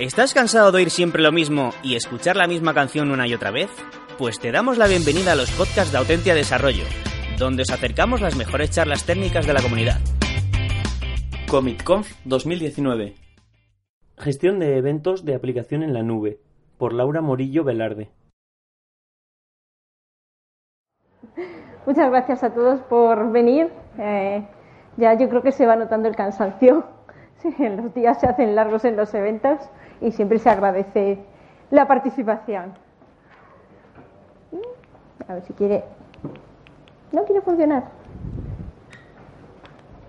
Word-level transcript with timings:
¿Estás 0.00 0.32
cansado 0.32 0.72
de 0.72 0.78
oír 0.78 0.88
siempre 0.88 1.20
lo 1.20 1.30
mismo 1.30 1.72
y 1.82 1.94
escuchar 1.94 2.34
la 2.34 2.46
misma 2.46 2.72
canción 2.72 3.10
una 3.10 3.28
y 3.28 3.34
otra 3.34 3.50
vez? 3.50 3.68
Pues 4.16 4.40
te 4.40 4.50
damos 4.50 4.78
la 4.78 4.86
bienvenida 4.86 5.32
a 5.32 5.34
los 5.34 5.50
podcasts 5.50 5.92
de 5.92 5.98
Autentia 5.98 6.34
Desarrollo, 6.34 6.84
donde 7.38 7.64
os 7.64 7.70
acercamos 7.70 8.22
las 8.22 8.34
mejores 8.34 8.70
charlas 8.70 9.04
técnicas 9.04 9.46
de 9.46 9.52
la 9.52 9.60
comunidad. 9.60 9.98
ComicConf 11.50 12.10
2019 12.24 13.14
Gestión 14.16 14.58
de 14.58 14.78
eventos 14.78 15.26
de 15.26 15.34
aplicación 15.34 15.82
en 15.82 15.92
la 15.92 16.02
nube, 16.02 16.40
por 16.78 16.94
Laura 16.94 17.20
Morillo 17.20 17.62
Velarde. 17.62 18.08
Muchas 21.84 22.08
gracias 22.08 22.42
a 22.42 22.54
todos 22.54 22.80
por 22.84 23.32
venir. 23.32 23.70
Eh, 23.98 24.48
ya 24.96 25.12
yo 25.18 25.28
creo 25.28 25.42
que 25.42 25.52
se 25.52 25.66
va 25.66 25.76
notando 25.76 26.08
el 26.08 26.16
cansancio. 26.16 26.86
Sí, 27.40 27.54
los 27.58 27.94
días 27.94 28.20
se 28.20 28.26
hacen 28.26 28.54
largos 28.54 28.84
en 28.84 28.96
los 28.96 29.14
eventos 29.14 29.70
y 30.00 30.12
siempre 30.12 30.38
se 30.38 30.50
agradece 30.50 31.18
la 31.70 31.86
participación. 31.86 32.72
A 35.28 35.34
ver 35.34 35.42
si 35.44 35.52
quiere. 35.52 35.84
No 37.12 37.24
quiere 37.24 37.40
funcionar. 37.40 37.84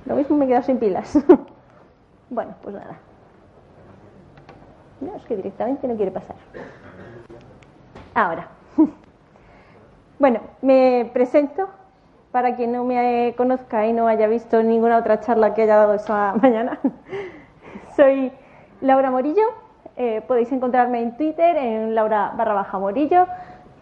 Lo 0.05 0.15
mismo 0.15 0.35
me 0.35 0.45
he 0.45 0.47
quedado 0.47 0.63
sin 0.63 0.77
pilas. 0.77 1.17
bueno, 2.29 2.55
pues 2.63 2.75
nada. 2.75 2.97
No, 4.99 5.15
es 5.15 5.25
que 5.25 5.35
directamente 5.35 5.87
no 5.87 5.95
quiere 5.95 6.11
pasar. 6.11 6.35
Ahora. 8.13 8.47
bueno, 10.19 10.39
me 10.61 11.09
presento 11.13 11.69
para 12.31 12.55
quien 12.55 12.71
no 12.71 12.83
me 12.83 13.33
conozca 13.37 13.85
y 13.85 13.93
no 13.93 14.07
haya 14.07 14.27
visto 14.27 14.63
ninguna 14.63 14.97
otra 14.97 15.19
charla 15.19 15.53
que 15.53 15.63
haya 15.63 15.77
dado 15.77 15.93
esa 15.93 16.33
mañana. 16.41 16.79
Soy 17.95 18.31
Laura 18.81 19.11
Morillo, 19.11 19.43
eh, 19.97 20.21
podéis 20.27 20.51
encontrarme 20.51 21.01
en 21.01 21.17
Twitter 21.17 21.55
en 21.57 21.95
Laura 21.95 22.33
barra 22.37 22.53
baja 22.53 22.79
Morillo. 22.79 23.27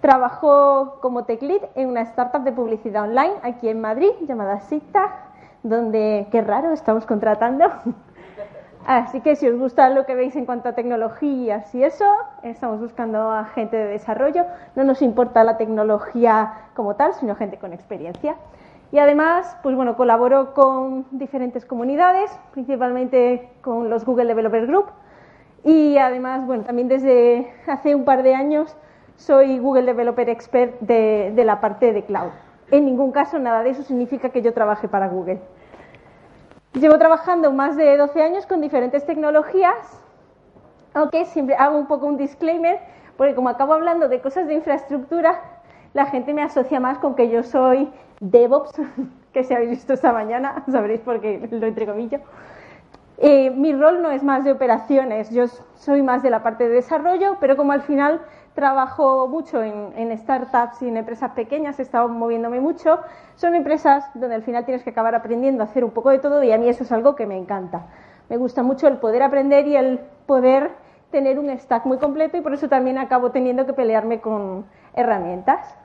Trabajo 0.01 0.97
como 1.01 1.25
tech 1.25 1.41
lead 1.41 1.61
en 1.75 1.89
una 1.89 2.01
startup 2.01 2.43
de 2.43 2.51
publicidad 2.51 3.03
online 3.03 3.33
aquí 3.43 3.67
en 3.67 3.81
Madrid 3.81 4.11
llamada 4.21 4.61
Sita, 4.61 5.09
donde, 5.61 6.27
qué 6.31 6.41
raro, 6.41 6.71
estamos 6.71 7.05
contratando. 7.05 7.65
Así 8.85 9.21
que 9.21 9.35
si 9.35 9.47
os 9.47 9.59
gusta 9.59 9.89
lo 9.89 10.05
que 10.05 10.15
veis 10.15 10.35
en 10.35 10.45
cuanto 10.45 10.69
a 10.69 10.73
tecnologías 10.73 11.75
y 11.75 11.83
eso, 11.83 12.05
estamos 12.43 12.79
buscando 12.79 13.31
a 13.31 13.45
gente 13.45 13.77
de 13.77 13.85
desarrollo. 13.85 14.45
No 14.75 14.83
nos 14.83 15.01
importa 15.01 15.43
la 15.43 15.57
tecnología 15.57 16.53
como 16.75 16.95
tal, 16.95 17.13
sino 17.13 17.35
gente 17.35 17.57
con 17.57 17.73
experiencia. 17.73 18.35
Y 18.91 18.97
además, 18.97 19.55
pues 19.61 19.75
bueno, 19.75 19.95
colaboro 19.95 20.53
con 20.53 21.05
diferentes 21.11 21.65
comunidades, 21.65 22.31
principalmente 22.51 23.51
con 23.61 23.89
los 23.89 24.05
Google 24.05 24.25
Developer 24.25 24.65
Group. 24.65 24.85
Y 25.63 25.97
además, 25.97 26.45
bueno, 26.45 26.63
también 26.63 26.87
desde 26.87 27.51
hace 27.67 27.95
un 27.95 28.05
par 28.05 28.23
de 28.23 28.35
años 28.35 28.75
soy 29.15 29.59
Google 29.59 29.83
Developer 29.83 30.29
Expert 30.29 30.79
de, 30.79 31.31
de 31.35 31.43
la 31.43 31.59
parte 31.59 31.91
de 31.91 32.05
cloud. 32.05 32.31
En 32.71 32.85
ningún 32.85 33.11
caso 33.11 33.39
nada 33.39 33.63
de 33.63 33.71
eso 33.71 33.83
significa 33.83 34.29
que 34.29 34.41
yo 34.41 34.53
trabaje 34.53 34.87
para 34.87 35.07
Google. 35.07 35.41
Llevo 36.73 36.97
trabajando 36.97 37.51
más 37.51 37.75
de 37.75 37.97
12 37.97 38.21
años 38.21 38.45
con 38.45 38.61
diferentes 38.61 39.05
tecnologías, 39.05 40.03
aunque 40.93 41.25
siempre 41.25 41.55
hago 41.55 41.77
un 41.77 41.87
poco 41.87 42.05
un 42.05 42.15
disclaimer, 42.15 42.79
porque 43.17 43.35
como 43.35 43.49
acabo 43.49 43.73
hablando 43.73 44.07
de 44.07 44.21
cosas 44.21 44.47
de 44.47 44.53
infraestructura, 44.53 45.41
la 45.93 46.05
gente 46.05 46.33
me 46.33 46.43
asocia 46.43 46.79
más 46.79 46.99
con 46.99 47.15
que 47.15 47.29
yo 47.29 47.43
soy 47.43 47.91
DevOps, 48.19 48.79
que 49.33 49.43
si 49.43 49.53
habéis 49.53 49.71
visto 49.71 49.93
esta 49.93 50.13
mañana, 50.13 50.63
sabréis 50.71 51.01
por 51.01 51.19
qué 51.19 51.47
lo 51.51 51.65
entrecomillo. 51.67 52.19
Eh, 53.21 53.49
mi 53.49 53.73
rol 53.73 54.01
no 54.01 54.11
es 54.11 54.23
más 54.23 54.45
de 54.45 54.53
operaciones, 54.53 55.29
yo 55.29 55.47
soy 55.75 56.01
más 56.01 56.23
de 56.23 56.29
la 56.29 56.41
parte 56.41 56.69
de 56.69 56.75
desarrollo, 56.75 57.35
pero 57.41 57.57
como 57.57 57.73
al 57.73 57.81
final 57.81 58.21
trabajo 58.53 59.27
mucho 59.27 59.61
en, 59.61 60.17
startups 60.17 60.81
y 60.81 60.87
en 60.87 60.95
empresas 60.95 61.31
pequeñas, 61.31 61.77
he 61.79 61.81
estado 61.81 62.07
moviéndome 62.07 62.61
mucho, 62.61 63.01
son 63.35 63.55
empresas 63.55 64.09
donde 64.13 64.35
al 64.35 64.43
final 64.43 64.63
tienes 64.63 64.83
que 64.83 64.91
acabar 64.91 65.15
aprendiendo 65.15 65.63
a 65.63 65.65
hacer 65.65 65.83
un 65.83 65.91
poco 65.91 66.11
de 66.11 66.19
todo 66.19 66.41
y 66.43 66.53
a 66.53 66.57
mí 66.57 66.69
eso 66.69 66.83
es 66.83 66.93
algo 66.93 67.17
que 67.17 67.27
me 67.27 67.37
encanta. 67.37 67.87
Me 68.29 68.37
gusta 68.37 68.63
mucho 68.63 68.87
el 68.87 68.99
poder 68.99 69.21
aprender 69.21 69.67
y 69.67 69.75
el 69.75 69.99
poder 70.25 70.71
tener 71.11 71.39
un 71.39 71.49
stack 71.49 71.85
muy 71.85 71.97
completo 71.97 72.37
y 72.37 72.41
por 72.41 72.53
eso 72.53 72.69
también 72.69 72.97
acabo 72.97 73.31
teniendo 73.31 73.65
que 73.65 73.73
pelearme 73.73 74.21
con 74.21 74.65
herramientas. 74.93 75.77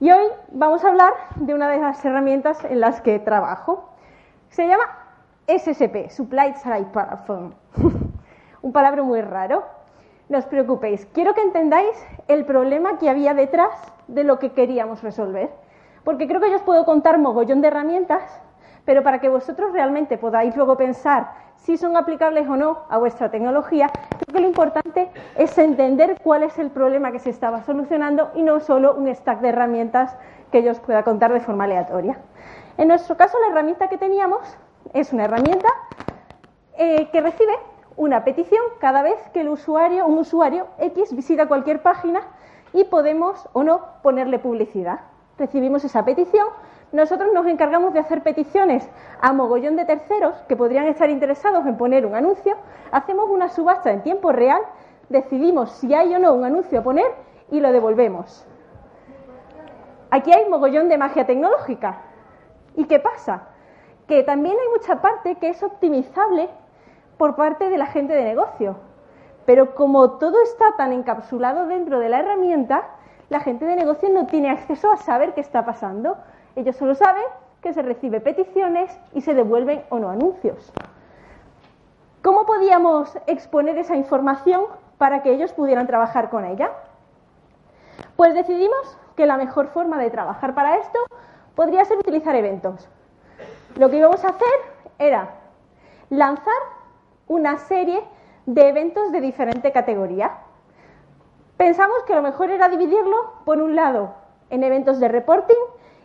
Y 0.00 0.10
hoy 0.10 0.26
vamos 0.52 0.84
a 0.84 0.88
hablar 0.88 1.14
de 1.36 1.54
una 1.54 1.70
de 1.70 1.78
las 1.78 2.04
herramientas 2.04 2.62
en 2.66 2.80
las 2.80 3.00
que 3.00 3.18
trabajo. 3.20 3.88
Se 4.50 4.68
llama 4.68 5.05
SSP, 5.46 6.10
Supply 6.10 6.54
Side 6.54 6.86
Platform. 6.92 7.54
un 8.62 8.72
palabra 8.72 9.02
muy 9.02 9.20
raro. 9.20 9.64
No 10.28 10.38
os 10.38 10.46
preocupéis, 10.46 11.06
quiero 11.12 11.34
que 11.34 11.42
entendáis 11.42 11.94
el 12.26 12.44
problema 12.44 12.98
que 12.98 13.08
había 13.08 13.32
detrás 13.32 13.70
de 14.08 14.24
lo 14.24 14.40
que 14.40 14.50
queríamos 14.50 15.04
resolver. 15.04 15.50
Porque 16.02 16.26
creo 16.26 16.40
que 16.40 16.50
yo 16.50 16.56
os 16.56 16.62
puedo 16.62 16.84
contar 16.84 17.18
mogollón 17.18 17.60
de 17.60 17.68
herramientas, 17.68 18.22
pero 18.84 19.04
para 19.04 19.20
que 19.20 19.28
vosotros 19.28 19.72
realmente 19.72 20.18
podáis 20.18 20.56
luego 20.56 20.76
pensar 20.76 21.30
si 21.54 21.76
son 21.76 21.96
aplicables 21.96 22.48
o 22.48 22.56
no 22.56 22.84
a 22.88 22.98
vuestra 22.98 23.30
tecnología, 23.30 23.88
creo 23.92 24.34
que 24.34 24.40
lo 24.40 24.48
importante 24.48 25.10
es 25.36 25.56
entender 25.58 26.16
cuál 26.22 26.42
es 26.42 26.58
el 26.58 26.70
problema 26.70 27.12
que 27.12 27.20
se 27.20 27.30
estaba 27.30 27.62
solucionando 27.62 28.30
y 28.34 28.42
no 28.42 28.58
solo 28.58 28.94
un 28.94 29.12
stack 29.14 29.40
de 29.40 29.50
herramientas 29.50 30.16
que 30.50 30.64
yo 30.64 30.72
os 30.72 30.80
pueda 30.80 31.04
contar 31.04 31.32
de 31.32 31.40
forma 31.40 31.64
aleatoria. 31.64 32.18
En 32.78 32.88
nuestro 32.88 33.16
caso, 33.16 33.38
la 33.40 33.48
herramienta 33.48 33.88
que 33.88 33.96
teníamos 33.96 34.58
es 34.92 35.12
una 35.12 35.24
herramienta 35.24 35.68
eh, 36.76 37.08
que 37.10 37.20
recibe 37.20 37.52
una 37.96 38.24
petición 38.24 38.62
cada 38.78 39.02
vez 39.02 39.16
que 39.32 39.40
el 39.40 39.48
usuario, 39.48 40.06
un 40.06 40.18
usuario 40.18 40.66
X 40.78 41.14
visita 41.14 41.48
cualquier 41.48 41.82
página 41.82 42.20
y 42.72 42.84
podemos 42.84 43.48
o 43.52 43.62
no 43.62 43.80
ponerle 44.02 44.38
publicidad. 44.38 45.00
Recibimos 45.38 45.84
esa 45.84 46.04
petición, 46.04 46.46
nosotros 46.92 47.30
nos 47.32 47.46
encargamos 47.46 47.92
de 47.94 48.00
hacer 48.00 48.22
peticiones 48.22 48.88
a 49.20 49.32
mogollón 49.32 49.76
de 49.76 49.84
terceros 49.84 50.34
que 50.48 50.56
podrían 50.56 50.86
estar 50.86 51.10
interesados 51.10 51.66
en 51.66 51.76
poner 51.76 52.06
un 52.06 52.14
anuncio, 52.14 52.56
hacemos 52.92 53.28
una 53.30 53.48
subasta 53.48 53.90
en 53.90 54.02
tiempo 54.02 54.32
real, 54.32 54.60
decidimos 55.08 55.70
si 55.72 55.94
hay 55.94 56.14
o 56.14 56.18
no 56.18 56.32
un 56.34 56.44
anuncio 56.44 56.80
a 56.80 56.82
poner 56.82 57.06
y 57.50 57.60
lo 57.60 57.72
devolvemos. 57.72 58.46
Aquí 60.10 60.32
hay 60.32 60.48
mogollón 60.48 60.88
de 60.88 60.98
magia 60.98 61.26
tecnológica. 61.26 62.02
¿Y 62.76 62.84
qué 62.84 63.00
pasa? 63.00 63.48
Que 64.08 64.22
también 64.22 64.56
hay 64.60 64.68
mucha 64.68 65.00
parte 65.00 65.36
que 65.36 65.48
es 65.48 65.62
optimizable 65.62 66.48
por 67.18 67.34
parte 67.36 67.68
de 67.68 67.78
la 67.78 67.86
gente 67.86 68.14
de 68.14 68.24
negocio. 68.24 68.76
Pero 69.46 69.74
como 69.74 70.12
todo 70.12 70.42
está 70.42 70.76
tan 70.76 70.92
encapsulado 70.92 71.66
dentro 71.66 71.98
de 71.98 72.08
la 72.08 72.20
herramienta, 72.20 72.88
la 73.28 73.40
gente 73.40 73.64
de 73.64 73.76
negocio 73.76 74.08
no 74.08 74.26
tiene 74.26 74.50
acceso 74.50 74.92
a 74.92 74.96
saber 74.96 75.34
qué 75.34 75.40
está 75.40 75.64
pasando. 75.64 76.16
Ellos 76.54 76.76
solo 76.76 76.94
saben 76.94 77.24
que 77.60 77.72
se 77.72 77.82
recibe 77.82 78.20
peticiones 78.20 78.96
y 79.12 79.20
se 79.22 79.34
devuelven 79.34 79.84
o 79.88 79.98
no 79.98 80.10
anuncios. 80.10 80.72
¿Cómo 82.22 82.44
podíamos 82.44 83.16
exponer 83.26 83.78
esa 83.78 83.96
información 83.96 84.64
para 84.98 85.22
que 85.22 85.32
ellos 85.32 85.52
pudieran 85.52 85.86
trabajar 85.86 86.30
con 86.30 86.44
ella? 86.44 86.70
Pues 88.16 88.34
decidimos 88.34 88.98
que 89.16 89.26
la 89.26 89.36
mejor 89.36 89.68
forma 89.68 89.98
de 89.98 90.10
trabajar 90.10 90.54
para 90.54 90.76
esto 90.76 90.98
podría 91.54 91.84
ser 91.84 91.98
utilizar 91.98 92.34
eventos. 92.34 92.88
Lo 93.76 93.90
que 93.90 93.98
íbamos 93.98 94.24
a 94.24 94.30
hacer 94.30 94.48
era 94.98 95.34
lanzar 96.08 96.54
una 97.28 97.58
serie 97.58 98.02
de 98.46 98.68
eventos 98.68 99.12
de 99.12 99.20
diferente 99.20 99.70
categoría. 99.70 100.38
Pensamos 101.58 101.96
que 102.06 102.14
lo 102.14 102.22
mejor 102.22 102.50
era 102.50 102.70
dividirlo, 102.70 103.32
por 103.44 103.60
un 103.60 103.76
lado, 103.76 104.14
en 104.48 104.62
eventos 104.62 104.98
de 104.98 105.08
reporting 105.08 105.54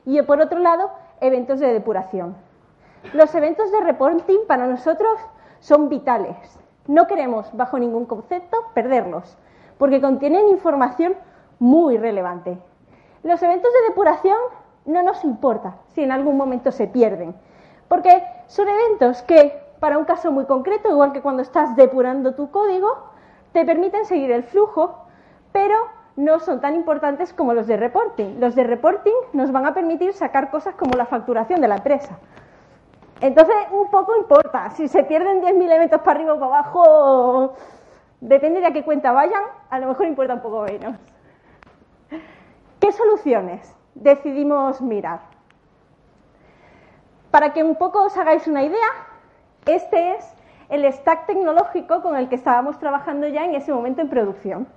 y 0.06 0.22
por 0.24 0.42
otro 0.42 0.60
lado, 0.60 0.92
eventos 1.22 1.62
de 1.62 1.72
depuración. 1.72 2.36
Los 3.14 3.34
eventos 3.36 3.72
de 3.72 3.80
reporting 3.80 4.40
para 4.48 4.68
nosotros 4.68 5.18
son 5.60 5.88
vitales. 5.88 6.36
No 6.88 7.08
queremos, 7.08 7.56
bajo 7.56 7.80
ningún 7.80 8.06
concepto, 8.06 8.58
perderlos, 8.74 9.38
porque 9.78 10.02
contienen 10.02 10.50
información 10.50 11.16
muy 11.60 11.98
relevante. 11.98 12.58
Los 13.24 13.42
eventos 13.44 13.72
de 13.72 13.90
depuración 13.90 14.38
no 14.86 15.04
nos 15.04 15.24
importa 15.24 15.78
si 15.94 16.04
en 16.04 16.12
algún 16.12 16.36
momento 16.36 16.72
se 16.72 16.88
pierden, 16.88 17.36
porque 17.92 18.24
son 18.48 18.70
eventos 18.70 19.22
que 19.24 19.62
para 19.82 19.98
un 19.98 20.06
caso 20.06 20.32
muy 20.32 20.46
concreto, 20.46 20.88
igual 20.88 21.12
que 21.12 21.22
cuando 21.22 21.42
estás 21.42 21.76
depurando 21.76 22.36
tu 22.36 22.50
código, 22.50 22.88
te 23.52 23.66
permiten 23.66 24.06
seguir 24.06 24.32
el 24.32 24.44
flujo, 24.44 24.96
pero 25.52 25.76
no 26.16 26.40
son 26.40 26.62
tan 26.62 26.74
importantes 26.76 27.34
como 27.34 27.54
los 27.54 27.68
de 27.68 27.76
reporting. 27.76 28.40
Los 28.40 28.56
de 28.56 28.64
reporting 28.64 29.12
nos 29.34 29.52
van 29.52 29.66
a 29.66 29.74
permitir 29.74 30.14
sacar 30.14 30.50
cosas 30.52 30.74
como 30.76 30.94
la 30.96 31.06
facturación 31.06 31.60
de 31.60 31.68
la 31.68 31.76
empresa. 31.76 32.18
Entonces, 33.20 33.56
un 33.74 33.92
poco 33.92 34.16
importa. 34.16 34.70
Si 34.70 34.88
se 34.88 35.04
pierden 35.04 35.42
10.000 35.42 35.72
eventos 35.74 36.00
para 36.00 36.18
arriba 36.18 36.36
o 36.36 36.40
para 36.40 36.60
abajo, 36.60 37.56
depende 38.22 38.62
de 38.62 38.68
a 38.68 38.72
qué 38.72 38.86
cuenta 38.86 39.12
vayan, 39.12 39.44
a 39.70 39.80
lo 39.80 39.88
mejor 39.88 40.06
importa 40.06 40.36
un 40.36 40.42
poco 40.42 40.62
menos. 40.62 40.96
¿Qué 42.80 42.94
soluciones 42.94 43.76
decidimos 43.96 44.80
mirar? 44.80 45.31
Para 47.32 47.54
que 47.54 47.64
un 47.64 47.76
poco 47.76 48.04
os 48.04 48.18
hagáis 48.18 48.46
una 48.48 48.64
idea, 48.64 48.88
este 49.66 50.16
es 50.16 50.36
el 50.68 50.84
stack 50.92 51.28
tecnológico 51.28 52.02
con 52.02 52.18
el 52.18 52.28
que 52.28 52.36
estábamos 52.36 52.78
trabajando 52.78 53.26
ya 53.28 53.46
en 53.46 53.56
ese 53.56 53.74
momento 53.74 54.02
en 54.02 54.10
producción. 54.10 54.68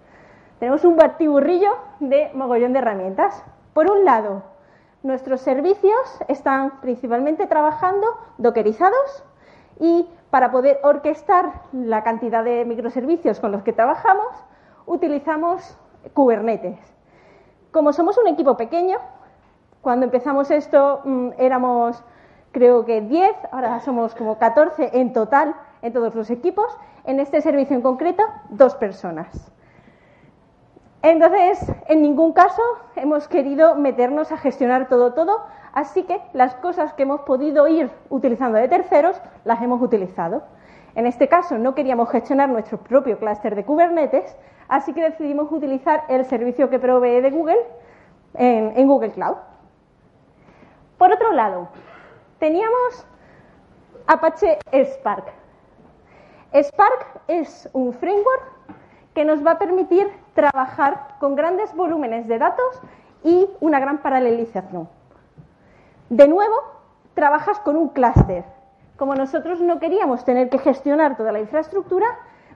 Tenemos 0.60 0.84
un 0.84 0.96
batiburrillo 0.96 1.72
de 1.98 2.30
mogollón 2.32 2.72
de 2.72 2.78
herramientas. 2.78 3.44
Por 3.72 3.90
un 3.90 4.04
lado, 4.04 4.44
nuestros 5.02 5.40
servicios 5.40 6.20
están 6.28 6.80
principalmente 6.80 7.46
trabajando 7.46 8.06
dockerizados 8.38 9.24
y 9.80 10.08
para 10.30 10.52
poder 10.52 10.78
orquestar 10.84 11.62
la 11.72 12.04
cantidad 12.04 12.44
de 12.44 12.64
microservicios 12.64 13.40
con 13.40 13.50
los 13.50 13.62
que 13.62 13.72
trabajamos, 13.72 14.28
utilizamos 14.86 15.76
Kubernetes. 16.12 16.78
Como 17.72 17.92
somos 17.92 18.16
un 18.16 18.28
equipo 18.28 18.56
pequeño, 18.56 18.98
cuando 19.80 20.06
empezamos 20.06 20.52
esto 20.52 21.00
mm, 21.04 21.30
éramos 21.38 22.02
creo 22.54 22.86
que 22.86 23.02
10, 23.02 23.32
ahora 23.52 23.80
somos 23.80 24.14
como 24.14 24.38
14 24.38 24.90
en 24.94 25.12
total 25.12 25.54
en 25.82 25.92
todos 25.92 26.14
los 26.14 26.30
equipos. 26.30 26.64
En 27.04 27.20
este 27.20 27.42
servicio 27.42 27.76
en 27.76 27.82
concreto, 27.82 28.22
dos 28.48 28.74
personas. 28.76 29.52
Entonces, 31.02 31.70
en 31.88 32.00
ningún 32.00 32.32
caso 32.32 32.62
hemos 32.96 33.28
querido 33.28 33.74
meternos 33.74 34.32
a 34.32 34.38
gestionar 34.38 34.88
todo, 34.88 35.12
todo, 35.12 35.42
así 35.74 36.04
que 36.04 36.22
las 36.32 36.54
cosas 36.54 36.94
que 36.94 37.02
hemos 37.02 37.20
podido 37.22 37.68
ir 37.68 37.90
utilizando 38.08 38.56
de 38.56 38.68
terceros 38.68 39.20
las 39.44 39.60
hemos 39.60 39.82
utilizado. 39.82 40.44
En 40.94 41.06
este 41.06 41.28
caso 41.28 41.58
no 41.58 41.74
queríamos 41.74 42.08
gestionar 42.08 42.48
nuestro 42.48 42.78
propio 42.78 43.18
clúster 43.18 43.54
de 43.54 43.64
Kubernetes, 43.64 44.34
así 44.68 44.94
que 44.94 45.02
decidimos 45.02 45.52
utilizar 45.52 46.04
el 46.08 46.24
servicio 46.24 46.70
que 46.70 46.78
provee 46.78 47.20
de 47.20 47.30
Google 47.30 47.66
en, 48.32 48.72
en 48.74 48.88
Google 48.88 49.10
Cloud. 49.10 49.36
Por 50.96 51.12
otro 51.12 51.32
lado, 51.32 51.68
teníamos 52.44 53.06
Apache 54.06 54.58
Spark. 54.70 55.32
Spark 56.52 57.22
es 57.26 57.70
un 57.72 57.94
framework 57.94 58.42
que 59.14 59.24
nos 59.24 59.42
va 59.42 59.52
a 59.52 59.58
permitir 59.58 60.10
trabajar 60.34 61.16
con 61.20 61.36
grandes 61.36 61.74
volúmenes 61.74 62.28
de 62.28 62.38
datos 62.38 62.82
y 63.22 63.48
una 63.60 63.80
gran 63.80 64.02
paralelización. 64.02 64.90
De 66.10 66.28
nuevo, 66.28 66.54
trabajas 67.14 67.58
con 67.60 67.76
un 67.76 67.88
clúster. 67.88 68.44
Como 68.98 69.14
nosotros 69.14 69.62
no 69.62 69.80
queríamos 69.80 70.22
tener 70.26 70.50
que 70.50 70.58
gestionar 70.58 71.16
toda 71.16 71.32
la 71.32 71.40
infraestructura, 71.40 72.06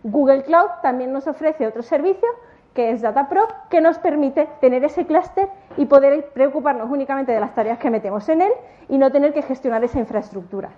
Google 0.03 0.43
Cloud 0.43 0.69
también 0.83 1.15
nos 1.15 1.27
ofrece 1.27 1.67
otro 1.67 1.83
servicio 1.83 2.29
que 2.79 2.93
es 2.93 3.03
DataPro, 3.03 3.49
que 3.71 3.81
nos 3.81 3.99
permite 3.99 4.49
tener 4.61 4.85
ese 4.85 5.05
clúster 5.05 5.49
y 5.77 5.87
poder 5.87 6.31
preocuparnos 6.31 6.89
únicamente 6.89 7.33
de 7.33 7.41
las 7.41 7.53
tareas 7.53 7.81
que 7.81 7.91
metemos 7.91 8.29
en 8.29 8.41
él 8.41 8.53
y 8.89 8.99
no 8.99 9.11
tener 9.11 9.35
que 9.35 9.43
gestionar 9.43 9.83
esa 9.83 9.99
infraestructura. 9.99 10.69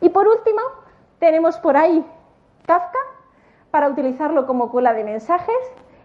Y 0.00 0.08
por 0.08 0.26
último, 0.26 0.60
tenemos 1.20 1.58
por 1.58 1.76
ahí 1.76 2.04
Kafka 2.66 2.98
para 3.70 3.88
utilizarlo 3.88 4.48
como 4.48 4.72
cola 4.72 4.92
de 4.94 5.04
mensajes 5.04 5.54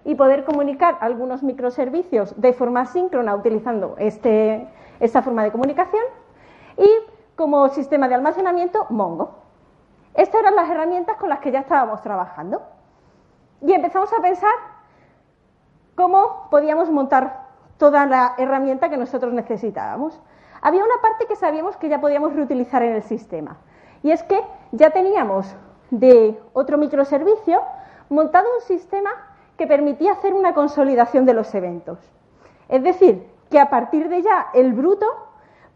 y 0.06 0.14
poder 0.14 0.46
comunicar 0.46 1.00
algunos 1.02 1.42
microservicios 1.42 2.40
de 2.40 2.54
forma 2.54 2.86
síncrona 2.86 3.34
utilizando 3.34 3.96
este, 3.98 4.68
esta 5.00 5.24
forma 5.24 5.44
de 5.44 5.52
comunicación 5.52 6.04
y 6.78 6.88
como 7.36 7.70
sistema 7.70 8.08
de 8.08 8.14
almacenamiento 8.14 8.86
Mongo. 8.92 9.32
Estas 10.14 10.42
eran 10.42 10.56
las 10.56 10.70
herramientas 10.70 11.18
con 11.18 11.30
las 11.30 11.40
que 11.40 11.50
ya 11.50 11.62
estábamos 11.62 12.04
trabajando. 12.04 12.62
Y 13.62 13.74
empezamos 13.74 14.12
a 14.14 14.22
pensar 14.22 14.54
cómo 15.96 16.48
podíamos 16.50 16.90
montar 16.90 17.48
toda 17.78 18.06
la 18.06 18.36
herramienta 18.38 18.90
que 18.90 18.98
nosotros 18.98 19.34
necesitábamos. 19.34 20.20
Había 20.62 20.84
una 20.84 21.02
parte 21.02 21.26
que 21.26 21.36
sabíamos 21.36 21.78
que 21.78 21.90
ya 21.90 22.02
podíamos 22.02 22.34
reutilizar 22.34 22.84
en 22.84 22.94
el 22.94 23.04
sistema. 23.04 23.58
Y 24.04 24.12
es 24.12 24.24
que 24.24 24.42
ya 24.72 24.92
teníamos 24.92 25.56
de 25.92 26.40
otro 26.54 26.78
microservicio 26.78 27.62
montado 28.10 28.48
un 28.56 28.62
sistema 28.62 29.10
que 29.58 29.68
permitía 29.68 30.14
hacer 30.14 30.34
una 30.34 30.54
consolidación 30.54 31.26
de 31.26 31.34
los 31.34 31.54
eventos. 31.54 32.00
Es 32.70 32.84
decir, 32.84 33.28
que 33.50 33.60
a 33.60 33.70
partir 33.70 34.10
de 34.10 34.22
ya 34.22 34.48
el 34.54 34.74
bruto 34.74 35.06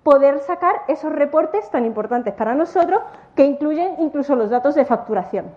poder 0.04 0.40
sacar 0.40 0.84
esos 0.88 1.12
reportes 1.12 1.70
tan 1.70 1.86
importantes 1.86 2.34
para 2.34 2.56
nosotros 2.56 3.02
que 3.36 3.46
incluyen 3.46 3.96
incluso 4.00 4.36
los 4.36 4.50
datos 4.50 4.76
de 4.76 4.86
facturación. 4.86 5.54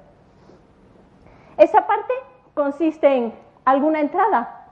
Esa 1.58 1.86
parte 1.86 2.12
consiste 2.54 3.06
en 3.06 3.34
alguna 3.64 4.00
entrada 4.00 4.66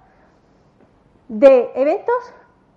de 1.28 1.70
eventos 1.74 2.34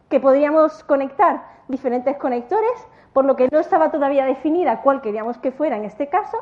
que 0.10 0.20
podríamos 0.20 0.84
conectar 0.86 1.44
diferentes 1.68 2.16
conectores, 2.18 2.88
por 3.14 3.26
lo 3.26 3.36
que 3.36 3.50
no 3.52 3.60
estaba 3.60 3.92
todavía 3.92 4.26
definida 4.26 4.82
cuál 4.82 5.02
queríamos 5.02 5.38
que 5.38 5.52
fuera 5.52 5.76
en 5.76 5.86
este 5.86 6.08
caso, 6.08 6.38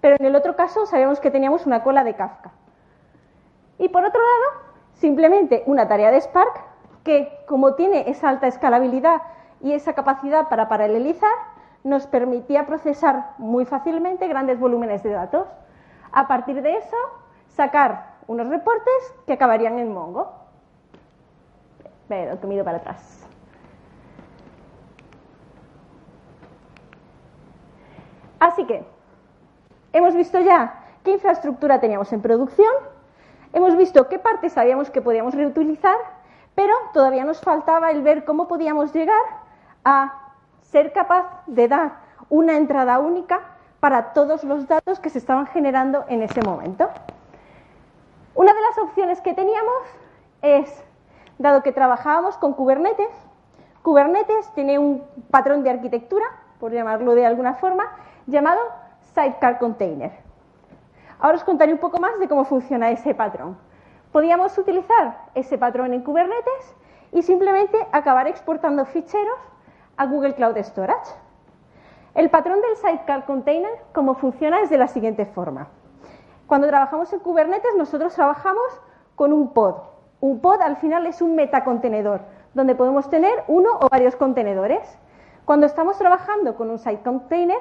pero 0.00 0.16
en 0.18 0.26
el 0.26 0.36
otro 0.36 0.56
caso 0.56 0.86
sabíamos 0.86 1.20
que 1.20 1.30
teníamos 1.30 1.66
una 1.66 1.82
cola 1.82 2.02
de 2.02 2.14
Kafka. 2.14 2.50
Y 3.78 3.88
por 3.88 4.04
otro 4.04 4.20
lado, 4.20 4.62
simplemente 4.94 5.62
una 5.66 5.88
tarea 5.88 6.10
de 6.10 6.20
Spark 6.20 6.60
que, 7.04 7.44
como 7.46 7.74
tiene 7.74 8.10
esa 8.10 8.28
alta 8.28 8.46
escalabilidad 8.46 9.22
y 9.60 9.72
esa 9.72 9.92
capacidad 9.94 10.48
para 10.48 10.68
paralelizar, 10.68 11.32
nos 11.84 12.06
permitía 12.06 12.66
procesar 12.66 13.32
muy 13.38 13.64
fácilmente 13.66 14.26
grandes 14.26 14.58
volúmenes 14.58 15.02
de 15.02 15.10
datos. 15.10 15.46
A 16.14 16.26
partir 16.26 16.62
de 16.62 16.76
eso, 16.76 16.96
sacar 17.48 18.14
unos 18.26 18.48
reportes 18.48 19.14
que 19.26 19.34
acabarían 19.34 19.78
en 19.78 19.92
Mongo. 19.92 20.32
Pero 22.08 22.40
que 22.40 22.46
miro 22.46 22.64
para 22.64 22.78
atrás. 22.78 23.26
Así 28.38 28.64
que, 28.66 28.86
hemos 29.92 30.14
visto 30.14 30.40
ya 30.40 30.84
qué 31.02 31.12
infraestructura 31.12 31.80
teníamos 31.80 32.12
en 32.12 32.22
producción, 32.22 32.72
Hemos 33.54 33.76
visto 33.76 34.08
qué 34.08 34.18
partes 34.18 34.54
sabíamos 34.54 34.90
que 34.90 35.00
podíamos 35.00 35.32
reutilizar, 35.32 35.96
pero 36.56 36.74
todavía 36.92 37.24
nos 37.24 37.40
faltaba 37.40 37.92
el 37.92 38.02
ver 38.02 38.24
cómo 38.24 38.48
podíamos 38.48 38.92
llegar 38.92 39.22
a 39.84 40.32
ser 40.60 40.92
capaz 40.92 41.44
de 41.46 41.68
dar 41.68 41.92
una 42.28 42.56
entrada 42.56 42.98
única 42.98 43.53
para 43.84 44.14
todos 44.14 44.44
los 44.44 44.66
datos 44.66 44.98
que 44.98 45.10
se 45.10 45.18
estaban 45.18 45.46
generando 45.46 46.06
en 46.08 46.22
ese 46.22 46.40
momento. 46.40 46.88
Una 48.34 48.54
de 48.54 48.60
las 48.62 48.78
opciones 48.78 49.20
que 49.20 49.34
teníamos 49.34 49.74
es, 50.40 50.82
dado 51.36 51.62
que 51.62 51.70
trabajábamos 51.70 52.38
con 52.38 52.54
Kubernetes, 52.54 53.10
Kubernetes 53.82 54.50
tiene 54.54 54.78
un 54.78 55.04
patrón 55.30 55.62
de 55.64 55.68
arquitectura, 55.68 56.24
por 56.58 56.72
llamarlo 56.72 57.14
de 57.14 57.26
alguna 57.26 57.56
forma, 57.56 57.84
llamado 58.26 58.58
Sidecar 59.12 59.58
Container. 59.58 60.12
Ahora 61.18 61.36
os 61.36 61.44
contaré 61.44 61.70
un 61.70 61.78
poco 61.78 62.00
más 62.00 62.18
de 62.18 62.26
cómo 62.26 62.46
funciona 62.46 62.90
ese 62.90 63.14
patrón. 63.14 63.58
Podíamos 64.12 64.56
utilizar 64.56 65.26
ese 65.34 65.58
patrón 65.58 65.92
en 65.92 66.00
Kubernetes 66.00 66.74
y 67.12 67.20
simplemente 67.20 67.76
acabar 67.92 68.28
exportando 68.28 68.86
ficheros 68.86 69.40
a 69.98 70.06
Google 70.06 70.36
Cloud 70.36 70.56
Storage. 70.56 71.23
El 72.14 72.30
patrón 72.30 72.60
del 72.60 72.76
Sidecar 72.76 73.26
Container, 73.26 73.72
cómo 73.92 74.14
funciona, 74.14 74.60
es 74.60 74.70
de 74.70 74.78
la 74.78 74.86
siguiente 74.86 75.26
forma. 75.26 75.66
Cuando 76.46 76.68
trabajamos 76.68 77.12
en 77.12 77.18
Kubernetes, 77.18 77.74
nosotros 77.76 78.14
trabajamos 78.14 78.62
con 79.16 79.32
un 79.32 79.52
pod. 79.52 79.74
Un 80.20 80.40
pod 80.40 80.60
al 80.60 80.76
final 80.76 81.06
es 81.06 81.20
un 81.20 81.34
metacontenedor, 81.34 82.20
donde 82.54 82.76
podemos 82.76 83.10
tener 83.10 83.42
uno 83.48 83.70
o 83.80 83.88
varios 83.88 84.14
contenedores. 84.14 84.96
Cuando 85.44 85.66
estamos 85.66 85.98
trabajando 85.98 86.54
con 86.54 86.70
un 86.70 86.78
site 86.78 87.02
container, 87.02 87.58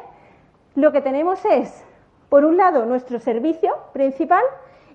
lo 0.76 0.92
que 0.92 1.02
tenemos 1.02 1.44
es 1.46 1.84
por 2.30 2.46
un 2.46 2.56
lado, 2.56 2.86
nuestro 2.86 3.20
servicio 3.20 3.76
principal 3.92 4.44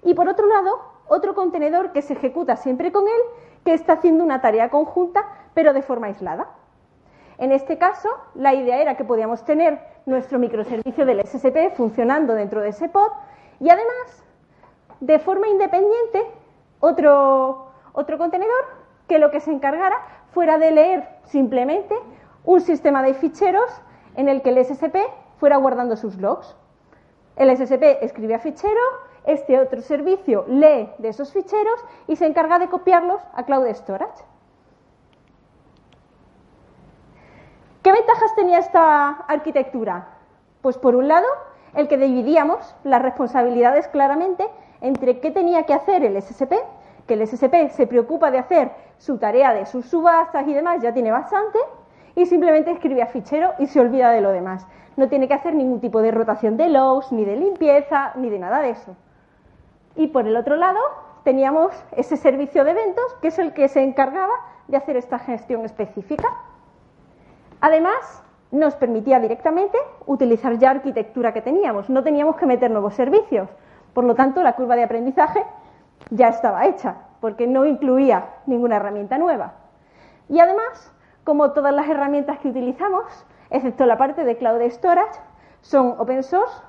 y 0.04 0.14
por 0.14 0.28
otro 0.28 0.46
lado, 0.46 0.80
otro 1.08 1.34
contenedor 1.34 1.90
que 1.90 2.02
se 2.02 2.12
ejecuta 2.12 2.54
siempre 2.54 2.92
con 2.92 3.08
él, 3.08 3.20
que 3.64 3.74
está 3.74 3.94
haciendo 3.94 4.22
una 4.22 4.40
tarea 4.40 4.70
conjunta, 4.70 5.26
pero 5.52 5.72
de 5.72 5.82
forma 5.82 6.06
aislada. 6.06 6.48
En 7.38 7.52
este 7.52 7.78
caso, 7.78 8.08
la 8.34 8.52
idea 8.54 8.82
era 8.82 8.96
que 8.96 9.04
podíamos 9.04 9.44
tener 9.44 9.78
nuestro 10.06 10.40
microservicio 10.40 11.06
del 11.06 11.24
SSP 11.24 11.74
funcionando 11.76 12.34
dentro 12.34 12.60
de 12.60 12.70
ese 12.70 12.88
pod 12.88 13.10
y 13.60 13.70
además, 13.70 14.24
de 15.00 15.18
forma 15.20 15.48
independiente, 15.48 16.22
otro, 16.80 17.70
otro 17.92 18.18
contenedor 18.18 18.64
que 19.06 19.18
lo 19.18 19.30
que 19.30 19.40
se 19.40 19.52
encargara 19.52 19.96
fuera 20.32 20.58
de 20.58 20.72
leer 20.72 21.08
simplemente 21.24 21.94
un 22.44 22.60
sistema 22.60 23.02
de 23.02 23.14
ficheros 23.14 23.70
en 24.16 24.28
el 24.28 24.42
que 24.42 24.50
el 24.50 24.64
SSP 24.64 24.96
fuera 25.38 25.56
guardando 25.58 25.96
sus 25.96 26.16
logs. 26.16 26.56
El 27.36 27.56
SSP 27.56 28.02
escribe 28.02 28.34
a 28.34 28.40
fichero, 28.40 28.80
este 29.24 29.60
otro 29.60 29.80
servicio 29.80 30.44
lee 30.48 30.90
de 30.98 31.08
esos 31.08 31.32
ficheros 31.32 31.84
y 32.08 32.16
se 32.16 32.26
encarga 32.26 32.58
de 32.58 32.68
copiarlos 32.68 33.20
a 33.32 33.44
Cloud 33.44 33.68
Storage. 33.74 34.24
¿Qué 37.82 37.92
ventajas 37.92 38.34
tenía 38.34 38.58
esta 38.58 39.10
arquitectura? 39.28 40.08
Pues 40.62 40.76
por 40.76 40.96
un 40.96 41.06
lado, 41.06 41.26
el 41.74 41.86
que 41.86 41.96
dividíamos 41.96 42.74
las 42.82 43.00
responsabilidades 43.00 43.86
claramente 43.88 44.48
entre 44.80 45.20
qué 45.20 45.30
tenía 45.30 45.62
que 45.62 45.74
hacer 45.74 46.04
el 46.04 46.20
SSP, 46.20 46.54
que 47.06 47.14
el 47.14 47.26
SSP 47.26 47.70
se 47.70 47.86
preocupa 47.86 48.32
de 48.32 48.38
hacer 48.38 48.72
su 48.98 49.18
tarea 49.18 49.54
de 49.54 49.64
sus 49.64 49.86
subastas 49.86 50.46
y 50.48 50.54
demás, 50.54 50.82
ya 50.82 50.92
tiene 50.92 51.12
bastante, 51.12 51.58
y 52.16 52.26
simplemente 52.26 52.72
escribe 52.72 53.00
a 53.00 53.06
fichero 53.06 53.52
y 53.60 53.66
se 53.66 53.80
olvida 53.80 54.10
de 54.10 54.20
lo 54.22 54.30
demás. 54.30 54.66
No 54.96 55.08
tiene 55.08 55.28
que 55.28 55.34
hacer 55.34 55.54
ningún 55.54 55.80
tipo 55.80 56.02
de 56.02 56.10
rotación 56.10 56.56
de 56.56 56.68
logs, 56.68 57.12
ni 57.12 57.24
de 57.24 57.36
limpieza, 57.36 58.10
ni 58.16 58.28
de 58.28 58.40
nada 58.40 58.60
de 58.60 58.70
eso. 58.70 58.96
Y 59.94 60.08
por 60.08 60.26
el 60.26 60.36
otro 60.36 60.56
lado 60.56 60.80
teníamos 61.22 61.72
ese 61.92 62.16
servicio 62.16 62.64
de 62.64 62.72
eventos 62.72 63.04
que 63.22 63.28
es 63.28 63.38
el 63.38 63.52
que 63.52 63.68
se 63.68 63.84
encargaba 63.84 64.34
de 64.66 64.76
hacer 64.76 64.96
esta 64.96 65.20
gestión 65.20 65.64
específica. 65.64 66.28
Además, 67.60 68.22
nos 68.50 68.74
permitía 68.76 69.20
directamente 69.20 69.78
utilizar 70.06 70.58
ya 70.58 70.70
arquitectura 70.70 71.32
que 71.32 71.42
teníamos, 71.42 71.90
no 71.90 72.02
teníamos 72.02 72.36
que 72.36 72.46
meter 72.46 72.70
nuevos 72.70 72.94
servicios. 72.94 73.48
Por 73.92 74.04
lo 74.04 74.14
tanto, 74.14 74.42
la 74.42 74.54
curva 74.54 74.76
de 74.76 74.84
aprendizaje 74.84 75.42
ya 76.10 76.28
estaba 76.28 76.66
hecha, 76.66 76.96
porque 77.20 77.46
no 77.46 77.66
incluía 77.66 78.26
ninguna 78.46 78.76
herramienta 78.76 79.18
nueva. 79.18 79.54
Y 80.28 80.40
además, 80.40 80.92
como 81.24 81.52
todas 81.52 81.74
las 81.74 81.88
herramientas 81.88 82.38
que 82.38 82.48
utilizamos, 82.48 83.04
excepto 83.50 83.86
la 83.86 83.98
parte 83.98 84.24
de 84.24 84.36
Cloud 84.36 84.62
Storage, 84.70 85.20
son 85.60 85.94
open 85.98 86.22
source, 86.22 86.62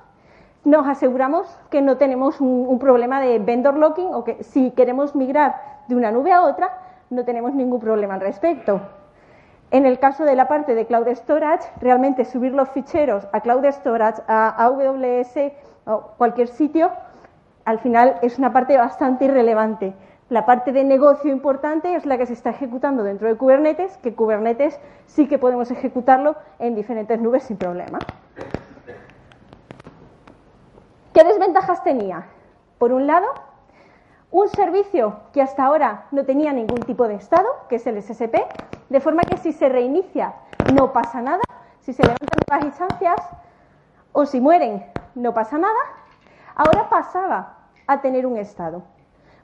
nos 0.64 0.86
aseguramos 0.86 1.46
que 1.70 1.80
no 1.80 1.96
tenemos 1.96 2.40
un, 2.40 2.78
problema 2.78 3.20
de 3.20 3.38
vendor 3.38 3.76
locking 3.76 4.12
o 4.12 4.24
que 4.24 4.42
si 4.42 4.72
queremos 4.72 5.14
migrar 5.14 5.54
de 5.88 5.96
una 5.96 6.10
nube 6.10 6.32
a 6.32 6.42
otra, 6.42 6.78
no 7.08 7.24
tenemos 7.24 7.54
ningún 7.54 7.80
problema 7.80 8.14
al 8.14 8.20
respecto. 8.20 8.80
En 9.72 9.86
el 9.86 10.00
caso 10.00 10.24
de 10.24 10.34
la 10.34 10.48
parte 10.48 10.74
de 10.74 10.86
Cloud 10.86 11.06
Storage, 11.08 11.68
realmente 11.80 12.24
subir 12.24 12.52
los 12.52 12.68
ficheros 12.70 13.28
a 13.32 13.40
Cloud 13.40 13.64
Storage, 13.66 14.20
a 14.26 14.48
AWS 14.64 15.52
o 15.86 16.12
cualquier 16.18 16.48
sitio, 16.48 16.90
al 17.64 17.78
final 17.78 18.16
es 18.22 18.38
una 18.38 18.52
parte 18.52 18.76
bastante 18.76 19.26
irrelevante. 19.26 19.94
La 20.28 20.44
parte 20.44 20.72
de 20.72 20.82
negocio 20.82 21.32
importante 21.32 21.94
es 21.94 22.04
la 22.04 22.18
que 22.18 22.26
se 22.26 22.32
está 22.32 22.50
ejecutando 22.50 23.04
dentro 23.04 23.28
de 23.28 23.36
Kubernetes, 23.36 23.96
que 23.98 24.14
Kubernetes 24.14 24.80
sí 25.06 25.28
que 25.28 25.38
podemos 25.38 25.70
ejecutarlo 25.70 26.34
en 26.58 26.74
diferentes 26.74 27.20
nubes 27.20 27.44
sin 27.44 27.56
problema. 27.56 27.98
¿Qué 31.12 31.24
desventajas 31.24 31.82
tenía? 31.84 32.26
Por 32.78 32.92
un 32.92 33.06
lado, 33.06 33.26
un 34.32 34.48
servicio 34.48 35.14
que 35.32 35.42
hasta 35.42 35.64
ahora 35.64 36.06
no 36.12 36.24
tenía 36.24 36.52
ningún 36.52 36.80
tipo 36.80 37.08
de 37.08 37.14
estado, 37.14 37.48
que 37.68 37.76
es 37.76 37.86
el 37.86 38.00
SSP, 38.00 38.36
de 38.88 39.00
forma 39.00 39.22
que 39.22 39.36
si 39.36 39.52
se 39.52 39.68
reinicia 39.68 40.34
no 40.74 40.92
pasa 40.92 41.20
nada, 41.20 41.42
si 41.80 41.92
se 41.92 42.02
levantan 42.02 42.38
nuevas 42.48 42.66
instancias 42.66 43.20
o 44.12 44.26
si 44.26 44.40
mueren 44.40 44.84
no 45.14 45.34
pasa 45.34 45.58
nada, 45.58 45.78
ahora 46.54 46.88
pasaba 46.88 47.58
a 47.86 48.00
tener 48.00 48.26
un 48.26 48.36
estado. 48.36 48.82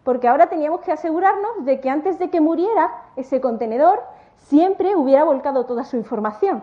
Porque 0.05 0.28
ahora 0.28 0.47
teníamos 0.47 0.83
que 0.83 0.93
asegurarnos 0.93 1.64
de 1.64 1.81
que 1.81 1.90
antes 1.90 2.19
de 2.21 2.31
que 2.31 2.40
muriera 2.40 2.93
ese 3.16 3.40
contenedor 3.40 4.05
siempre 4.37 4.95
hubiera 4.95 5.25
volcado 5.25 5.66
toda 5.66 5.83
su 5.83 5.97
información. 5.97 6.62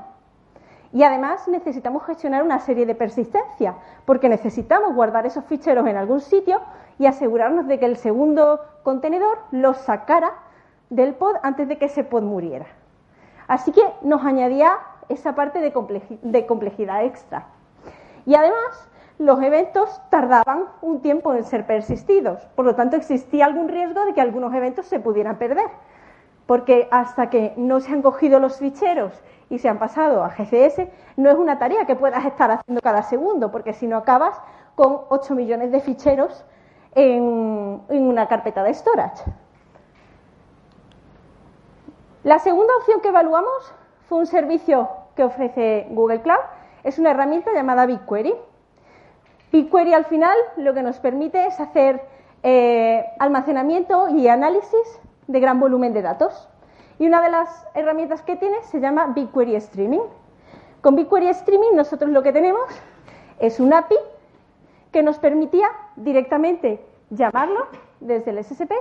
Y 0.93 1.03
además 1.03 1.47
necesitamos 1.47 2.03
gestionar 2.05 2.43
una 2.43 2.59
serie 2.59 2.85
de 2.85 2.93
persistencia, 2.93 3.75
porque 4.05 4.29
necesitamos 4.29 4.93
guardar 4.93 5.25
esos 5.25 5.43
ficheros 5.45 5.87
en 5.87 5.97
algún 5.97 6.21
sitio 6.21 6.61
y 6.99 7.07
asegurarnos 7.07 7.67
de 7.67 7.79
que 7.79 7.87
el 7.87 7.97
segundo 7.97 8.61
contenedor 8.83 9.39
los 9.51 9.77
sacara 9.77 10.31
del 10.91 11.15
pod 11.15 11.35
antes 11.41 11.67
de 11.67 11.79
que 11.79 11.85
ese 11.85 12.03
pod 12.03 12.21
muriera. 12.21 12.67
Así 13.47 13.71
que 13.71 13.81
nos 14.03 14.23
añadía 14.23 14.77
esa 15.09 15.33
parte 15.33 15.59
de, 15.59 16.45
complejidad 16.45 17.03
extra. 17.03 17.47
Y 18.27 18.35
además, 18.35 18.89
los 19.17 19.41
eventos 19.41 19.99
tardaban 20.11 20.65
un 20.81 21.01
tiempo 21.01 21.33
en 21.33 21.43
ser 21.43 21.65
persistidos, 21.65 22.45
por 22.55 22.65
lo 22.65 22.75
tanto 22.75 22.95
existía 22.95 23.45
algún 23.45 23.67
riesgo 23.67 24.05
de 24.05 24.13
que 24.13 24.21
algunos 24.21 24.53
eventos 24.53 24.85
se 24.85 24.99
pudieran 24.99 25.37
perder, 25.37 25.67
porque 26.45 26.87
hasta 26.91 27.29
que 27.29 27.53
no 27.57 27.79
se 27.79 27.91
han 27.91 28.01
cogido 28.01 28.39
los 28.39 28.57
ficheros 28.57 29.13
y 29.49 29.59
se 29.59 29.69
han 29.69 29.79
pasado 29.79 30.23
a 30.23 30.29
GCS, 30.29 30.87
no 31.15 31.29
es 31.29 31.37
una 31.37 31.59
tarea 31.59 31.85
que 31.85 31.95
puedas 31.95 32.25
estar 32.25 32.51
haciendo 32.51 32.81
cada 32.81 33.03
segundo, 33.03 33.51
porque 33.51 33.73
si 33.73 33.87
no 33.87 33.97
acabas 33.97 34.39
con 34.75 35.01
8 35.09 35.35
millones 35.35 35.71
de 35.71 35.79
ficheros 35.79 36.45
en, 36.95 37.81
una 37.89 38.27
carpeta 38.27 38.63
de 38.63 38.73
storage. 38.73 39.23
La 42.23 42.39
segunda 42.39 42.73
opción 42.77 43.01
que 43.01 43.09
evaluamos 43.09 43.73
fue 44.07 44.19
un 44.19 44.25
servicio 44.25 44.89
que 45.15 45.23
ofrece 45.23 45.87
Google 45.89 46.21
Cloud. 46.21 46.39
Es 46.83 46.99
una 46.99 47.11
herramienta 47.11 47.51
llamada 47.53 47.85
BigQuery. 47.85 48.33
BigQuery 49.51 49.93
al 49.93 50.05
final 50.05 50.35
lo 50.57 50.73
que 50.73 50.83
nos 50.83 50.99
permite 50.99 51.45
es 51.45 51.59
hacer 51.59 52.01
eh, 52.43 53.05
almacenamiento 53.19 54.09
y 54.09 54.27
análisis 54.27 54.99
de 55.27 55.39
gran 55.39 55.59
volumen 55.59 55.93
de 55.93 56.01
datos. 56.01 56.49
Y 56.99 57.07
una 57.07 57.21
de 57.21 57.29
las 57.29 57.67
herramientas 57.73 58.21
que 58.21 58.35
tiene 58.35 58.61
se 58.63 58.79
llama 58.79 59.07
BigQuery 59.07 59.55
Streaming. 59.55 60.01
Con 60.81 60.95
BigQuery 60.95 61.29
Streaming 61.29 61.75
nosotros 61.75 62.11
lo 62.11 62.23
que 62.23 62.33
tenemos 62.33 62.63
es 63.39 63.59
un 63.59 63.73
API 63.73 63.95
que 64.91 65.03
nos 65.03 65.17
permitía 65.19 65.67
directamente 65.95 66.85
llamarlo 67.09 67.67
desde 67.99 68.31
el 68.31 68.43
SSP 68.43 68.71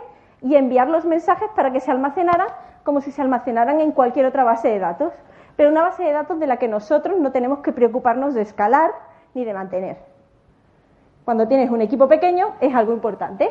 y 0.42 0.56
enviar 0.56 0.88
los 0.88 1.04
mensajes 1.04 1.49
para 1.54 1.72
que 1.72 1.80
se 1.80 1.90
almacenaran 1.90 2.49
como 2.84 3.00
si 3.00 3.12
se 3.12 3.22
almacenaran 3.22 3.80
en 3.80 3.92
cualquier 3.92 4.26
otra 4.26 4.44
base 4.44 4.68
de 4.68 4.78
datos, 4.78 5.12
pero 5.56 5.70
una 5.70 5.82
base 5.82 6.02
de 6.02 6.12
datos 6.12 6.40
de 6.40 6.46
la 6.46 6.56
que 6.56 6.68
nosotros 6.68 7.18
no 7.18 7.32
tenemos 7.32 7.61
que 7.61 7.72
preocuparnos 7.72 8.34
de 8.34 8.42
escalar 8.42 8.90
ni 9.34 9.44
de 9.44 9.54
mantener. 9.54 9.99
Cuando 11.25 11.46
tienes 11.46 11.70
un 11.70 11.80
equipo 11.80 12.08
pequeño 12.08 12.54
es 12.61 12.75
algo 12.75 12.92
importante. 12.92 13.50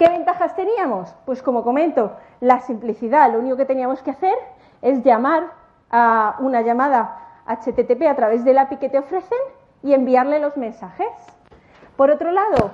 ¿Qué 0.00 0.08
ventajas 0.08 0.56
teníamos? 0.56 1.14
Pues 1.26 1.42
como 1.42 1.62
comento, 1.62 2.12
la 2.40 2.62
simplicidad. 2.62 3.30
Lo 3.30 3.38
único 3.38 3.58
que 3.58 3.66
teníamos 3.66 4.00
que 4.00 4.12
hacer 4.12 4.32
es 4.80 5.02
llamar 5.02 5.50
a 5.90 6.36
una 6.38 6.62
llamada 6.62 7.18
HTTP 7.44 8.06
a 8.08 8.16
través 8.16 8.42
del 8.42 8.56
API 8.56 8.78
que 8.78 8.88
te 8.88 8.98
ofrecen 8.98 9.36
y 9.82 9.92
enviarle 9.92 10.38
los 10.38 10.56
mensajes. 10.56 11.10
Por 11.98 12.10
otro 12.10 12.30
lado, 12.30 12.70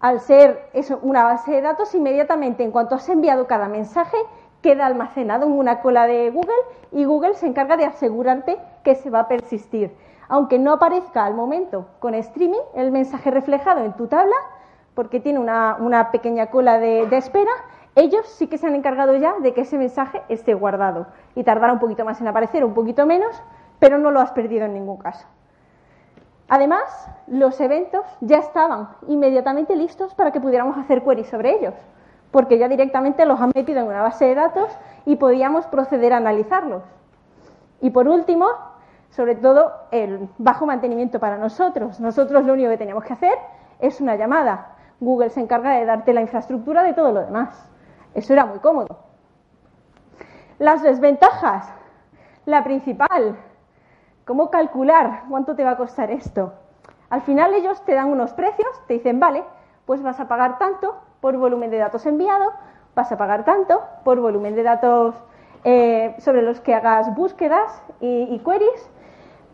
al 0.00 0.20
ser 0.20 0.68
eso, 0.74 0.98
una 1.00 1.24
base 1.24 1.50
de 1.50 1.62
datos, 1.62 1.94
inmediatamente 1.94 2.62
en 2.62 2.72
cuanto 2.72 2.94
has 2.94 3.08
enviado 3.08 3.46
cada 3.46 3.66
mensaje, 3.66 4.18
queda 4.60 4.84
almacenado 4.84 5.46
en 5.46 5.52
una 5.52 5.80
cola 5.80 6.06
de 6.06 6.28
Google 6.28 6.52
y 6.92 7.06
Google 7.06 7.36
se 7.36 7.46
encarga 7.46 7.78
de 7.78 7.86
asegurarte 7.86 8.58
que 8.84 8.96
se 8.96 9.08
va 9.08 9.20
a 9.20 9.28
persistir. 9.28 9.96
Aunque 10.28 10.58
no 10.58 10.74
aparezca 10.74 11.24
al 11.24 11.32
momento 11.32 11.86
con 12.00 12.14
streaming 12.14 12.60
el 12.74 12.92
mensaje 12.92 13.30
reflejado 13.30 13.82
en 13.82 13.94
tu 13.94 14.08
tabla, 14.08 14.36
porque 14.94 15.20
tiene 15.20 15.38
una, 15.38 16.08
pequeña 16.12 16.46
cola 16.46 16.78
de, 16.78 17.06
de, 17.06 17.16
espera, 17.16 17.52
ellos 17.94 18.26
sí 18.26 18.46
que 18.46 18.58
se 18.58 18.66
han 18.66 18.74
encargado 18.74 19.16
ya 19.16 19.34
de 19.40 19.54
que 19.54 19.62
ese 19.62 19.78
mensaje 19.78 20.22
esté 20.28 20.54
guardado. 20.54 21.06
Y 21.34 21.44
tardará 21.44 21.72
un 21.72 21.78
poquito 21.78 22.04
más 22.04 22.20
en 22.20 22.28
aparecer, 22.28 22.64
un 22.64 22.74
poquito 22.74 23.06
menos, 23.06 23.42
pero 23.78 23.98
no 23.98 24.10
lo 24.10 24.20
has 24.20 24.32
perdido 24.32 24.66
en 24.66 24.74
ningún 24.74 24.98
caso. 24.98 25.26
Además, 26.48 27.08
los 27.28 27.60
eventos 27.60 28.04
ya 28.20 28.38
estaban 28.38 28.88
inmediatamente 29.06 29.76
listos 29.76 30.14
para 30.14 30.32
que 30.32 30.40
pudiéramos 30.40 30.76
hacer 30.76 31.04
queries 31.04 31.28
sobre 31.28 31.54
ellos, 31.56 31.74
porque 32.32 32.58
ya 32.58 32.68
directamente 32.68 33.24
los 33.24 33.40
han 33.40 33.52
metido 33.54 33.80
en 33.80 33.86
una 33.86 34.02
base 34.02 34.24
de 34.26 34.34
datos 34.34 34.68
y 35.06 35.14
podíamos 35.14 35.66
proceder 35.66 36.12
a 36.12 36.16
analizarlos. 36.16 36.82
Y 37.80 37.90
por 37.90 38.08
último, 38.08 38.48
sobre 39.10 39.36
todo, 39.36 39.72
el 39.92 40.28
bajo 40.38 40.66
mantenimiento 40.66 41.20
para 41.20 41.38
nosotros. 41.38 42.00
Nosotros 42.00 42.44
lo 42.44 42.52
único 42.52 42.70
que 42.70 42.78
teníamos 42.78 43.04
que 43.04 43.12
hacer 43.12 43.34
es 43.78 44.00
una 44.00 44.16
llamada. 44.16 44.69
Google 45.00 45.30
se 45.30 45.40
encarga 45.40 45.72
de 45.72 45.86
darte 45.86 46.12
la 46.12 46.20
infraestructura 46.20 46.82
de 46.82 46.94
todo 46.94 47.12
lo 47.12 47.20
demás. 47.20 47.68
Eso 48.14 48.32
era 48.32 48.46
muy 48.46 48.58
cómodo. 48.58 48.98
Las 50.58 50.82
desventajas. 50.82 51.72
La 52.46 52.64
principal, 52.64 53.36
¿Cómo 54.30 54.48
calcular 54.48 55.24
cuánto 55.28 55.56
te 55.56 55.64
va 55.64 55.72
a 55.72 55.76
costar 55.76 56.12
esto? 56.12 56.52
Al 57.08 57.22
final 57.22 57.52
ellos 57.52 57.84
te 57.84 57.94
dan 57.94 58.10
unos 58.12 58.32
precios, 58.32 58.68
te 58.86 58.94
dicen, 58.94 59.18
vale, 59.18 59.42
pues 59.86 60.02
vas 60.02 60.20
a 60.20 60.28
pagar 60.28 60.56
tanto 60.56 60.94
por 61.20 61.36
volumen 61.36 61.72
de 61.72 61.78
datos 61.78 62.06
enviado, 62.06 62.52
vas 62.94 63.10
a 63.10 63.18
pagar 63.18 63.44
tanto 63.44 63.82
por 64.04 64.20
volumen 64.20 64.54
de 64.54 64.62
datos 64.62 65.16
eh, 65.64 66.14
sobre 66.18 66.42
los 66.42 66.60
que 66.60 66.76
hagas 66.76 67.12
búsquedas 67.16 67.82
y, 67.98 68.38
queries, 68.44 68.88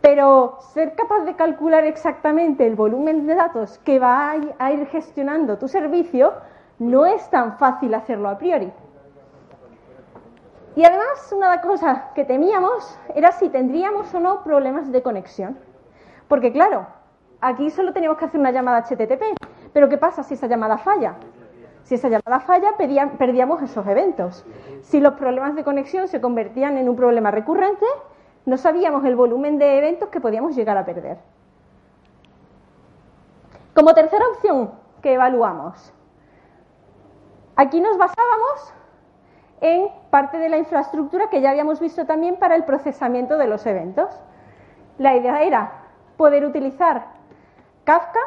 pero 0.01 0.59
ser 0.73 0.95
capaz 0.95 1.25
de 1.25 1.35
calcular 1.35 1.85
exactamente 1.85 2.67
el 2.67 2.77
volumen 2.77 3.27
de 3.27 3.35
datos 3.35 3.79
que 3.79 3.99
va 3.99 4.35
a 4.59 4.73
ir 4.73 4.87
gestionando 4.87 5.59
tu 5.59 5.69
servicio 5.69 6.33
no 6.79 7.07
es 7.07 7.29
tan 7.31 7.57
fácil 7.59 7.95
hacerlo 7.95 8.29
a 8.29 8.39
priori. 8.39 8.73
Y 10.77 10.85
además, 10.85 11.33
una 11.35 11.61
cosa 11.63 12.11
que 12.15 12.25
temíamos 12.25 12.99
era 13.15 13.33
si 13.33 13.49
tendríamos 13.49 14.13
o 14.13 14.21
no 14.21 14.45
problemas 14.45 14.93
de 14.93 15.03
conexión. 15.03 15.59
Porque 16.29 16.53
claro, 16.53 16.87
aquí 17.41 17.71
solo 17.71 17.95
teníamos 17.95 18.19
que 18.19 18.27
hacer 18.27 18.39
una 18.39 18.51
llamada 18.51 18.83
HTTP, 18.83 19.23
pero 19.73 19.89
¿qué 19.89 19.97
pasa 19.97 20.23
si 20.23 20.35
esa 20.35 20.47
llamada 20.47 20.77
falla? 20.77 21.15
Si 21.85 21.95
esa 21.95 22.09
llamada 22.09 22.41
falla, 22.41 22.73
perdíamos 22.77 23.63
esos 23.63 23.87
eventos. 23.87 24.45
Si 24.83 25.01
los 25.01 25.15
problemas 25.15 25.55
de 25.55 25.65
conexión 25.65 26.09
se 26.09 26.21
convertían 26.21 26.77
en 26.77 26.89
un 26.91 26.97
problema 26.97 27.31
recurrente, 27.31 27.87
no 28.47 28.57
sabíamos 28.57 29.05
el 29.05 29.17
volumen 29.17 29.59
de 29.59 29.77
eventos 29.77 30.09
que 30.09 30.21
podíamos 30.21 30.55
llegar 30.55 30.79
a 30.79 30.85
perder. 30.85 31.19
Como 33.75 33.93
tercera 33.93 34.25
opción 34.29 34.71
que 35.03 35.15
evaluamos, 35.15 35.93
aquí 37.57 37.81
nos 37.81 37.99
basábamos 37.99 38.73
en 39.61 39.89
parte 40.11 40.39
de 40.39 40.49
la 40.49 40.59
infraestructura 40.59 41.29
que 41.29 41.41
ya 41.41 41.51
habíamos 41.51 41.81
visto 41.81 42.07
también 42.07 42.37
para 42.37 42.55
el 42.55 42.65
procesamiento 42.65 43.37
de 43.37 43.49
los 43.49 43.67
eventos. 43.67 44.09
La 44.99 45.17
idea 45.17 45.43
era 45.43 45.73
poder 46.17 46.45
utilizar 46.45 47.07
Kafka, 47.85 48.21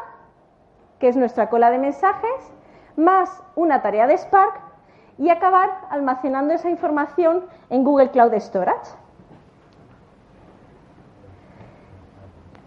que 1.00 1.08
es 1.08 1.16
nuestra 1.16 1.50
cola 1.50 1.72
de 1.72 1.78
mensajes, 1.78 2.54
más 2.98 3.42
una 3.56 3.82
tarea 3.82 4.06
de 4.06 4.18
Spark 4.18 4.60
y 5.18 5.30
acabar 5.30 5.82
almacenando 5.90 6.54
esa 6.54 6.70
información 6.70 7.46
en 7.70 7.84
Google 7.86 8.12
Cloud 8.12 8.34
Storage. 8.36 8.92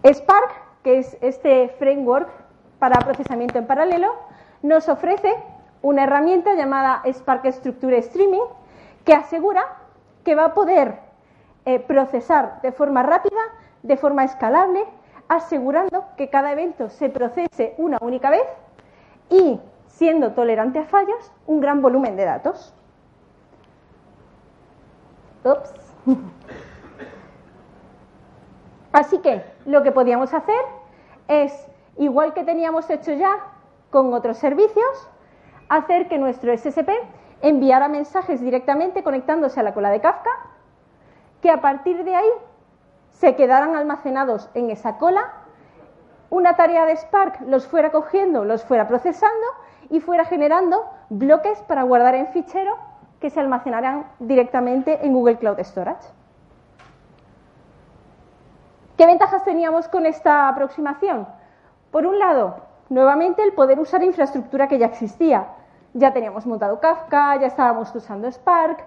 Spark, 0.05 0.51
que 0.83 0.99
es 0.99 1.17
este 1.21 1.69
framework 1.79 2.29
para 2.79 2.99
procesamiento 2.99 3.57
en 3.57 3.67
paralelo, 3.67 4.13
nos 4.61 4.89
ofrece 4.89 5.33
una 5.81 6.03
herramienta 6.03 6.53
llamada 6.55 7.01
Spark 7.05 7.45
Structure 7.51 7.97
Streaming 7.97 8.41
que 9.05 9.13
asegura 9.13 9.63
que 10.23 10.35
va 10.35 10.45
a 10.45 10.53
poder 10.53 10.99
eh, 11.65 11.79
procesar 11.79 12.61
de 12.61 12.71
forma 12.71 13.03
rápida, 13.03 13.39
de 13.83 13.97
forma 13.97 14.23
escalable, 14.23 14.85
asegurando 15.27 16.05
que 16.17 16.29
cada 16.29 16.51
evento 16.51 16.89
se 16.89 17.09
procese 17.09 17.73
una 17.77 17.97
única 18.01 18.29
vez 18.29 18.43
y, 19.29 19.59
siendo 19.87 20.31
tolerante 20.33 20.79
a 20.79 20.85
fallos, 20.85 21.31
un 21.47 21.61
gran 21.61 21.81
volumen 21.81 22.15
de 22.15 22.25
datos. 22.25 22.73
Ups. 25.43 25.73
Así 28.93 29.17
que 29.17 29.43
lo 29.65 29.81
que 29.81 29.91
podíamos 29.91 30.33
hacer 30.33 30.61
es, 31.27 31.67
igual 31.97 32.33
que 32.33 32.43
teníamos 32.43 32.89
hecho 32.89 33.11
ya 33.11 33.37
con 33.89 34.13
otros 34.13 34.37
servicios, 34.37 35.09
hacer 35.67 36.07
que 36.07 36.19
nuestro 36.19 36.55
SSP 36.55 36.89
enviara 37.41 37.87
mensajes 37.87 38.39
directamente 38.39 39.03
conectándose 39.03 39.59
a 39.59 39.63
la 39.63 39.73
cola 39.73 39.89
de 39.89 39.99
Kafka, 39.99 40.29
que 41.41 41.49
a 41.49 41.59
partir 41.59 42.03
de 42.03 42.15
ahí 42.15 42.29
se 43.11 43.35
quedaran 43.35 43.75
almacenados 43.75 44.49
en 44.53 44.69
esa 44.69 44.97
cola, 44.97 45.33
una 46.29 46.55
tarea 46.55 46.85
de 46.85 46.95
Spark 46.95 47.41
los 47.47 47.67
fuera 47.67 47.91
cogiendo, 47.91 48.45
los 48.45 48.63
fuera 48.63 48.87
procesando 48.87 49.45
y 49.89 49.99
fuera 50.01 50.25
generando 50.25 50.85
bloques 51.09 51.61
para 51.63 51.83
guardar 51.83 52.15
en 52.15 52.27
fichero 52.27 52.77
que 53.19 53.29
se 53.29 53.39
almacenarán 53.39 54.07
directamente 54.19 55.05
en 55.05 55.13
Google 55.13 55.37
Cloud 55.37 55.59
Storage. 55.59 56.22
¿Qué 58.97 59.07
ventajas 59.07 59.43
teníamos 59.43 59.87
con 59.87 60.05
esta 60.05 60.47
aproximación? 60.47 61.27
Por 61.89 62.05
un 62.05 62.19
lado, 62.19 62.57
nuevamente 62.89 63.41
el 63.43 63.53
poder 63.53 63.79
usar 63.79 64.03
infraestructura 64.03 64.67
que 64.67 64.77
ya 64.77 64.85
existía. 64.85 65.47
Ya 65.95 66.13
teníamos 66.13 66.45
montado 66.45 66.79
Kafka, 66.79 67.35
ya 67.37 67.47
estábamos 67.47 67.93
usando 67.95 68.27
Spark. 68.31 68.85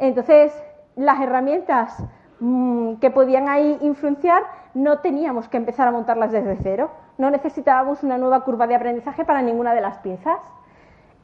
Entonces, 0.00 0.52
las 0.96 1.20
herramientas 1.20 1.96
mm, 2.40 2.94
que 2.94 3.12
podían 3.12 3.48
ahí 3.48 3.78
influenciar 3.82 4.42
no 4.74 4.98
teníamos 4.98 5.48
que 5.48 5.58
empezar 5.58 5.86
a 5.86 5.92
montarlas 5.92 6.32
desde 6.32 6.56
cero. 6.56 6.90
No 7.16 7.30
necesitábamos 7.30 8.02
una 8.02 8.18
nueva 8.18 8.40
curva 8.40 8.66
de 8.66 8.74
aprendizaje 8.74 9.24
para 9.24 9.42
ninguna 9.42 9.74
de 9.74 9.80
las 9.80 9.98
piezas. 9.98 10.40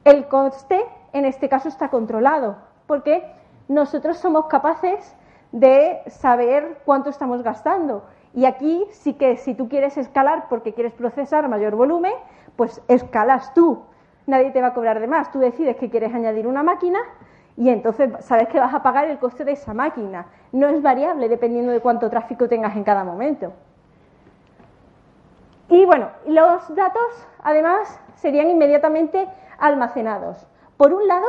El 0.05 0.29
coste, 0.29 0.81
en 1.13 1.25
este 1.25 1.49
caso, 1.49 1.69
está 1.69 1.89
controlado, 1.89 2.57
porque 2.87 3.29
nosotros 3.67 4.19
somos 4.19 4.47
capaces 4.47 5.16
de 5.53 6.01
saber 6.09 6.79
cuánto 6.85 7.11
estamos 7.11 7.43
gastando. 7.43 8.05
Y 8.35 8.45
aquí 8.45 8.85
sí 8.91 9.15
que 9.15 9.37
si 9.37 9.55
tú 9.55 9.69
quieres 9.69 9.97
escalar 9.97 10.47
porque 10.49 10.75
quieres 10.75 10.93
procesar 10.93 11.49
mayor 11.49 11.75
volumen, 11.75 12.13
pues 12.57 12.83
escalas 12.89 13.55
tú. 13.55 13.83
Nadie 14.27 14.51
te 14.51 14.61
va 14.61 14.69
a 14.69 14.75
cobrar 14.75 15.01
de 15.01 15.07
más. 15.07 15.31
Tú 15.31 15.39
decides 15.39 15.77
que 15.77 15.89
quieres 15.89 16.15
añadir 16.15 16.47
una 16.47 16.63
máquina 16.63 16.99
y 17.57 17.71
entonces 17.71 18.11
sabes 18.21 18.49
que 18.49 18.61
vas 18.61 18.75
a 18.75 18.83
pagar 18.83 19.09
el 19.09 19.19
coste 19.19 19.45
de 19.45 19.53
esa 19.53 19.73
máquina. 19.73 20.27
No 20.53 20.69
es 20.69 20.83
variable 20.83 21.29
dependiendo 21.29 21.73
de 21.73 21.81
cuánto 21.81 22.11
tráfico 22.11 22.49
tengas 22.49 22.77
en 22.77 22.85
cada 22.85 23.05
momento. 23.05 23.53
Y 25.69 25.85
bueno, 25.85 26.11
los 26.27 26.75
datos 26.75 27.27
además 27.43 28.01
serían 28.17 28.51
inmediatamente 28.51 29.27
almacenados. 29.59 30.47
Por 30.77 30.93
un 30.93 31.09
lado, 31.09 31.27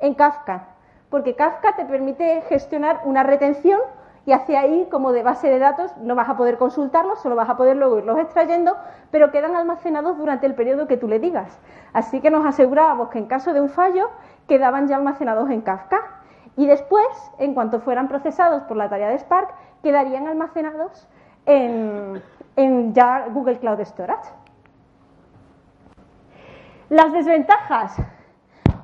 en 0.00 0.14
Kafka, 0.14 0.68
porque 1.10 1.34
Kafka 1.34 1.76
te 1.76 1.84
permite 1.84 2.42
gestionar 2.48 3.00
una 3.04 3.22
retención 3.22 3.80
y 4.26 4.32
hacia 4.32 4.60
ahí, 4.60 4.86
como 4.90 5.12
de 5.12 5.22
base 5.22 5.48
de 5.48 5.58
datos, 5.58 5.96
no 5.96 6.14
vas 6.14 6.28
a 6.28 6.36
poder 6.36 6.58
consultarlos, 6.58 7.20
solo 7.20 7.34
vas 7.34 7.48
a 7.48 7.56
poder 7.56 7.76
luego 7.76 7.98
irlos 7.98 8.18
extrayendo, 8.18 8.76
pero 9.10 9.30
quedan 9.30 9.56
almacenados 9.56 10.18
durante 10.18 10.46
el 10.46 10.54
periodo 10.54 10.86
que 10.86 10.98
tú 10.98 11.08
le 11.08 11.18
digas. 11.18 11.58
Así 11.94 12.20
que 12.20 12.30
nos 12.30 12.44
asegurábamos 12.44 13.08
que 13.08 13.18
en 13.18 13.26
caso 13.26 13.54
de 13.54 13.62
un 13.62 13.70
fallo 13.70 14.10
quedaban 14.46 14.86
ya 14.86 14.96
almacenados 14.96 15.48
en 15.48 15.62
Kafka 15.62 16.02
y 16.56 16.66
después, 16.66 17.06
en 17.38 17.54
cuanto 17.54 17.80
fueran 17.80 18.08
procesados 18.08 18.64
por 18.64 18.76
la 18.76 18.90
tarea 18.90 19.08
de 19.08 19.18
Spark, 19.18 19.48
quedarían 19.82 20.26
almacenados 20.26 21.08
en, 21.46 22.22
en 22.56 22.92
Google 23.32 23.58
Cloud 23.60 23.80
Storage. 23.80 24.28
Las 26.90 27.12
desventajas. 27.12 27.96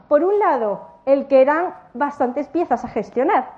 Por 0.09 0.25
un 0.25 0.39
lado, 0.39 0.94
el 1.07 1.27
que 1.27 1.43
eran 1.43 1.75
bastantes 1.93 2.49
piezas 2.49 2.85
a 2.85 2.89
gestionar. 2.89 3.51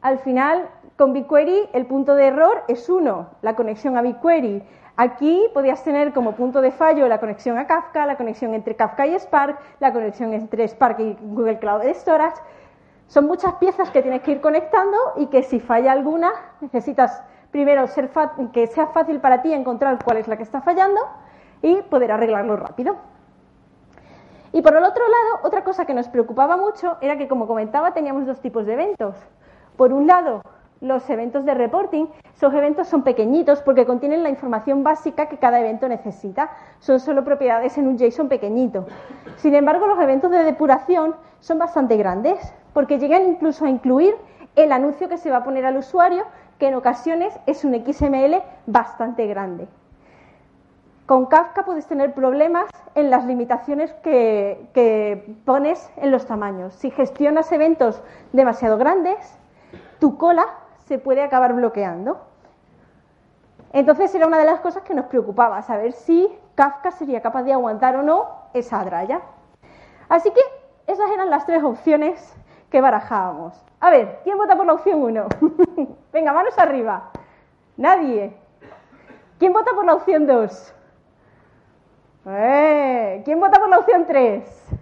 Al 0.00 0.18
final, 0.18 0.68
con 0.96 1.12
BigQuery 1.12 1.70
el 1.72 1.86
punto 1.86 2.14
de 2.14 2.28
error 2.28 2.64
es 2.68 2.88
uno, 2.88 3.30
la 3.42 3.56
conexión 3.56 3.96
a 3.96 4.02
BigQuery. 4.02 4.62
Aquí 4.96 5.46
podías 5.54 5.82
tener 5.84 6.12
como 6.12 6.32
punto 6.32 6.60
de 6.60 6.72
fallo 6.72 7.06
la 7.08 7.20
conexión 7.20 7.58
a 7.58 7.66
Kafka, 7.66 8.06
la 8.06 8.16
conexión 8.16 8.54
entre 8.54 8.74
Kafka 8.74 9.06
y 9.06 9.14
Spark, 9.14 9.58
la 9.80 9.92
conexión 9.92 10.32
entre 10.32 10.66
Spark 10.66 10.98
y 11.00 11.16
Google 11.20 11.58
Cloud 11.58 11.82
Storage. 11.94 12.36
Son 13.06 13.26
muchas 13.26 13.54
piezas 13.54 13.90
que 13.90 14.02
tienes 14.02 14.22
que 14.22 14.32
ir 14.32 14.40
conectando 14.40 14.96
y 15.16 15.26
que 15.26 15.42
si 15.42 15.60
falla 15.60 15.92
alguna 15.92 16.30
necesitas 16.60 17.22
primero 17.50 17.86
ser 17.86 18.10
que 18.52 18.66
sea 18.66 18.88
fácil 18.88 19.20
para 19.20 19.42
ti 19.42 19.52
encontrar 19.52 19.98
cuál 20.04 20.18
es 20.18 20.28
la 20.28 20.36
que 20.36 20.42
está 20.42 20.60
fallando 20.60 21.00
y 21.62 21.82
poder 21.82 22.12
arreglarlo 22.12 22.56
rápido. 22.56 22.96
Y 24.52 24.62
por 24.62 24.74
el 24.74 24.84
otro 24.84 25.04
lado, 25.04 25.40
otra 25.44 25.62
cosa 25.64 25.84
que 25.84 25.94
nos 25.94 26.08
preocupaba 26.08 26.56
mucho 26.56 26.96
era 27.00 27.18
que, 27.18 27.28
como 27.28 27.46
comentaba, 27.46 27.92
teníamos 27.92 28.26
dos 28.26 28.40
tipos 28.40 28.66
de 28.66 28.72
eventos. 28.72 29.16
Por 29.76 29.92
un 29.92 30.06
lado, 30.06 30.42
los 30.80 31.08
eventos 31.10 31.44
de 31.44 31.54
reporting, 31.54 32.06
esos 32.34 32.54
eventos 32.54 32.88
son 32.88 33.02
pequeñitos 33.02 33.60
porque 33.62 33.84
contienen 33.84 34.22
la 34.22 34.30
información 34.30 34.82
básica 34.82 35.26
que 35.26 35.38
cada 35.38 35.60
evento 35.60 35.88
necesita. 35.88 36.50
Son 36.78 37.00
solo 37.00 37.24
propiedades 37.24 37.76
en 37.78 37.88
un 37.88 37.98
JSON 37.98 38.28
pequeñito. 38.28 38.86
Sin 39.36 39.54
embargo, 39.54 39.86
los 39.86 39.98
eventos 40.00 40.30
de 40.30 40.44
depuración 40.44 41.14
son 41.40 41.58
bastante 41.58 41.96
grandes 41.96 42.54
porque 42.72 42.98
llegan 42.98 43.26
incluso 43.26 43.64
a 43.64 43.70
incluir 43.70 44.14
el 44.56 44.72
anuncio 44.72 45.08
que 45.08 45.18
se 45.18 45.30
va 45.30 45.38
a 45.38 45.44
poner 45.44 45.66
al 45.66 45.76
usuario, 45.76 46.24
que 46.58 46.68
en 46.68 46.74
ocasiones 46.74 47.38
es 47.46 47.64
un 47.64 47.74
XML 47.74 48.42
bastante 48.66 49.26
grande. 49.26 49.68
Con 51.08 51.24
Kafka 51.24 51.64
puedes 51.64 51.86
tener 51.86 52.12
problemas 52.12 52.68
en 52.94 53.08
las 53.08 53.24
limitaciones 53.24 53.90
que, 54.02 55.38
pones 55.46 55.90
en 55.96 56.10
los 56.10 56.26
tamaños. 56.26 56.74
Si 56.74 56.90
gestionas 56.90 57.50
eventos 57.50 58.02
demasiado 58.34 58.76
grandes, 58.76 59.16
tu 60.00 60.18
cola 60.18 60.44
se 60.84 60.98
puede 60.98 61.22
acabar 61.22 61.54
bloqueando. 61.54 62.20
Entonces 63.72 64.14
era 64.14 64.26
una 64.26 64.36
de 64.36 64.44
las 64.44 64.60
cosas 64.60 64.82
que 64.82 64.92
nos 64.92 65.06
preocupaba, 65.06 65.62
saber 65.62 65.92
si 65.92 66.28
Kafka 66.54 66.90
sería 66.90 67.22
capaz 67.22 67.44
de 67.44 67.54
aguantar 67.54 67.96
o 67.96 68.02
no 68.02 68.26
esa 68.52 68.84
draya. 68.84 69.22
Así 70.10 70.30
que 70.30 70.40
esas 70.86 71.10
eran 71.10 71.30
las 71.30 71.46
tres 71.46 71.64
opciones 71.64 72.36
que 72.68 72.82
barajábamos. 72.82 73.58
A 73.80 73.88
ver, 73.88 74.20
¿quién 74.24 74.36
vota 74.36 74.54
por 74.56 74.66
la 74.66 74.74
opción 74.74 75.02
1? 75.02 75.26
Venga, 76.12 76.34
manos 76.34 76.58
arriba. 76.58 77.08
Nadie. 77.78 78.36
¿Quién 79.38 79.54
vota 79.54 79.70
por 79.74 79.86
la 79.86 79.94
opción 79.94 80.26
2? 80.26 80.74
Eh, 82.30 83.22
¿Quién 83.24 83.40
vota 83.40 83.58
por 83.58 83.70
la 83.70 83.78
opción 83.78 84.04
3? 84.06 84.78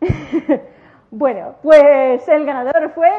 bueno, 1.12 1.54
pues 1.62 2.26
el 2.28 2.44
ganador 2.44 2.90
fue. 2.90 3.10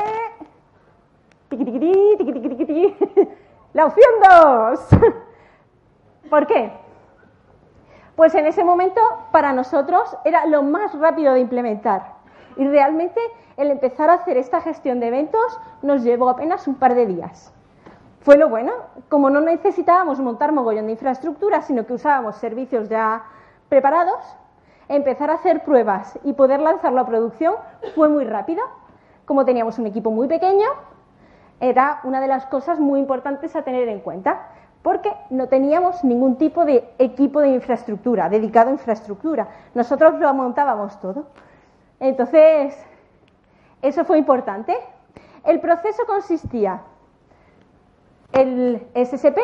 La 3.74 3.86
opción 3.86 4.12
2. 4.30 4.80
¿Por 6.30 6.46
qué? 6.46 6.72
Pues 8.17 8.36
en 8.36 8.48
ese 8.48 8.65
momento 8.65 9.00
para 9.32 9.54
nosotros 9.54 10.17
era 10.26 10.46
lo 10.46 10.62
más 10.62 10.94
rápido 11.00 11.34
de 11.34 11.39
implementar. 11.39 12.15
Y 12.58 12.67
realmente 12.67 13.22
el 13.56 13.72
empezar 13.72 14.10
a 14.10 14.15
hacer 14.15 14.36
esta 14.36 14.60
gestión 14.60 15.00
de 15.00 15.08
eventos 15.08 15.58
nos 15.82 16.04
llevó 16.04 16.30
apenas 16.30 16.67
un 16.67 16.76
par 16.76 16.96
de 16.96 17.06
días. 17.06 17.54
Fue 18.22 18.38
lo 18.38 18.50
bueno, 18.50 18.72
como 19.10 19.30
no 19.30 19.42
necesitábamos 19.42 20.20
montar 20.20 20.52
mogollón 20.52 20.86
de 20.86 20.92
infraestructura, 20.94 21.62
sino 21.64 21.86
que 21.86 21.94
usábamos 21.94 22.36
servicios 22.36 22.88
ya 22.88 23.24
preparados, 23.68 24.20
empezar 24.88 25.32
a 25.32 25.36
hacer 25.36 25.64
pruebas 25.64 26.20
y 26.24 26.34
poder 26.34 26.60
lanzarlo 26.60 27.02
a 27.02 27.06
producción 27.06 27.56
fue 27.96 28.10
muy 28.10 28.26
rápido. 28.26 28.64
Como 29.26 29.44
teníamos 29.44 29.80
un 29.80 29.88
equipo 29.88 30.12
muy 30.12 30.28
pequeño, 30.28 30.68
era 31.60 32.00
una 32.04 32.22
de 32.22 32.28
las 32.28 32.46
cosas 32.46 32.80
muy 32.80 33.00
importantes 33.00 33.56
a 33.56 33.64
tener 33.64 33.88
en 33.88 34.02
cuenta, 34.02 34.50
porque 34.84 35.12
no 35.30 35.48
teníamos 35.48 36.04
ningún 36.04 36.38
tipo 36.38 36.66
de 36.66 36.94
equipo 37.00 37.40
de 37.40 37.50
infraestructura, 37.50 38.30
dedicado 38.30 38.70
a 38.70 38.74
infraestructura. 38.74 39.48
Nosotros 39.74 40.20
lo 40.20 40.34
montábamos 40.34 41.00
todo. 41.00 41.26
Entonces, 42.00 42.76
Eso 43.82 44.06
fue 44.06 44.20
importante. 44.20 44.78
El 45.44 45.60
proceso 45.60 46.04
consistía, 46.06 46.82
el 48.34 48.88
SSP 48.96 49.38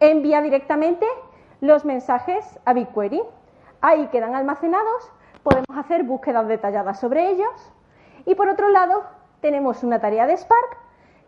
envía 0.00 0.40
directamente 0.42 1.06
los 1.60 1.84
mensajes 1.84 2.58
a 2.64 2.72
BigQuery. 2.72 3.22
Ahí 3.80 4.08
quedan 4.08 4.34
almacenados, 4.34 5.10
podemos 5.42 5.76
hacer 5.76 6.04
búsquedas 6.04 6.48
detalladas 6.48 6.98
sobre 6.98 7.30
ellos. 7.30 7.72
Y 8.26 8.34
por 8.34 8.48
otro 8.48 8.68
lado, 8.68 9.04
tenemos 9.40 9.82
una 9.84 10.00
tarea 10.00 10.26
de 10.26 10.36
Spark 10.36 10.78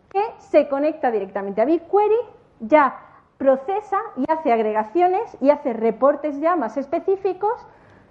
que 0.09 0.21
se 0.39 0.67
conecta 0.67 1.11
directamente 1.11 1.61
a 1.61 1.65
BigQuery, 1.65 2.17
ya 2.59 2.99
procesa 3.37 3.97
y 4.17 4.25
hace 4.29 4.51
agregaciones 4.51 5.37
y 5.41 5.49
hace 5.49 5.73
reportes 5.73 6.39
ya 6.39 6.55
más 6.55 6.77
específicos 6.77 7.65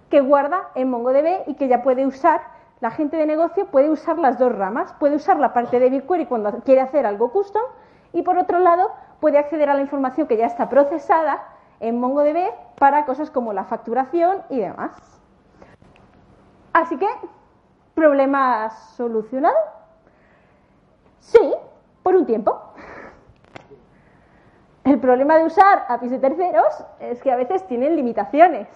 que 0.08 0.20
guarda 0.20 0.70
en 0.74 0.90
MongoDB 0.90 1.46
y 1.46 1.54
que 1.54 1.68
ya 1.68 1.82
puede 1.82 2.04
usar, 2.06 2.40
la 2.80 2.90
gente 2.90 3.16
de 3.16 3.26
negocio 3.26 3.66
puede 3.66 3.90
usar 3.90 4.18
las 4.18 4.38
dos 4.38 4.56
ramas, 4.56 4.92
puede 4.94 5.16
usar 5.16 5.38
la 5.38 5.52
parte 5.52 5.78
de 5.78 5.90
BigQuery 5.90 6.26
cuando 6.26 6.50
quiere 6.64 6.80
hacer 6.80 7.06
algo 7.06 7.30
custom 7.30 7.62
y 8.12 8.22
por 8.22 8.38
otro 8.38 8.58
lado 8.58 8.90
puede 9.20 9.38
acceder 9.38 9.68
a 9.68 9.74
la 9.74 9.80
información 9.80 10.26
que 10.26 10.36
ya 10.36 10.46
está 10.46 10.68
procesada 10.68 11.42
en 11.80 11.98
MongoDB 11.98 12.52
para 12.78 13.04
cosas 13.04 13.30
como 13.30 13.52
la 13.52 13.64
facturación 13.64 14.42
y 14.48 14.60
demás. 14.60 14.92
Así 16.72 16.96
que, 16.96 17.08
¿problema 17.94 18.70
solucionado? 18.70 19.56
Sí, 21.20 21.54
por 22.02 22.14
un 22.14 22.26
tiempo. 22.26 22.60
El 24.84 24.98
problema 24.98 25.36
de 25.36 25.44
usar 25.44 25.84
APIs 25.88 26.10
de 26.10 26.18
terceros 26.18 26.84
es 27.00 27.22
que 27.22 27.30
a 27.30 27.36
veces 27.36 27.66
tienen 27.66 27.96
limitaciones. 27.96 28.68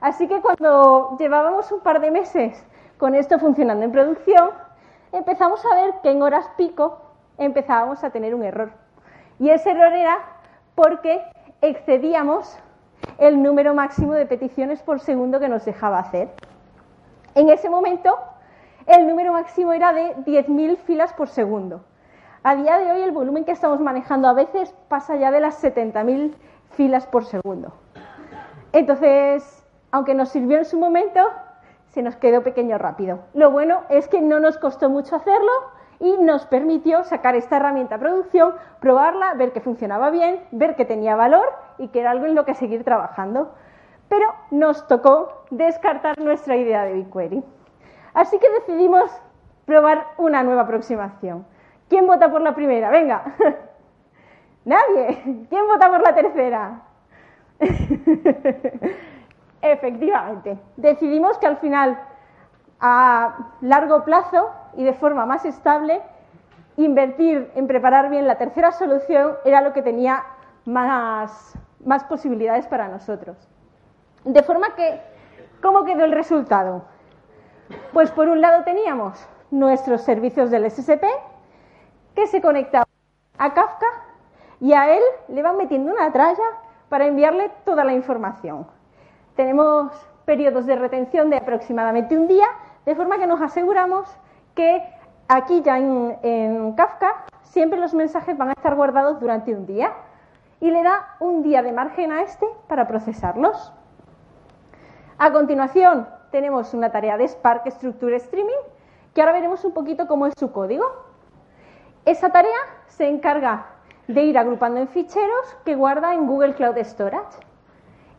Así 0.00 0.28
que 0.28 0.40
cuando 0.40 1.16
llevábamos 1.18 1.70
un 1.72 1.80
par 1.80 2.00
de 2.00 2.10
meses 2.10 2.64
con 2.98 3.14
esto 3.14 3.38
funcionando 3.38 3.84
en 3.84 3.92
producción, 3.92 4.50
empezamos 5.12 5.64
a 5.64 5.74
ver 5.74 5.94
que 6.02 6.10
en 6.10 6.22
horas 6.22 6.50
pico 6.56 7.05
empezábamos 7.38 8.02
a 8.04 8.10
tener 8.10 8.34
un 8.34 8.42
error. 8.44 8.70
Y 9.38 9.50
ese 9.50 9.70
error 9.70 9.92
era 9.92 10.18
porque 10.74 11.22
excedíamos 11.60 12.58
el 13.18 13.42
número 13.42 13.74
máximo 13.74 14.14
de 14.14 14.26
peticiones 14.26 14.82
por 14.82 15.00
segundo 15.00 15.40
que 15.40 15.48
nos 15.48 15.64
dejaba 15.64 15.98
hacer. 15.98 16.28
En 17.34 17.48
ese 17.50 17.68
momento, 17.68 18.16
el 18.86 19.06
número 19.06 19.32
máximo 19.32 19.72
era 19.72 19.92
de 19.92 20.16
10.000 20.16 20.76
filas 20.78 21.12
por 21.12 21.28
segundo. 21.28 21.84
A 22.42 22.54
día 22.54 22.78
de 22.78 22.92
hoy, 22.92 23.02
el 23.02 23.10
volumen 23.10 23.44
que 23.44 23.52
estamos 23.52 23.80
manejando 23.80 24.28
a 24.28 24.32
veces 24.32 24.74
pasa 24.88 25.16
ya 25.16 25.30
de 25.30 25.40
las 25.40 25.62
70.000 25.62 26.34
filas 26.70 27.06
por 27.06 27.24
segundo. 27.24 27.72
Entonces, 28.72 29.64
aunque 29.90 30.14
nos 30.14 30.28
sirvió 30.28 30.58
en 30.58 30.64
su 30.64 30.78
momento, 30.78 31.20
se 31.88 32.02
nos 32.02 32.16
quedó 32.16 32.42
pequeño 32.42 32.78
rápido. 32.78 33.20
Lo 33.34 33.50
bueno 33.50 33.82
es 33.88 34.06
que 34.08 34.20
no 34.20 34.38
nos 34.38 34.58
costó 34.58 34.88
mucho 34.90 35.16
hacerlo 35.16 35.50
y 36.00 36.16
nos 36.18 36.46
permitió 36.46 37.04
sacar 37.04 37.36
esta 37.36 37.56
herramienta 37.56 37.96
a 37.96 37.98
producción, 37.98 38.54
probarla, 38.80 39.34
ver 39.34 39.52
que 39.52 39.60
funcionaba 39.60 40.10
bien, 40.10 40.40
ver 40.50 40.76
que 40.76 40.84
tenía 40.84 41.16
valor 41.16 41.46
y 41.78 41.88
que 41.88 42.00
era 42.00 42.10
algo 42.10 42.26
en 42.26 42.34
lo 42.34 42.44
que 42.44 42.54
seguir 42.54 42.84
trabajando. 42.84 43.54
Pero 44.08 44.32
nos 44.50 44.86
tocó 44.86 45.44
descartar 45.50 46.18
nuestra 46.18 46.56
idea 46.56 46.84
de 46.84 46.94
BigQuery. 46.94 47.42
Así 48.14 48.38
que 48.38 48.50
decidimos 48.50 49.10
probar 49.64 50.06
una 50.16 50.42
nueva 50.42 50.62
aproximación. 50.62 51.46
¿Quién 51.88 52.06
vota 52.06 52.30
por 52.30 52.40
la 52.40 52.54
primera? 52.54 52.90
Venga. 52.90 53.34
Nadie. 54.64 55.46
¿Quién 55.48 55.66
vota 55.68 55.88
por 55.88 56.00
la 56.00 56.14
tercera? 56.14 56.82
Efectivamente. 59.62 60.58
Decidimos 60.76 61.38
que 61.38 61.46
al 61.46 61.56
final, 61.58 61.98
a 62.80 63.52
largo 63.60 64.04
plazo 64.04 64.50
y 64.76 64.84
de 64.84 64.92
forma 64.92 65.26
más 65.26 65.44
estable, 65.44 66.00
invertir 66.76 67.50
en 67.54 67.66
preparar 67.66 68.10
bien 68.10 68.26
la 68.26 68.38
tercera 68.38 68.72
solución 68.72 69.36
era 69.44 69.60
lo 69.60 69.72
que 69.72 69.82
tenía 69.82 70.24
más, 70.64 71.54
más 71.84 72.04
posibilidades 72.04 72.66
para 72.66 72.88
nosotros. 72.88 73.36
De 74.24 74.42
forma 74.42 74.74
que, 74.74 75.00
¿cómo 75.62 75.84
quedó 75.84 76.04
el 76.04 76.12
resultado? 76.12 76.84
Pues 77.92 78.10
por 78.10 78.28
un 78.28 78.40
lado 78.40 78.64
teníamos 78.64 79.26
nuestros 79.50 80.02
servicios 80.02 80.50
del 80.50 80.70
SSP 80.70 81.04
que 82.14 82.26
se 82.26 82.40
conectaban 82.40 82.86
a 83.38 83.54
Kafka 83.54 83.86
y 84.60 84.72
a 84.72 84.94
él 84.94 85.02
le 85.28 85.42
van 85.42 85.56
metiendo 85.56 85.92
una 85.92 86.12
tralla 86.12 86.44
para 86.88 87.06
enviarle 87.06 87.50
toda 87.64 87.84
la 87.84 87.92
información. 87.92 88.66
Tenemos 89.34 89.92
periodos 90.24 90.66
de 90.66 90.76
retención 90.76 91.30
de 91.30 91.36
aproximadamente 91.36 92.16
un 92.16 92.26
día, 92.26 92.46
de 92.84 92.94
forma 92.94 93.18
que 93.18 93.26
nos 93.26 93.40
aseguramos 93.40 94.08
que 94.56 94.82
aquí 95.28 95.62
ya 95.62 95.78
en, 95.78 96.72
Kafka 96.72 97.26
siempre 97.42 97.78
los 97.78 97.94
mensajes 97.94 98.36
van 98.36 98.48
a 98.48 98.52
estar 98.52 98.74
guardados 98.74 99.20
durante 99.20 99.54
un 99.54 99.66
día 99.66 99.92
y 100.58 100.70
le 100.70 100.82
da 100.82 101.14
un 101.20 101.44
día 101.44 101.62
de 101.62 101.70
margen 101.70 102.10
a 102.10 102.22
este 102.22 102.46
para 102.66 102.88
procesarlos. 102.88 103.72
A 105.18 105.30
continuación 105.30 106.08
tenemos 106.32 106.74
una 106.74 106.90
tarea 106.90 107.16
de 107.16 107.28
Spark 107.28 107.70
Structure 107.70 108.16
Streaming, 108.16 108.62
que 109.14 109.20
ahora 109.20 109.32
veremos 109.32 109.64
un 109.64 109.72
poquito 109.72 110.08
cómo 110.08 110.26
es 110.26 110.34
su 110.36 110.50
código. 110.50 110.84
Esa 112.04 112.30
tarea 112.30 112.58
se 112.86 113.08
encarga 113.08 113.66
de 114.08 114.22
ir 114.22 114.38
agrupando 114.38 114.80
en 114.80 114.88
ficheros 114.88 115.56
que 115.64 115.74
guarda 115.74 116.14
en 116.14 116.26
Google 116.26 116.54
Cloud 116.54 116.76
Storage. 116.78 117.38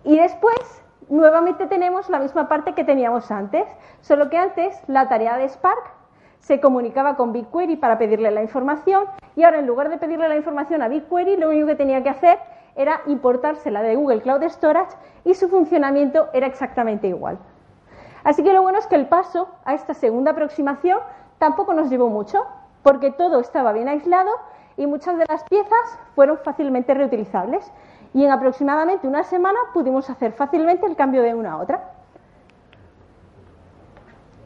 Y 0.03 0.17
después 0.17 0.83
nuevamente 1.09 1.67
tenemos 1.67 2.09
la 2.09 2.19
misma 2.19 2.47
parte 2.47 2.73
que 2.73 2.83
teníamos 2.83 3.31
antes, 3.31 3.67
solo 4.01 4.29
que 4.29 4.37
antes 4.37 4.79
la 4.87 5.07
tarea 5.07 5.37
de 5.37 5.47
Spark 5.49 5.96
se 6.47 6.61
comunicaba 6.61 7.17
con 7.17 7.33
BigQuery 7.33 7.75
para 7.75 7.97
pedirle 7.97 8.31
la 8.31 8.41
información 8.41 9.03
y 9.35 9.43
ahora 9.43 9.59
en 9.59 9.67
lugar 9.67 9.89
de 9.89 9.97
pedirle 9.97 10.29
la 10.29 10.37
información 10.37 10.81
a 10.81 10.87
BigQuery 10.87 11.35
lo 11.35 11.49
único 11.49 11.67
que 11.67 11.75
tenía 11.75 12.01
que 12.03 12.09
hacer 12.09 12.39
era 12.77 13.01
importársela 13.05 13.81
de 13.81 13.97
Google 13.97 14.21
Cloud 14.21 14.43
Storage 14.43 14.95
y 15.25 15.33
su 15.33 15.49
funcionamiento 15.49 16.29
era 16.31 16.47
exactamente 16.47 17.09
igual. 17.09 17.37
Así 18.23 18.43
que 18.43 18.53
lo 18.53 18.61
bueno 18.61 18.79
es 18.79 18.87
que 18.87 18.95
el 18.95 19.07
paso 19.07 19.49
a 19.65 19.73
esta 19.73 19.93
segunda 19.93 20.31
aproximación 20.31 20.99
tampoco 21.37 21.73
nos 21.73 21.89
llevó 21.89 22.07
mucho, 22.07 22.45
porque 22.81 23.11
todo 23.11 23.41
estaba 23.41 23.73
bien 23.73 23.89
aislado 23.89 24.31
y 24.77 24.87
muchas 24.87 25.17
de 25.17 25.25
las 25.27 25.43
piezas 25.43 25.99
fueron 26.15 26.37
fácilmente 26.37 26.93
reutilizables 26.93 27.69
y 28.13 28.23
en 28.23 28.31
aproximadamente 28.31 29.05
una 29.05 29.25
semana 29.25 29.59
pudimos 29.73 30.09
hacer 30.09 30.31
fácilmente 30.31 30.85
el 30.85 30.95
cambio 30.95 31.23
de 31.23 31.35
una 31.35 31.53
a 31.53 31.57
otra. 31.57 31.91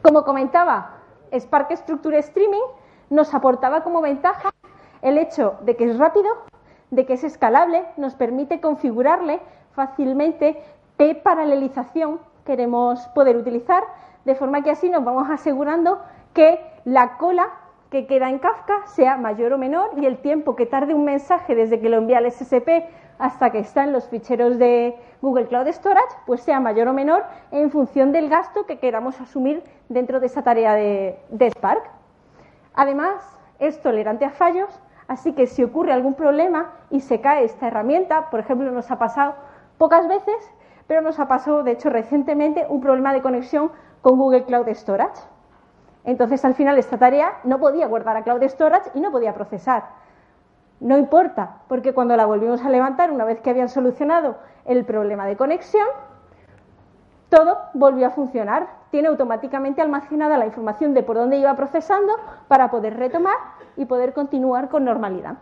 Como 0.02 0.24
comentaba, 0.24 1.01
Spark 1.32 1.72
Structure 1.76 2.18
Streaming 2.18 2.62
nos 3.10 3.34
aportaba 3.34 3.82
como 3.82 4.00
ventaja 4.00 4.50
el 5.02 5.18
hecho 5.18 5.56
de 5.62 5.76
que 5.76 5.84
es 5.84 5.98
rápido, 5.98 6.28
de 6.90 7.06
que 7.06 7.14
es 7.14 7.24
escalable, 7.24 7.84
nos 7.96 8.14
permite 8.14 8.60
configurarle 8.60 9.40
fácilmente 9.72 10.62
qué 10.98 11.14
paralelización 11.14 12.20
queremos 12.44 13.00
poder 13.08 13.36
utilizar, 13.36 13.82
de 14.24 14.34
forma 14.34 14.62
que 14.62 14.70
así 14.70 14.88
nos 14.88 15.04
vamos 15.04 15.28
asegurando 15.30 16.00
que 16.34 16.60
la 16.84 17.16
cola 17.16 17.48
que 17.92 18.06
queda 18.06 18.30
en 18.30 18.38
Kafka 18.38 18.86
sea 18.86 19.18
mayor 19.18 19.52
o 19.52 19.58
menor 19.58 19.90
y 19.98 20.06
el 20.06 20.16
tiempo 20.16 20.56
que 20.56 20.64
tarde 20.64 20.94
un 20.94 21.04
mensaje 21.04 21.54
desde 21.54 21.78
que 21.78 21.90
lo 21.90 21.98
envía 21.98 22.18
al 22.18 22.32
SSP 22.32 22.88
hasta 23.18 23.50
que 23.50 23.58
está 23.58 23.84
en 23.84 23.92
los 23.92 24.08
ficheros 24.08 24.58
de 24.58 24.96
Google 25.20 25.46
Cloud 25.46 25.68
Storage, 25.68 26.16
pues 26.24 26.40
sea 26.40 26.58
mayor 26.58 26.88
o 26.88 26.94
menor 26.94 27.22
en 27.50 27.70
función 27.70 28.10
del 28.10 28.30
gasto 28.30 28.64
que 28.64 28.78
queramos 28.78 29.20
asumir 29.20 29.62
dentro 29.90 30.20
de 30.20 30.26
esa 30.26 30.42
tarea 30.42 30.72
de, 30.72 31.18
de 31.28 31.50
Spark. 31.50 31.82
Además, 32.72 33.38
es 33.58 33.78
tolerante 33.82 34.24
a 34.24 34.30
fallos, 34.30 34.80
así 35.06 35.34
que 35.34 35.46
si 35.46 35.62
ocurre 35.62 35.92
algún 35.92 36.14
problema 36.14 36.72
y 36.88 37.00
se 37.00 37.20
cae 37.20 37.44
esta 37.44 37.66
herramienta, 37.66 38.30
por 38.30 38.40
ejemplo, 38.40 38.70
nos 38.70 38.90
ha 38.90 38.98
pasado 38.98 39.34
pocas 39.76 40.08
veces, 40.08 40.50
pero 40.86 41.02
nos 41.02 41.20
ha 41.20 41.28
pasado, 41.28 41.62
de 41.62 41.72
hecho, 41.72 41.90
recientemente 41.90 42.64
un 42.70 42.80
problema 42.80 43.12
de 43.12 43.20
conexión 43.20 43.70
con 44.00 44.16
Google 44.16 44.44
Cloud 44.44 44.68
Storage. 44.68 45.20
Entonces, 46.04 46.44
al 46.44 46.54
final, 46.54 46.78
esta 46.78 46.98
tarea 46.98 47.38
no 47.44 47.58
podía 47.58 47.86
guardar 47.86 48.16
a 48.16 48.22
Cloud 48.22 48.42
Storage 48.42 48.90
y 48.94 49.00
no 49.00 49.12
podía 49.12 49.34
procesar. 49.34 49.84
No 50.80 50.98
importa, 50.98 51.58
porque 51.68 51.94
cuando 51.94 52.16
la 52.16 52.26
volvimos 52.26 52.64
a 52.64 52.70
levantar, 52.70 53.12
una 53.12 53.24
vez 53.24 53.40
que 53.40 53.50
habían 53.50 53.68
solucionado 53.68 54.36
el 54.64 54.84
problema 54.84 55.26
de 55.26 55.36
conexión, 55.36 55.86
todo 57.28 57.58
volvió 57.72 58.08
a 58.08 58.10
funcionar. 58.10 58.68
Tiene 58.90 59.08
automáticamente 59.08 59.80
almacenada 59.80 60.36
la 60.36 60.46
información 60.46 60.92
de 60.92 61.02
por 61.02 61.16
dónde 61.16 61.38
iba 61.38 61.54
procesando 61.54 62.12
para 62.48 62.70
poder 62.70 62.96
retomar 62.96 63.36
y 63.76 63.84
poder 63.84 64.12
continuar 64.12 64.68
con 64.68 64.84
normalidad. 64.84 65.36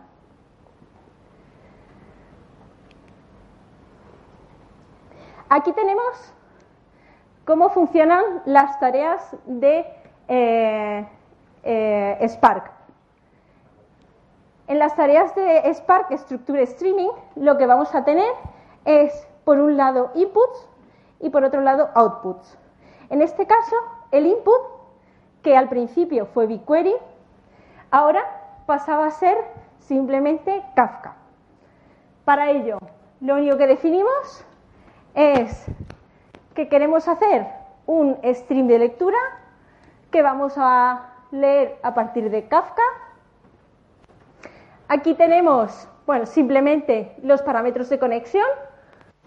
Aquí 5.49 5.73
tenemos 5.73 6.33
cómo 7.43 7.69
funcionan 7.69 8.23
las 8.45 8.79
tareas 8.79 9.35
de 9.45 9.85
eh, 10.33 11.05
eh, 11.63 12.25
Spark. 12.29 12.71
En 14.67 14.79
las 14.79 14.95
tareas 14.95 15.35
de 15.35 15.73
Spark 15.73 16.17
Structure 16.17 16.63
Streaming, 16.63 17.09
lo 17.35 17.57
que 17.57 17.65
vamos 17.65 17.93
a 17.93 18.05
tener 18.05 18.31
es, 18.85 19.27
por 19.43 19.59
un 19.59 19.75
lado, 19.75 20.11
inputs 20.15 20.69
y 21.19 21.29
por 21.31 21.43
otro 21.43 21.59
lado, 21.59 21.89
outputs. 21.95 22.57
En 23.09 23.21
este 23.21 23.45
caso, 23.45 23.75
el 24.11 24.25
input 24.25 24.61
que 25.43 25.57
al 25.57 25.67
principio 25.67 26.27
fue 26.27 26.47
BigQuery, 26.47 26.95
ahora 27.89 28.23
pasaba 28.65 29.07
a 29.07 29.11
ser 29.11 29.35
simplemente 29.79 30.63
Kafka. 30.77 31.15
Para 32.23 32.51
ello, 32.51 32.77
lo 33.19 33.33
único 33.33 33.57
que 33.57 33.67
definimos 33.67 34.45
es 35.13 35.65
que 36.55 36.69
queremos 36.69 37.09
hacer 37.09 37.47
un 37.85 38.17
stream 38.23 38.67
de 38.67 38.79
lectura 38.79 39.17
que 40.11 40.21
vamos 40.21 40.53
a 40.57 41.11
leer 41.31 41.79
a 41.81 41.93
partir 41.93 42.29
de 42.29 42.47
Kafka. 42.47 42.83
Aquí 44.87 45.13
tenemos, 45.15 45.87
bueno, 46.05 46.25
simplemente 46.25 47.15
los 47.23 47.41
parámetros 47.41 47.89
de 47.89 47.97
conexión 47.97 48.45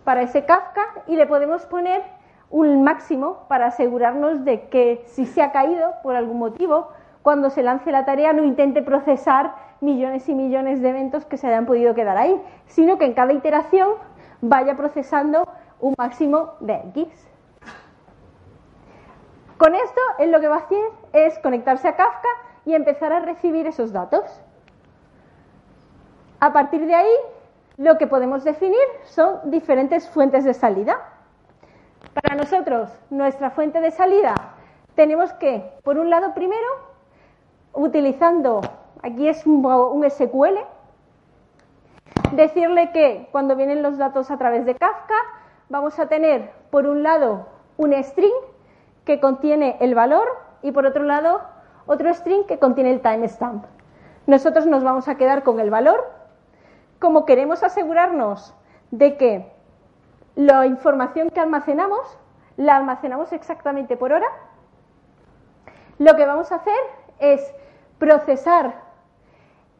para 0.04 0.22
ese 0.22 0.44
Kafka 0.44 0.82
y 1.06 1.16
le 1.16 1.26
podemos 1.26 1.64
poner 1.66 2.02
un 2.50 2.84
máximo 2.84 3.46
para 3.48 3.66
asegurarnos 3.66 4.44
de 4.44 4.68
que 4.68 5.02
si 5.06 5.26
se 5.26 5.42
ha 5.42 5.50
caído 5.50 5.94
por 6.02 6.14
algún 6.14 6.38
motivo, 6.38 6.88
cuando 7.22 7.48
se 7.48 7.62
lance 7.62 7.90
la 7.90 8.04
tarea 8.04 8.34
no 8.34 8.44
intente 8.44 8.82
procesar 8.82 9.54
millones 9.80 10.28
y 10.28 10.34
millones 10.34 10.82
de 10.82 10.90
eventos 10.90 11.24
que 11.24 11.38
se 11.38 11.46
hayan 11.46 11.64
podido 11.64 11.94
quedar 11.94 12.18
ahí, 12.18 12.40
sino 12.66 12.98
que 12.98 13.06
en 13.06 13.14
cada 13.14 13.32
iteración 13.32 13.88
vaya 14.42 14.76
procesando 14.76 15.48
un 15.80 15.94
máximo 15.96 16.52
de 16.60 16.74
X. 16.94 17.33
Con 19.64 19.74
esto, 19.74 20.00
él 20.18 20.30
lo 20.30 20.40
que 20.40 20.48
va 20.48 20.56
a 20.56 20.58
hacer 20.58 20.90
es 21.14 21.38
conectarse 21.38 21.88
a 21.88 21.96
Kafka 21.96 22.28
y 22.66 22.74
empezar 22.74 23.14
a 23.14 23.20
recibir 23.20 23.66
esos 23.66 23.94
datos. 23.94 24.22
A 26.38 26.52
partir 26.52 26.84
de 26.84 26.94
ahí, 26.94 27.14
lo 27.78 27.96
que 27.96 28.06
podemos 28.06 28.44
definir 28.44 28.84
son 29.04 29.50
diferentes 29.50 30.06
fuentes 30.10 30.44
de 30.44 30.52
salida. 30.52 30.98
Para 32.12 32.36
nosotros, 32.36 32.90
nuestra 33.08 33.52
fuente 33.52 33.80
de 33.80 33.90
salida, 33.90 34.34
tenemos 34.96 35.32
que, 35.32 35.64
por 35.82 35.96
un 35.96 36.10
lado, 36.10 36.34
primero, 36.34 36.68
utilizando, 37.72 38.60
aquí 39.02 39.28
es 39.28 39.46
un, 39.46 40.04
SQL, 40.10 40.58
decirle 42.32 42.92
que 42.92 43.30
cuando 43.32 43.56
vienen 43.56 43.82
los 43.82 43.96
datos 43.96 44.30
a 44.30 44.36
través 44.36 44.66
de 44.66 44.74
Kafka, 44.74 45.16
vamos 45.70 45.98
a 45.98 46.06
tener, 46.06 46.52
por 46.70 46.86
un 46.86 47.02
lado, 47.02 47.46
un 47.78 47.94
string 48.04 48.34
que 49.04 49.20
contiene 49.20 49.76
el 49.80 49.94
valor 49.94 50.26
y, 50.62 50.72
por 50.72 50.86
otro 50.86 51.04
lado, 51.04 51.42
otro 51.86 52.12
string 52.12 52.44
que 52.46 52.58
contiene 52.58 52.90
el 52.90 53.00
timestamp. 53.00 53.64
Nosotros 54.26 54.66
nos 54.66 54.82
vamos 54.82 55.08
a 55.08 55.16
quedar 55.16 55.42
con 55.42 55.60
el 55.60 55.70
valor. 55.70 56.04
Como 56.98 57.26
queremos 57.26 57.62
asegurarnos 57.62 58.54
de 58.90 59.16
que 59.16 59.52
la 60.34 60.66
información 60.66 61.30
que 61.30 61.40
almacenamos 61.40 62.18
la 62.56 62.76
almacenamos 62.76 63.32
exactamente 63.32 63.96
por 63.96 64.12
hora, 64.12 64.28
lo 65.98 66.16
que 66.16 66.24
vamos 66.24 66.52
a 66.52 66.56
hacer 66.56 66.78
es 67.18 67.54
procesar 67.98 68.82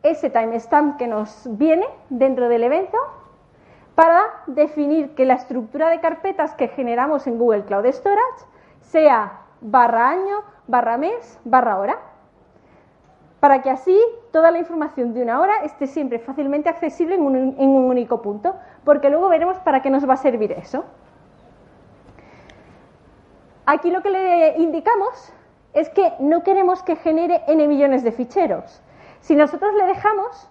ese 0.03 0.29
timestamp 0.29 0.99
que 0.99 1.07
nos 1.07 1.49
viene 1.57 1.87
dentro 2.11 2.49
del 2.49 2.65
evento 2.65 2.99
para 3.95 4.21
definir 4.47 5.15
que 5.15 5.25
la 5.25 5.35
estructura 5.35 5.89
de 5.89 6.01
carpetas 6.01 6.55
que 6.55 6.69
generamos 6.69 7.27
en 7.27 7.39
Google 7.39 7.65
Cloud 7.65 7.87
Storage 7.87 8.45
sea 8.91 9.41
barra 9.61 10.11
año, 10.11 10.43
barra 10.67 10.97
mes, 10.99 11.41
barra 11.45 11.79
hora, 11.79 11.99
para 13.41 13.63
que 13.63 13.71
así 13.71 13.99
toda 14.33 14.51
la 14.51 14.59
información 14.59 15.13
de 15.13 15.23
una 15.23 15.41
hora 15.41 15.65
esté 15.65 15.87
siempre 15.87 16.19
fácilmente 16.19 16.69
accesible 16.69 17.17
en 17.17 17.23
un, 17.23 17.57
único 17.59 18.23
punto, 18.23 18.57
porque 18.85 19.11
luego 19.11 19.29
veremos 19.29 19.59
para 19.59 19.83
qué 19.83 19.91
nos 19.91 20.09
va 20.09 20.15
a 20.15 20.17
servir 20.17 20.53
eso. 20.53 20.85
Aquí 23.67 23.91
lo 23.91 24.03
que 24.03 24.11
le 24.11 24.59
indicamos 24.59 25.33
es 25.73 25.89
que 25.91 26.13
no 26.21 26.43
queremos 26.43 26.83
que 26.83 26.97
genere 26.97 27.43
n 27.47 27.67
millones 27.69 28.03
de 28.03 28.13
ficheros. 28.13 28.83
Si 29.21 29.35
nosotros 29.35 29.75
le 29.75 29.87
dejamos, 29.87 30.51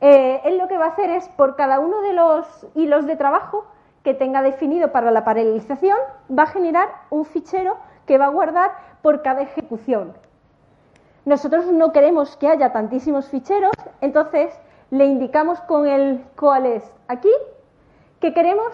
eh, 0.00 0.40
él 0.44 0.58
lo 0.58 0.68
que 0.68 0.78
va 0.78 0.86
a 0.86 0.88
hacer 0.88 1.10
es 1.10 1.28
por 1.28 1.56
cada 1.56 1.80
uno 1.80 2.00
de 2.00 2.12
los 2.12 2.66
hilos 2.74 3.06
de 3.06 3.16
trabajo 3.16 3.66
que 4.02 4.14
tenga 4.14 4.42
definido 4.42 4.92
para 4.92 5.10
la 5.10 5.24
paralelización, 5.24 5.98
va 6.36 6.44
a 6.44 6.46
generar 6.46 6.88
un 7.10 7.24
fichero 7.24 7.76
que 8.06 8.18
va 8.18 8.26
a 8.26 8.30
guardar 8.30 8.70
por 9.02 9.22
cada 9.22 9.42
ejecución. 9.42 10.14
Nosotros 11.24 11.66
no 11.66 11.92
queremos 11.92 12.36
que 12.36 12.48
haya 12.48 12.72
tantísimos 12.72 13.28
ficheros, 13.28 13.72
entonces 14.00 14.58
le 14.90 15.04
indicamos 15.04 15.60
con 15.62 15.86
el 15.86 16.24
coalesce 16.34 16.90
aquí 17.08 17.30
que 18.20 18.34
queremos 18.34 18.72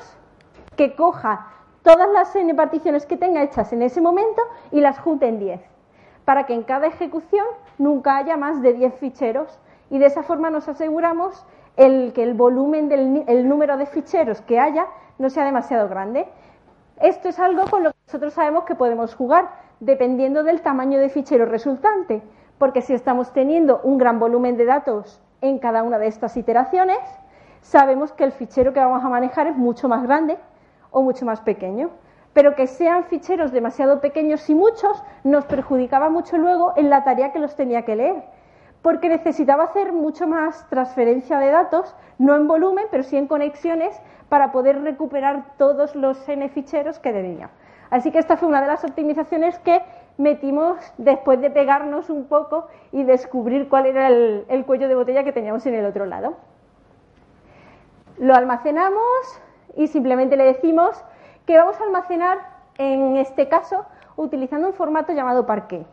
que 0.77 0.95
coja 0.95 1.49
todas 1.83 2.09
las 2.11 2.35
n 2.35 2.55
particiones 2.55 3.07
que 3.07 3.17
tenga 3.17 3.43
hechas 3.43 3.73
en 3.73 3.83
ese 3.83 4.01
momento 4.01 4.43
y 4.73 4.81
las 4.81 4.99
junte 4.99 5.29
en 5.29 5.39
10, 5.39 5.61
para 6.25 6.45
que 6.47 6.55
en 6.55 6.63
cada 6.63 6.87
ejecución 6.87 7.47
nunca 7.79 8.17
haya 8.17 8.37
más 8.37 8.61
de 8.61 8.73
10 8.75 8.95
ficheros. 8.95 9.59
Y 9.89 9.99
de 9.99 10.07
esa 10.07 10.25
forma 10.25 10.51
nos 10.51 10.69
aseguramos 10.69 11.47
el, 11.77 12.13
que 12.13 12.25
el 12.25 12.35
volumen 12.35 12.89
del 12.89 13.23
el 13.29 13.49
número 13.49 13.77
de 13.77 13.87
ficheros 13.87 14.41
que 14.41 14.59
haya 14.59 14.87
no 15.19 15.31
sea 15.31 15.45
demasiado 15.45 15.89
grande. 15.89 16.29
Esto 17.01 17.29
es 17.29 17.39
algo 17.39 17.65
con 17.71 17.83
lo 17.83 17.91
que 17.93 17.99
nosotros 18.07 18.35
sabemos 18.35 18.65
que 18.65 18.75
podemos 18.75 19.15
jugar 19.15 19.49
dependiendo 19.81 20.43
del 20.43 20.63
tamaño 20.63 20.99
de 20.99 21.09
fichero 21.09 21.45
resultante, 21.45 22.23
porque 22.59 22.81
si 22.81 22.95
estamos 22.95 23.33
teniendo 23.33 23.81
un 23.83 23.99
gran 23.99 24.19
volumen 24.19 24.57
de 24.57 24.65
datos 24.65 25.21
en 25.41 25.59
cada 25.59 25.83
una 25.83 25.99
de 25.99 26.07
estas 26.07 26.37
iteraciones, 26.37 26.99
sabemos 27.61 28.13
que 28.13 28.25
el 28.25 28.33
fichero 28.33 28.73
que 28.73 28.81
vamos 28.81 29.05
a 29.05 29.09
manejar 29.09 29.47
es 29.47 29.57
mucho 29.57 29.89
más 29.89 30.03
grande 30.03 30.39
o 30.91 31.03
mucho 31.03 31.27
más 31.27 31.41
pequeño. 31.41 31.91
Pero 32.33 32.55
que 32.55 32.67
sean 32.67 33.05
ficheros 33.05 33.53
demasiado 33.53 34.01
pequeños 34.01 34.49
y 34.51 34.55
muchos 34.55 35.03
nos 35.25 35.47
perjudicaba 35.47 36.11
mucho 36.11 36.37
luego 36.37 36.75
en 36.77 36.91
la 36.91 37.03
tarea 37.03 37.33
que 37.33 37.39
los 37.39 37.57
tenía 37.57 37.85
que 37.85 37.97
leer, 37.97 38.25
porque 38.83 39.09
necesitaba 39.09 39.65
hacer 39.65 39.93
mucho 39.93 40.27
más 40.27 40.69
transferencia 40.69 41.39
de 41.39 41.51
datos, 41.51 41.97
no 42.19 42.37
en 42.37 42.47
volumen, 42.47 42.87
pero 42.91 43.03
sí 43.03 43.17
en 43.17 43.27
conexiones, 43.27 43.99
para 44.29 44.53
poder 44.53 44.83
recuperar 44.83 45.45
todos 45.57 45.95
los 45.95 46.29
n 46.29 46.49
ficheros 46.49 46.99
que 46.99 47.13
debía. 47.13 47.51
Así 47.91 48.11
que 48.11 48.19
esta 48.19 48.37
fue 48.37 48.49
una 48.49 48.61
de 48.61 48.67
las 48.67 48.85
optimizaciones 48.85 49.59
que 49.61 49.83
metimos 50.19 50.79
después 50.99 51.41
de 51.41 51.51
pegarnos 51.51 52.11
un 52.11 52.25
poco 52.27 52.67
y 52.91 53.05
descubrir 53.05 53.69
cuál 53.69 53.87
era 53.87 54.09
el, 54.09 54.45
el 54.49 54.65
cuello 54.65 54.89
de 54.89 54.95
botella 54.95 55.25
que 55.25 55.33
teníamos 55.33 55.65
en 55.67 55.75
el 55.75 55.87
otro 55.87 56.07
lado. 56.07 56.37
Lo 58.19 58.35
almacenamos, 58.35 59.41
y 59.77 59.87
simplemente 59.89 60.37
le 60.37 60.45
decimos 60.45 61.05
que 61.47 61.57
vamos 61.57 61.81
a 61.81 61.85
almacenar, 61.85 62.39
en 62.79 63.17
este 63.17 63.49
caso, 63.49 63.85
utilizando 64.17 64.67
un 64.67 64.75
formato 64.75 65.13
llamado 65.13 65.47
Parquet. 65.47 65.87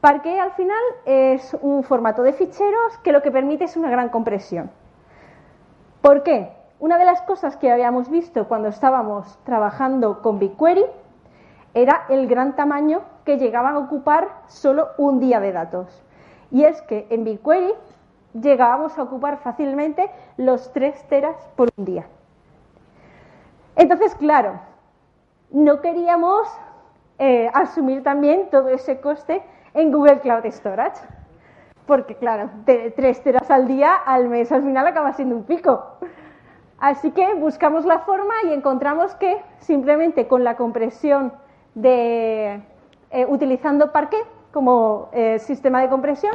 Parquet 0.00 0.38
al 0.38 0.52
final 0.52 0.82
es 1.06 1.56
un 1.62 1.82
formato 1.82 2.22
de 2.22 2.34
ficheros 2.34 2.98
que 3.02 3.12
lo 3.12 3.22
que 3.22 3.30
permite 3.30 3.64
es 3.64 3.76
una 3.76 3.90
gran 3.90 4.10
compresión. 4.10 4.70
¿Por 6.02 6.22
qué? 6.22 6.52
Una 6.78 6.98
de 6.98 7.06
las 7.06 7.22
cosas 7.22 7.56
que 7.56 7.72
habíamos 7.72 8.10
visto 8.10 8.48
cuando 8.48 8.68
estábamos 8.68 9.38
trabajando 9.44 10.20
con 10.20 10.38
BigQuery 10.38 10.84
era 11.72 12.04
el 12.10 12.26
gran 12.26 12.54
tamaño 12.54 13.00
que 13.24 13.38
llegaban 13.38 13.76
a 13.76 13.78
ocupar 13.78 14.28
solo 14.46 14.88
un 14.98 15.18
día 15.18 15.40
de 15.40 15.52
datos. 15.52 16.02
Y 16.50 16.64
es 16.64 16.82
que 16.82 17.06
en 17.08 17.24
BigQuery 17.24 17.72
llegábamos 18.34 18.98
a 18.98 19.04
ocupar 19.04 19.38
fácilmente 19.38 20.10
los 20.36 20.70
3 20.74 21.08
teras 21.08 21.36
por 21.56 21.70
un 21.78 21.84
día. 21.86 22.06
Entonces, 23.74 24.14
claro, 24.14 24.60
no 25.50 25.80
queríamos 25.80 26.46
eh, 27.18 27.50
asumir 27.54 28.02
también 28.02 28.50
todo 28.50 28.68
ese 28.68 29.00
coste 29.00 29.42
en 29.72 29.92
Google 29.92 30.20
Cloud 30.20 30.44
Storage. 30.44 31.00
Porque, 31.86 32.16
claro, 32.16 32.50
de 32.66 32.90
tres 32.90 33.22
teras 33.22 33.50
al 33.50 33.66
día, 33.68 33.94
al 33.94 34.28
mes, 34.28 34.50
al 34.50 34.62
final 34.62 34.86
acaba 34.86 35.12
siendo 35.12 35.36
un 35.36 35.44
pico. 35.44 35.98
Así 36.78 37.10
que 37.12 37.34
buscamos 37.34 37.86
la 37.86 38.00
forma 38.00 38.34
y 38.44 38.52
encontramos 38.52 39.14
que 39.14 39.40
simplemente 39.58 40.28
con 40.28 40.44
la 40.44 40.56
compresión 40.56 41.32
de 41.74 42.60
eh, 43.10 43.26
utilizando 43.28 43.92
Parquet 43.92 44.26
como 44.52 45.08
eh, 45.12 45.38
sistema 45.38 45.80
de 45.80 45.88
compresión, 45.88 46.34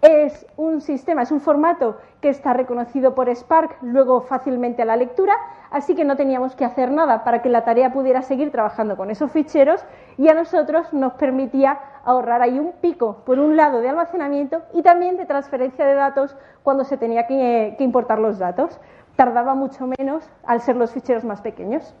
es 0.00 0.46
un 0.56 0.80
sistema, 0.80 1.22
es 1.22 1.32
un 1.32 1.40
formato 1.40 1.96
que 2.20 2.28
está 2.28 2.52
reconocido 2.52 3.14
por 3.14 3.28
Spark 3.28 3.78
luego 3.82 4.20
fácilmente 4.20 4.82
a 4.82 4.84
la 4.84 4.96
lectura, 4.96 5.34
así 5.70 5.96
que 5.96 6.04
no 6.04 6.16
teníamos 6.16 6.54
que 6.54 6.64
hacer 6.64 6.92
nada 6.92 7.24
para 7.24 7.42
que 7.42 7.48
la 7.48 7.64
tarea 7.64 7.92
pudiera 7.92 8.22
seguir 8.22 8.52
trabajando 8.52 8.96
con 8.96 9.10
esos 9.10 9.32
ficheros 9.32 9.84
y 10.16 10.28
a 10.28 10.34
nosotros 10.34 10.92
nos 10.92 11.14
permitía 11.14 11.80
ahorrar 12.04 12.42
ahí 12.42 12.58
un 12.58 12.72
pico, 12.80 13.22
por 13.26 13.40
un 13.40 13.56
lado, 13.56 13.80
de 13.80 13.88
almacenamiento 13.88 14.62
y 14.72 14.82
también 14.82 15.16
de 15.16 15.26
transferencia 15.26 15.84
de 15.84 15.94
datos 15.94 16.36
cuando 16.62 16.84
se 16.84 16.96
tenía 16.96 17.26
que, 17.26 17.74
que 17.76 17.84
importar 17.84 18.20
los 18.20 18.38
datos. 18.38 18.80
Tardaba 19.18 19.54
mucho 19.54 19.88
menos 19.98 20.30
al 20.44 20.60
ser 20.60 20.76
los 20.76 20.92
ficheros 20.92 21.24
más 21.24 21.40
pequeños. 21.40 21.92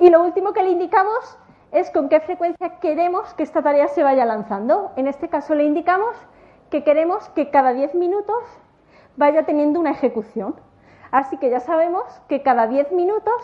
Y 0.00 0.10
lo 0.10 0.20
último 0.20 0.52
que 0.52 0.64
le 0.64 0.70
indicamos 0.70 1.38
es 1.70 1.92
con 1.92 2.08
qué 2.08 2.18
frecuencia 2.18 2.80
queremos 2.80 3.32
que 3.34 3.44
esta 3.44 3.62
tarea 3.62 3.86
se 3.86 4.02
vaya 4.02 4.24
lanzando. 4.24 4.90
En 4.96 5.06
este 5.06 5.28
caso 5.28 5.54
le 5.54 5.62
indicamos 5.62 6.16
que 6.70 6.82
queremos 6.82 7.28
que 7.36 7.50
cada 7.50 7.72
10 7.72 7.94
minutos 7.94 8.42
vaya 9.16 9.44
teniendo 9.44 9.78
una 9.78 9.92
ejecución. 9.92 10.56
Así 11.12 11.36
que 11.36 11.50
ya 11.50 11.60
sabemos 11.60 12.02
que 12.26 12.42
cada 12.42 12.66
10 12.66 12.90
minutos 12.90 13.40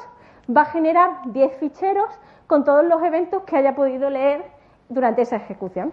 va 0.50 0.62
a 0.62 0.72
generar 0.72 1.20
10 1.26 1.58
ficheros 1.58 2.10
con 2.48 2.64
todos 2.64 2.84
los 2.84 3.04
eventos 3.04 3.44
que 3.44 3.56
haya 3.56 3.76
podido 3.76 4.10
leer 4.10 4.44
durante 4.88 5.22
esa 5.22 5.36
ejecución. 5.36 5.92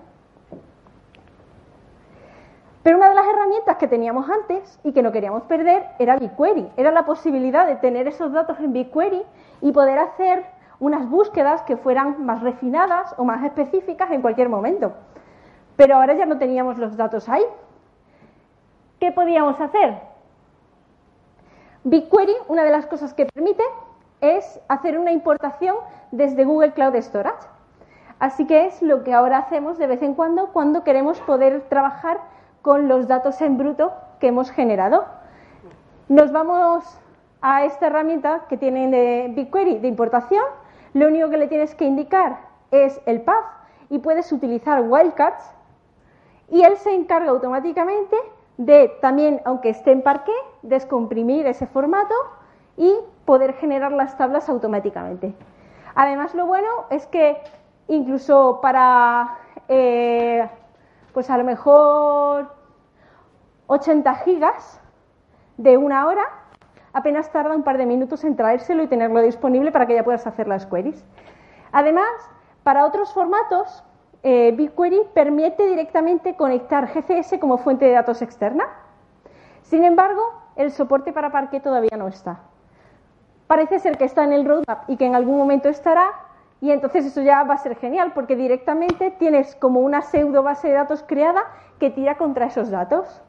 Pero 2.84 2.98
una 2.98 3.10
de 3.10 3.16
las 3.16 3.26
herramientas 3.26 3.78
que 3.78 3.88
teníamos 3.88 4.30
antes 4.30 4.80
y 4.84 4.92
que 4.92 5.02
no 5.02 5.14
queríamos 5.14 5.44
perder 5.44 5.88
era 6.00 6.18
BigQuery. 6.18 6.74
Era 6.76 6.92
la 6.92 7.06
posibilidad 7.06 7.66
de 7.66 7.78
tener 7.78 8.08
esos 8.08 8.34
datos 8.34 8.60
en 8.60 8.74
BigQuery 8.74 9.24
y 9.62 9.72
poder 9.72 9.98
hacer 10.00 10.46
unas 10.82 11.10
búsquedas 11.10 11.62
que 11.62 11.78
fueran 11.78 12.26
más 12.26 12.42
refinadas 12.42 13.16
o 13.18 13.24
más 13.24 13.42
específicas 13.46 14.12
en 14.12 14.22
cualquier 14.22 14.50
momento. 14.50 14.92
Pero 15.78 15.96
ahora 15.96 16.14
ya 16.14 16.26
no 16.26 16.38
teníamos 16.38 16.78
los 16.78 16.98
datos 16.98 17.30
ahí. 17.30 17.44
¿Qué 19.00 19.14
podíamos 19.14 19.60
hacer? 19.62 19.98
BigQuery, 21.86 22.36
una 22.50 22.66
de 22.66 22.72
las 22.72 22.86
cosas 22.86 23.14
que 23.14 23.26
permite 23.26 23.64
es 24.20 24.60
hacer 24.68 25.00
una 25.00 25.14
importación 25.14 25.78
desde 26.12 26.44
Google 26.44 26.74
Cloud 26.74 26.96
Storage. 26.96 27.48
Así 28.20 28.46
que 28.46 28.66
es 28.66 28.82
lo 28.82 29.04
que 29.04 29.14
ahora 29.14 29.38
hacemos 29.38 29.78
de 29.78 29.88
vez 29.88 30.02
en 30.02 30.16
cuando 30.16 30.48
cuando 30.48 30.84
queremos 30.84 31.20
poder 31.22 31.62
trabajar 31.70 32.33
con 32.64 32.88
los 32.88 33.08
datos 33.08 33.40
en 33.42 33.58
bruto 33.58 33.94
que 34.20 34.30
hemos 34.30 34.50
generado. 34.50 35.06
Nos 36.08 36.32
vamos 36.32 36.84
a 37.42 37.66
esta 37.66 37.88
herramienta 37.88 38.46
que 38.48 38.58
tienen 38.58 38.90
de 38.90 39.32
BigQuery 39.36 39.80
de 39.80 39.88
importación. 39.90 40.46
Lo 40.94 41.08
único 41.08 41.30
que 41.30 41.38
le 41.38 41.48
tienes 41.48 41.76
que 41.76 41.86
indicar 41.86 42.40
es 42.72 43.00
el 43.06 43.22
path 43.22 43.46
y 43.90 44.00
puedes 44.00 44.32
utilizar 44.32 44.82
wildcards 44.88 45.44
y 46.50 46.64
él 46.64 46.78
se 46.78 46.96
encarga 46.96 47.32
automáticamente 47.32 48.16
de 48.58 48.88
también, 49.02 49.42
aunque 49.44 49.70
esté 49.70 49.92
en 49.92 50.02
parqué, 50.02 50.32
descomprimir 50.62 51.46
ese 51.48 51.68
formato 51.68 52.16
y 52.78 52.96
poder 53.26 53.56
generar 53.56 53.92
las 53.92 54.18
tablas 54.18 54.48
automáticamente. 54.48 55.34
Además, 55.96 56.34
lo 56.34 56.46
bueno 56.46 56.70
es 56.90 57.08
que 57.08 57.38
incluso 57.88 58.60
para 58.62 59.38
eh, 59.68 60.48
pues 61.14 61.30
a 61.30 61.38
lo 61.38 61.44
mejor 61.44 62.54
80 63.68 64.14
gigas 64.16 64.82
de 65.58 65.78
una 65.78 66.08
hora, 66.08 66.24
apenas 66.94 67.32
tarda 67.32 67.56
un 67.56 67.64
par 67.64 67.78
de 67.78 67.86
minutos 67.86 68.24
en 68.24 68.36
traérselo 68.36 68.84
y 68.84 68.88
tenerlo 68.88 69.22
disponible 69.22 69.72
para 69.72 69.86
que 69.86 69.96
ya 69.96 70.04
puedas 70.04 70.26
hacer 70.28 70.48
las 70.48 70.66
queries. 70.66 71.04
Además, 71.72 72.10
para 72.64 72.86
otros 72.86 73.14
formatos, 73.14 73.84
eh, 74.24 74.54
BigQuery 74.56 75.10
permite 75.14 75.68
directamente 75.68 76.36
conectar 76.36 76.88
GCS 76.88 77.40
como 77.40 77.58
fuente 77.58 77.86
de 77.86 77.92
datos 77.92 78.22
externa. 78.22 78.66
Sin 79.64 79.84
embargo, 79.84 80.22
el 80.56 80.72
soporte 80.72 81.12
para 81.14 81.32
Parquet 81.32 81.62
todavía 81.62 81.98
no 81.98 82.08
está. 82.08 82.40
Parece 83.48 83.80
ser 83.80 83.98
que 83.98 84.06
está 84.06 84.24
en 84.24 84.34
el 84.34 84.46
roadmap 84.46 84.90
y 84.90 84.98
que 84.98 85.06
en 85.06 85.16
algún 85.16 85.38
momento 85.38 85.68
estará, 85.68 86.12
y 86.64 86.72
entonces 86.72 87.06
eso 87.06 87.22
ya 87.22 87.44
va 87.44 87.56
a 87.56 87.58
ser 87.58 87.76
genial 87.76 88.14
porque 88.16 88.38
directamente 88.38 89.12
tienes 89.12 89.54
como 89.54 89.82
una 89.82 90.02
pseudo 90.02 90.44
base 90.44 90.70
de 90.70 90.76
datos 90.76 91.04
creada 91.06 91.44
que 91.78 91.90
tira 91.90 92.16
contra 92.16 92.46
esos 92.46 92.70
datos. 92.70 93.22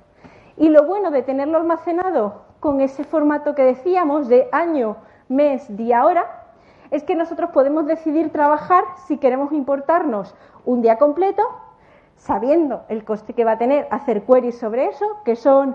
Y 0.57 0.69
lo 0.69 0.87
bueno 0.87 1.11
de 1.11 1.23
tenerlo 1.23 1.59
almacenado 1.59 2.43
con 2.61 2.81
ese 2.81 3.03
formato 3.03 3.57
que 3.57 3.65
decíamos 3.65 4.29
de 4.29 4.49
año, 4.53 4.99
mes, 5.29 5.77
día, 5.77 6.05
hora, 6.05 6.45
es 6.93 7.03
que 7.03 7.17
nosotros 7.17 7.51
podemos 7.51 7.87
decidir 7.87 8.31
trabajar 8.31 8.85
si 9.09 9.19
queremos 9.19 9.51
importarnos 9.51 10.33
un 10.65 10.81
día 10.81 10.97
completo, 10.99 11.43
sabiendo 12.15 12.85
el 12.89 13.05
coste 13.05 13.33
que 13.33 13.45
va 13.45 13.53
a 13.53 13.59
tener 13.59 13.89
hacer 13.91 14.23
queries 14.23 14.61
sobre 14.61 14.87
eso, 14.87 15.07
que 15.25 15.35
son 15.35 15.75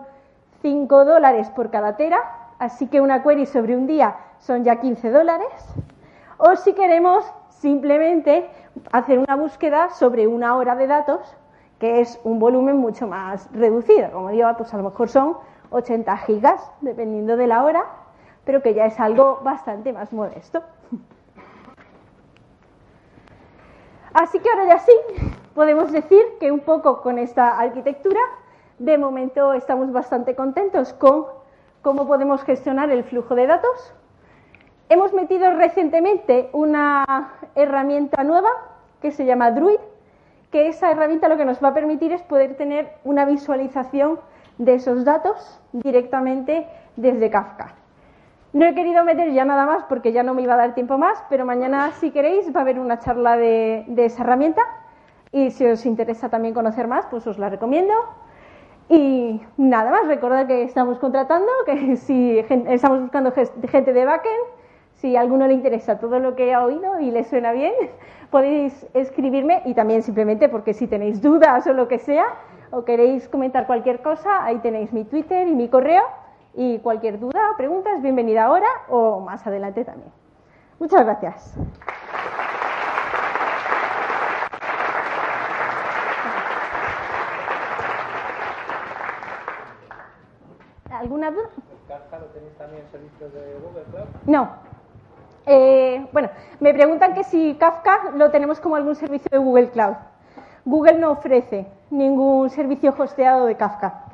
5 0.62 1.04
dólares 1.04 1.50
por 1.50 1.72
cada 1.72 1.98
tera, 1.98 2.20
así 2.58 2.88
que 2.88 3.02
una 3.02 3.22
query 3.22 3.46
sobre 3.46 3.76
un 3.76 3.86
día 3.86 4.16
son 4.38 4.64
ya 4.64 4.78
15 4.78 5.12
dólares, 5.12 5.52
o 6.38 6.56
si 6.56 6.72
queremos 6.72 7.30
simplemente 7.60 8.50
hacer 8.92 9.20
una 9.20 9.36
búsqueda 9.36 9.90
sobre 9.92 10.28
una 10.28 10.56
hora 10.56 10.76
de 10.76 10.88
datos, 10.88 11.20
que 11.80 12.02
es 12.02 12.20
un 12.24 12.40
volumen 12.40 12.78
mucho 12.78 13.08
más 13.08 13.50
reducido. 13.54 14.12
Como 14.12 14.30
digo, 14.30 14.50
pues 14.58 14.74
a 14.74 14.78
lo 14.78 14.84
mejor 14.84 15.10
son 15.10 15.38
80 15.70 16.18
gigas, 16.18 16.72
dependiendo 16.82 17.38
de 17.38 17.48
la 17.48 17.64
hora, 17.64 17.86
pero 18.46 18.62
que 18.62 18.74
ya 18.74 18.86
es 18.86 19.00
algo 19.00 19.42
bastante 19.44 19.94
más 19.94 20.12
modesto. 20.12 20.64
Así 24.14 24.40
que 24.40 24.50
ahora 24.50 24.66
ya 24.66 24.80
sí, 24.80 24.92
podemos 25.54 25.92
decir 25.92 26.22
que 26.40 26.52
un 26.52 26.62
poco 26.62 27.02
con 27.02 27.20
esta 27.20 27.60
arquitectura, 27.60 28.20
de 28.80 28.98
momento 28.98 29.54
estamos 29.54 29.92
bastante 29.92 30.36
contentos 30.36 30.94
con 30.94 31.26
cómo 31.82 32.08
podemos 32.08 32.44
gestionar 32.44 32.90
el 32.90 33.04
flujo 33.04 33.36
de 33.36 33.46
datos, 33.48 33.94
Hemos 34.92 35.14
metido 35.14 35.52
recientemente 35.52 36.50
una 36.52 37.34
herramienta 37.54 38.24
nueva 38.24 38.50
que 39.04 39.12
se 39.12 39.24
llama 39.24 39.52
Druid, 39.52 39.78
que 40.52 40.68
esa 40.68 40.90
herramienta 40.90 41.30
lo 41.30 41.38
que 41.38 41.46
nos 41.46 41.64
va 41.64 41.68
a 41.68 41.74
permitir 41.76 42.12
es 42.12 42.24
poder 42.24 42.58
tener 42.58 42.94
una 43.04 43.26
visualización 43.26 44.20
de 44.58 44.74
esos 44.74 45.06
datos 45.06 45.62
directamente 45.74 46.66
desde 46.96 47.30
Kafka. 47.30 47.76
No 48.52 48.66
he 48.66 48.74
querido 48.74 49.04
meter 49.04 49.32
ya 49.32 49.46
nada 49.46 49.68
más 49.68 49.84
porque 49.84 50.12
ya 50.12 50.24
no 50.24 50.34
me 50.34 50.42
iba 50.42 50.56
a 50.56 50.58
dar 50.58 50.74
tiempo 50.74 50.98
más, 50.98 51.24
pero 51.30 51.46
mañana 51.46 51.92
si 52.00 52.10
queréis 52.10 52.52
va 52.54 52.62
a 52.62 52.64
haber 52.64 52.80
una 52.80 52.98
charla 52.98 53.38
de, 53.38 53.86
esa 53.96 54.24
herramienta 54.24 54.64
y 55.32 55.52
si 55.52 55.68
os 55.68 55.86
interesa 55.86 56.30
también 56.30 56.56
conocer 56.56 56.88
más, 56.88 57.06
pues 57.12 57.28
os 57.28 57.38
la 57.38 57.50
recomiendo. 57.50 57.94
Y 58.90 59.40
nada 59.56 59.92
más, 59.92 60.08
recordad 60.08 60.48
que 60.48 60.64
estamos 60.64 60.98
contratando, 60.98 61.52
que 61.68 61.96
si 61.98 62.40
estamos 62.40 63.02
buscando 63.02 63.32
gente 63.70 63.94
de 63.94 64.06
backend, 64.06 64.59
si 65.00 65.16
a 65.16 65.22
alguno 65.22 65.48
le 65.48 65.54
interesa 65.54 65.98
todo 65.98 66.20
lo 66.20 66.36
que 66.36 66.54
ha 66.54 66.64
oído 66.64 67.00
y 67.00 67.12
le 67.12 67.24
suena 67.24 67.54
bien, 67.54 67.74
podéis 68.32 68.88
escribirme 68.94 69.62
y 69.66 69.74
también 69.74 70.04
simplemente 70.04 70.50
porque 70.50 70.74
si 70.74 70.88
tenéis 70.88 71.22
dudas 71.22 71.66
o 71.68 71.74
lo 71.74 71.88
que 71.88 72.00
sea, 72.00 72.26
o 72.72 72.86
queréis 72.86 73.28
comentar 73.28 73.66
cualquier 73.66 74.02
cosa, 74.02 74.44
ahí 74.44 74.60
tenéis 74.60 74.94
mi 74.94 75.06
Twitter 75.06 75.48
y 75.48 75.56
mi 75.56 75.70
correo 75.70 76.04
y 76.54 76.80
cualquier 76.80 77.20
duda 77.20 77.52
o 77.52 77.58
pregunta 77.58 77.94
es 77.96 78.02
bienvenida 78.02 78.46
ahora 78.46 78.68
o 78.90 79.20
más 79.22 79.46
adelante 79.48 79.86
también. 79.86 80.12
Muchas 80.80 81.04
gracias. 81.04 81.56
¿Alguna 90.92 91.32
duda? 91.32 91.50
tenéis 92.34 92.54
también 92.58 92.84
servicios 92.92 93.34
de 93.34 93.60
Google 93.64 93.84
Cloud? 93.92 94.08
No. 94.26 94.69
Eh, 95.52 96.06
bueno, 96.14 96.30
me 96.60 96.76
preguntan 96.76 97.16
que 97.16 97.24
si 97.24 97.56
Kafka 97.56 98.12
lo 98.16 98.30
tenemos 98.30 98.60
como 98.60 98.76
algún 98.76 98.94
servicio 98.94 99.30
de 99.32 99.40
Google 99.40 99.72
Cloud. 99.72 99.96
Google 100.64 101.00
no 101.00 101.10
ofrece 101.10 101.66
ningún 101.90 102.52
servicio 102.52 102.94
hosteado 102.96 103.48
de 103.48 103.56
Kafka. 103.56 104.06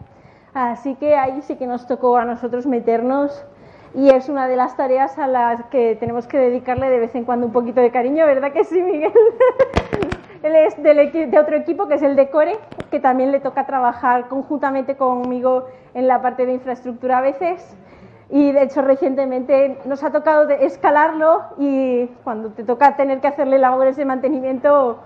Así 0.54 0.96
que 0.96 1.18
ahí 1.18 1.42
sí 1.42 1.58
que 1.58 1.68
nos 1.68 1.88
tocó 1.88 2.16
a 2.16 2.24
nosotros 2.24 2.66
meternos 2.66 3.44
y 3.94 4.12
es 4.12 4.30
una 4.30 4.48
de 4.48 4.56
las 4.56 4.78
tareas 4.78 5.20
a 5.20 5.28
las 5.28 5.62
que 5.66 5.98
tenemos 5.98 6.26
que 6.26 6.38
dedicarle 6.38 6.90
de 6.90 7.00
vez 7.00 7.16
en 7.16 7.26
cuando 7.26 7.48
un 7.48 7.52
poquito 7.52 7.82
de 7.82 7.92
cariño, 7.92 8.26
¿verdad 8.26 8.54
que 8.54 8.64
sí, 8.64 8.82
Miguel? 8.82 9.12
Él 10.42 10.56
es 10.56 10.82
de 10.82 11.38
otro 11.38 11.58
equipo 11.58 11.90
que 11.90 11.96
es 11.96 12.02
el 12.02 12.16
de 12.16 12.30
Core, 12.30 12.58
que 12.90 13.02
también 13.02 13.34
le 13.34 13.42
toca 13.42 13.66
trabajar 13.66 14.30
conjuntamente 14.30 14.96
conmigo 14.96 15.66
en 15.94 16.08
la 16.08 16.22
parte 16.22 16.46
de 16.46 16.54
infraestructura 16.54 17.18
a 17.18 17.22
veces 17.22 17.76
y 18.30 18.52
de 18.52 18.64
hecho 18.64 18.82
recientemente 18.82 19.80
nos 19.86 20.04
ha 20.04 20.12
tocado 20.12 20.50
escalarlo 20.50 21.44
y 21.58 22.08
cuando 22.24 22.50
te 22.52 22.64
toca 22.64 22.96
tener 22.96 23.22
que 23.22 23.28
hacerle 23.28 23.60
labores 23.60 23.96
de 23.98 24.06
mantenimiento 24.06 25.00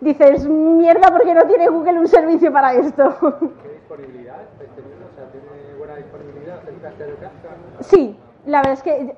dices, 0.00 0.48
mierda, 0.48 1.08
porque 1.10 1.34
no 1.34 1.46
tiene 1.46 1.68
Google 1.68 2.00
un 2.00 2.08
servicio 2.08 2.52
para 2.52 2.74
esto. 2.74 3.14
¿Qué 3.62 3.68
disponibilidad 3.68 4.36
¿tiene 5.30 5.76
buena 5.78 5.96
disponibilidad 5.96 6.60
Sí, 7.80 8.18
la 8.46 8.58
verdad 8.58 8.72
es 8.72 8.82
que 8.82 9.16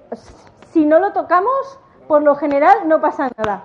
si 0.70 0.84
no 0.84 0.98
lo 0.98 1.12
tocamos, 1.12 1.80
por 2.06 2.22
lo 2.22 2.34
general 2.34 2.86
no 2.86 3.00
pasa 3.00 3.30
nada. 3.36 3.62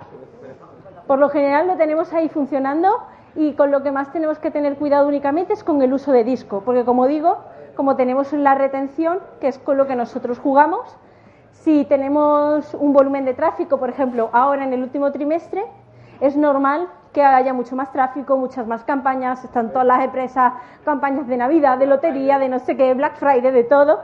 Por 1.06 1.18
lo 1.18 1.28
general 1.28 1.66
lo 1.66 1.76
tenemos 1.76 2.12
ahí 2.12 2.28
funcionando 2.28 3.02
y 3.34 3.52
con 3.54 3.70
lo 3.70 3.82
que 3.82 3.92
más 3.92 4.12
tenemos 4.12 4.38
que 4.38 4.50
tener 4.50 4.76
cuidado 4.76 5.08
únicamente 5.08 5.52
es 5.52 5.62
con 5.62 5.82
el 5.82 5.92
uso 5.92 6.12
de 6.12 6.24
disco, 6.24 6.62
porque 6.64 6.84
como 6.84 7.06
digo, 7.06 7.38
como 7.80 7.96
tenemos 7.96 8.30
la 8.34 8.54
retención, 8.54 9.20
que 9.40 9.48
es 9.48 9.58
con 9.58 9.78
lo 9.78 9.86
que 9.86 9.96
nosotros 9.96 10.38
jugamos, 10.38 10.98
si 11.50 11.86
tenemos 11.86 12.74
un 12.74 12.92
volumen 12.92 13.24
de 13.24 13.32
tráfico, 13.32 13.78
por 13.78 13.88
ejemplo, 13.88 14.28
ahora 14.34 14.64
en 14.64 14.74
el 14.74 14.82
último 14.82 15.10
trimestre, 15.12 15.64
es 16.20 16.36
normal 16.36 16.90
que 17.14 17.22
haya 17.22 17.54
mucho 17.54 17.76
más 17.76 17.90
tráfico, 17.90 18.36
muchas 18.36 18.66
más 18.66 18.84
campañas, 18.84 19.42
están 19.44 19.70
todas 19.70 19.86
las 19.86 20.04
empresas, 20.04 20.52
campañas 20.84 21.26
de 21.26 21.38
Navidad, 21.38 21.78
de 21.78 21.86
lotería, 21.86 22.38
de 22.38 22.50
no 22.50 22.58
sé 22.58 22.76
qué, 22.76 22.92
Black 22.92 23.16
Friday, 23.16 23.50
de 23.50 23.64
todo. 23.64 24.00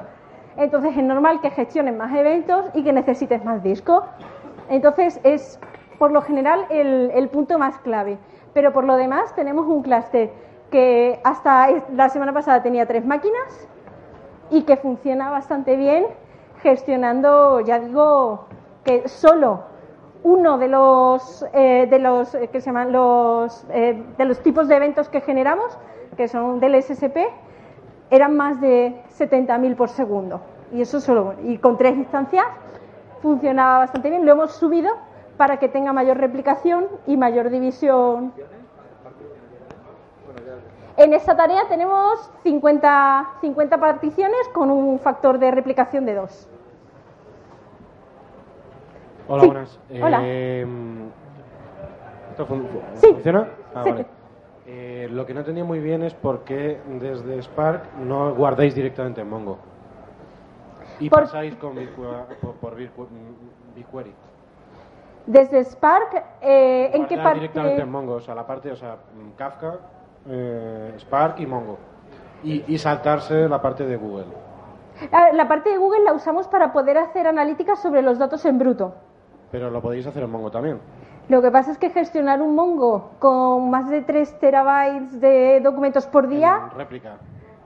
Entonces 0.57 0.97
es 0.97 1.05
normal 1.05 1.43
que 1.43 1.51
gestionen 1.51 1.99
más 1.99 2.15
eventos 2.15 2.65
y 2.73 2.83
que 2.83 2.95
necesites 2.95 3.45
más 3.45 3.63
disco. 3.63 4.05
Entonces 4.71 5.21
es 5.23 5.61
por 5.99 6.13
lo 6.13 6.23
general 6.23 6.65
el, 6.71 7.11
el 7.15 7.29
punto 7.29 7.59
más 7.59 7.77
clave. 7.81 8.17
Pero 8.55 8.73
por 8.73 8.85
lo 8.85 8.97
demás 8.97 9.35
tenemos 9.35 9.67
un 9.67 9.83
clúster 9.83 10.33
que 10.71 11.21
hasta 11.25 11.69
la 11.95 12.09
semana 12.09 12.33
pasada 12.33 12.63
tenía 12.63 12.87
tres 12.87 13.05
máquinas 13.05 13.69
y 14.51 14.63
que 14.63 14.77
funciona 14.77 15.31
bastante 15.31 15.77
bien 15.77 16.07
gestionando, 16.63 17.61
ya 17.61 17.79
digo, 17.79 18.47
que 18.85 19.09
solo 19.09 19.65
uno 20.23 20.59
de 20.59 20.69
los, 20.69 21.47
eh, 21.53 21.87
de 21.89 21.99
los 21.99 22.35
eh, 22.35 22.49
que 22.49 22.61
se 22.61 22.67
llaman 22.67 22.93
los, 22.93 23.65
eh, 23.71 24.03
de 24.17 24.25
los 24.25 24.41
tipos 24.41 24.67
de 24.69 24.77
eventos 24.77 25.09
que 25.09 25.21
generamos, 25.21 25.79
que 26.17 26.29
son 26.29 26.59
del 26.59 26.75
SSP, 26.83 27.17
eran 28.11 28.37
más 28.37 28.61
de 28.61 29.03
70.000 29.19 29.77
por 29.77 29.89
segundo. 29.89 30.41
Y 30.73 30.81
eso 30.81 31.01
solo, 31.01 31.35
y 31.45 31.59
con 31.59 31.79
tres 31.79 31.97
instancias 31.97 32.45
funcionaba 33.23 33.79
bastante 33.79 34.11
bien. 34.11 34.27
Lo 34.27 34.33
hemos 34.33 34.53
subido 34.53 34.93
para 35.37 35.59
que 35.59 35.69
tenga 35.69 35.93
mayor 35.93 36.17
replicación 36.17 36.87
y 37.07 37.17
mayor 37.17 37.51
división. 37.51 38.33
En 40.97 41.13
esta 41.13 41.37
tarea 41.37 41.69
tenemos 41.69 42.31
50, 42.43 43.35
50 43.43 43.79
particiones 43.79 44.49
con 44.55 44.71
un 44.71 44.99
factor 44.99 45.39
de 45.39 45.51
replicación 45.51 46.07
de 46.07 46.15
2. 46.15 46.49
Hola, 49.29 49.43
Sí. 49.43 49.47
buenas. 49.47 49.79
Hola. 50.03 50.21
Eh, 50.23 50.67
¿Esto 52.31 52.47
fun- 52.47 52.69
Sí. 52.95 53.09
funciona? 53.13 53.49
Ah, 53.75 53.83
Sí. 53.85 53.91
vale. 53.91 54.07
Eh, 54.67 55.09
lo 55.11 55.27
que 55.27 55.35
no 55.35 55.41
entendía 55.41 55.65
muy 55.65 55.81
bien 55.81 56.03
es 56.03 56.15
por 56.15 56.45
qué 56.45 56.81
desde 56.99 57.43
Spark 57.43 57.95
no 57.99 58.35
guardáis 58.35 58.75
directamente 58.75 59.21
en 59.21 59.29
Mongo. 59.29 59.59
Y 60.99 61.11
Por- 61.11 61.23
pasáis 61.23 61.55
con 61.57 61.75
por, 61.75 62.55
por 62.55 62.77
Bigqu- 62.77 63.07
BigQuery. 63.75 64.15
Desde 65.27 65.63
Spark, 65.65 66.25
eh, 66.41 66.91
¿en 66.95 67.07
qué 67.07 67.17
parte? 67.19 67.41
directamente 67.41 67.83
en 67.83 67.91
Mongo, 67.91 68.15
o 68.15 68.21
sea, 68.21 68.35
la 68.35 68.47
parte, 68.47 68.71
o 68.71 68.77
sea, 68.77 68.95
mm, 69.15 69.31
Kafka, 69.37 69.79
eh, 70.29 70.95
Spark 70.99 71.41
y 71.41 71.47
Mongo. 71.47 71.79
Y, 72.43 72.65
y 72.73 72.79
saltarse 72.79 73.49
la 73.49 73.61
parte 73.61 73.87
de 73.87 73.97
Google. 73.97 74.27
Ah, 75.13 75.29
La 75.33 75.49
parte 75.49 75.71
de 75.71 75.77
Google 75.79 76.05
la 76.05 76.13
usamos 76.13 76.49
para 76.49 76.73
poder 76.73 76.99
hacer 76.99 77.27
analíticas 77.27 77.81
sobre 77.81 78.03
los 78.03 78.19
datos 78.19 78.45
en 78.45 78.59
bruto. 78.59 78.95
Pero 79.51 79.71
lo 79.71 79.81
podéis 79.81 80.07
hacer 80.07 80.23
en 80.23 80.31
Mongo 80.31 80.51
también. 80.51 80.81
Lo 81.29 81.43
que 81.43 81.51
pasa 81.51 81.73
es 81.73 81.79
que 81.79 81.91
gestionar 81.91 82.41
un 82.41 82.55
Mongo 82.55 83.11
con 83.19 83.69
más 83.71 83.89
de 83.91 84.03
3 84.03 84.39
terabytes 84.39 85.21
de 85.21 85.61
documentos 85.61 86.07
por 86.07 86.29
día, 86.29 86.69
En 86.73 86.79
réplica. 86.79 87.17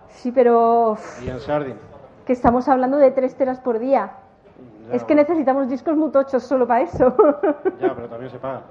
sí, 0.08 0.32
pero 0.32 0.96
Y 1.24 1.28
en 1.28 1.40
Sardin. 1.40 1.76
que 2.24 2.32
estamos 2.32 2.68
hablando 2.68 2.96
de 2.96 3.10
3 3.10 3.34
teras 3.36 3.60
por 3.60 3.78
día. 3.78 4.12
Ya, 4.88 4.94
Es 4.94 5.04
que 5.04 5.14
necesitamos 5.14 5.68
discos 5.68 5.94
muy 5.96 6.10
tochos 6.10 6.42
solo 6.42 6.66
para 6.66 6.82
eso. 6.82 7.14
Ya, 7.80 7.94
pero 7.94 8.08
también 8.10 8.30
se 8.30 8.38
paga. 8.38 8.62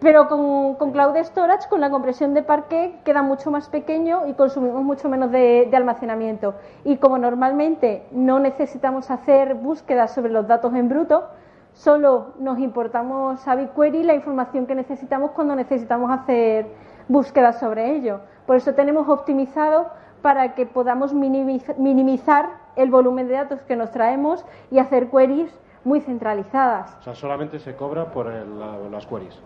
Pero 0.00 0.28
con, 0.28 0.74
con 0.74 0.92
Cloud 0.92 1.16
Storage, 1.16 1.68
con 1.68 1.80
la 1.80 1.90
compresión 1.90 2.34
de 2.34 2.42
parque, 2.42 2.96
queda 3.04 3.22
mucho 3.22 3.50
más 3.50 3.68
pequeño 3.68 4.26
y 4.26 4.34
consumimos 4.34 4.82
mucho 4.82 5.08
menos 5.08 5.30
de, 5.30 5.68
almacenamiento. 5.74 6.54
Y 6.84 6.98
como 6.98 7.18
normalmente 7.18 8.06
no 8.12 8.38
necesitamos 8.38 9.10
hacer 9.10 9.54
búsquedas 9.54 10.12
sobre 10.14 10.32
los 10.32 10.46
datos 10.46 10.74
en 10.74 10.88
bruto, 10.88 11.24
solo 11.72 12.34
nos 12.38 12.58
importamos 12.58 13.46
a 13.48 13.54
BigQuery 13.54 14.02
la 14.02 14.14
información 14.14 14.66
que 14.66 14.74
necesitamos 14.74 15.30
cuando 15.32 15.54
necesitamos 15.56 16.10
hacer 16.10 16.66
búsquedas 17.08 17.58
sobre 17.58 17.94
ello. 17.96 18.20
Por 18.46 18.56
eso 18.56 18.74
tenemos 18.74 19.08
optimizado 19.08 19.88
para 20.22 20.54
que 20.54 20.66
podamos 20.66 21.14
minimiz- 21.14 21.76
minimizar 21.78 22.48
el 22.76 22.90
volumen 22.90 23.28
de 23.28 23.34
datos 23.34 23.60
que 23.62 23.76
nos 23.76 23.90
traemos 23.92 24.44
y 24.70 24.78
hacer 24.78 25.08
queries 25.10 25.50
muy 25.84 26.00
centralizadas. 26.00 26.96
O 26.98 27.02
sea, 27.02 27.14
solamente 27.14 27.58
se 27.60 27.76
cobra 27.76 28.06
por 28.06 28.26
el- 28.26 28.58
la- 28.58 28.76
las 28.90 29.06
queries. 29.06 29.40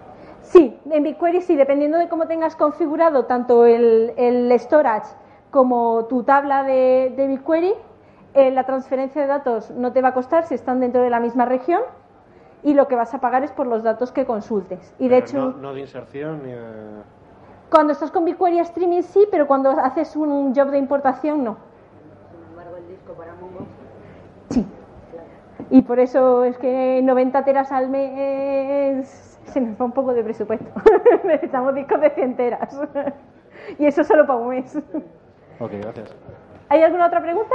En 0.88 1.02
BigQuery 1.02 1.42
sí, 1.42 1.56
dependiendo 1.56 1.98
de 1.98 2.08
cómo 2.08 2.26
tengas 2.26 2.56
configurado 2.56 3.26
tanto 3.26 3.66
el, 3.66 4.12
el 4.16 4.50
storage 4.58 5.08
como 5.50 6.06
tu 6.06 6.22
tabla 6.22 6.62
de, 6.62 7.12
de 7.16 7.26
BigQuery, 7.26 7.74
eh, 8.34 8.50
la 8.52 8.64
transferencia 8.64 9.20
de 9.20 9.26
datos 9.28 9.70
no 9.72 9.92
te 9.92 10.00
va 10.00 10.08
a 10.08 10.14
costar 10.14 10.44
si 10.46 10.54
están 10.54 10.80
dentro 10.80 11.02
de 11.02 11.10
la 11.10 11.20
misma 11.20 11.44
región 11.44 11.82
y 12.62 12.74
lo 12.74 12.88
que 12.88 12.94
vas 12.94 13.12
a 13.14 13.20
pagar 13.20 13.42
es 13.42 13.50
por 13.52 13.66
los 13.66 13.82
datos 13.82 14.12
que 14.12 14.24
consultes. 14.24 14.94
Y 14.98 15.08
de 15.08 15.16
Pero 15.22 15.26
hecho, 15.26 15.38
No, 15.38 15.56
no 15.58 15.74
de 15.74 15.80
inserción 15.80 16.42
ni 16.44 16.52
de... 16.52 16.60
cuando 17.70 17.92
estás 17.92 18.10
con 18.10 18.24
BigQuery 18.24 18.60
Streaming 18.60 19.02
sí, 19.02 19.26
pero 19.30 19.46
cuando 19.46 19.70
haces 19.70 20.14
un 20.16 20.54
job 20.54 20.70
de 20.70 20.78
importación 20.78 21.44
no. 21.44 21.56
Sí. 24.50 24.66
Y 25.70 25.82
por 25.82 25.98
eso 26.00 26.44
es 26.44 26.56
que 26.58 27.00
90 27.02 27.44
teras 27.44 27.70
al 27.72 27.88
mes 27.90 29.29
se 29.44 29.60
nos 29.60 29.80
va 29.80 29.84
un 29.84 29.92
poco 29.92 30.12
de 30.14 30.22
presupuesto. 30.24 30.66
Necesitamos 31.24 31.74
discos 31.74 32.00
de 32.00 32.10
100 32.10 32.36
teras. 32.36 32.80
y 33.78 33.86
eso 33.86 34.04
solo 34.04 34.26
para 34.26 34.38
un 34.38 34.48
mes. 34.50 34.76
Ok, 35.58 35.72
gracias. 35.82 36.14
¿Hay 36.68 36.82
alguna 36.82 37.06
otra 37.06 37.20
pregunta? 37.20 37.54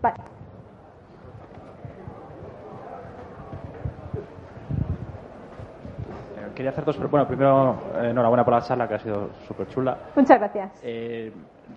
Vale. 0.00 0.16
Eh, 6.38 6.50
Quería 6.54 6.70
hacer 6.70 6.84
dos. 6.84 6.96
pre- 6.96 7.06
Bueno, 7.08 7.26
primero, 7.26 7.76
eh, 8.00 8.08
enhorabuena 8.10 8.44
por 8.44 8.54
la 8.54 8.62
charla 8.62 8.88
que 8.88 8.94
ha 8.94 8.98
sido 8.98 9.30
súper 9.46 9.68
chula. 9.68 9.96
Muchas 10.16 10.38
gracias. 10.38 10.80
Eh, 10.82 11.32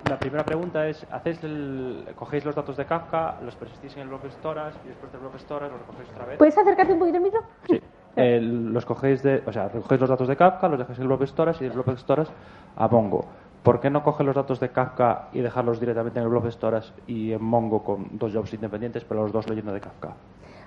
la 0.09 0.17
primera 0.17 0.43
pregunta 0.43 0.87
es: 0.87 1.05
¿hacéis 1.11 1.43
el, 1.43 2.05
cogéis 2.15 2.45
los 2.45 2.55
datos 2.55 2.77
de 2.77 2.85
Kafka, 2.85 3.35
los 3.43 3.55
persistís 3.55 3.95
en 3.95 4.03
el 4.03 4.07
bloque 4.09 4.29
storage 4.31 4.77
y 4.85 4.89
después 4.89 5.11
del 5.11 5.21
bloque 5.21 5.39
storage 5.39 5.71
los 5.71 5.81
recogéis 5.81 6.09
otra 6.11 6.25
vez? 6.25 6.37
¿Puedes 6.37 6.57
acercarte 6.57 6.93
un 6.93 6.99
poquito 6.99 7.17
al 7.17 7.23
micro? 7.23 7.41
Sí. 7.69 7.81
Eh, 8.15 8.39
los 8.41 8.85
cogéis 8.85 9.21
de, 9.23 9.43
o 9.45 9.51
sea, 9.51 9.67
recogéis 9.67 9.99
los 9.99 10.09
datos 10.09 10.27
de 10.27 10.35
Kafka, 10.35 10.67
los 10.69 10.79
dejáis 10.79 10.99
en 10.99 11.07
bloque 11.07 11.27
storage 11.27 11.63
y 11.63 11.67
del 11.67 11.75
bloque 11.75 11.97
storage 11.97 12.31
a 12.77 12.87
Mongo. 12.87 13.25
¿Por 13.61 13.79
qué 13.79 13.89
no 13.89 14.03
coger 14.03 14.25
los 14.25 14.35
datos 14.35 14.59
de 14.59 14.69
Kafka 14.69 15.29
y 15.33 15.41
dejarlos 15.41 15.79
directamente 15.79 16.19
en 16.19 16.25
el 16.25 16.29
bloque 16.29 16.51
storage 16.51 16.93
y 17.07 17.33
en 17.33 17.43
Mongo 17.43 17.83
con 17.83 18.07
dos 18.11 18.33
jobs 18.33 18.53
independientes, 18.53 19.03
pero 19.03 19.23
los 19.23 19.31
dos 19.31 19.49
leyendo 19.49 19.73
de 19.73 19.81
Kafka? 19.81 20.13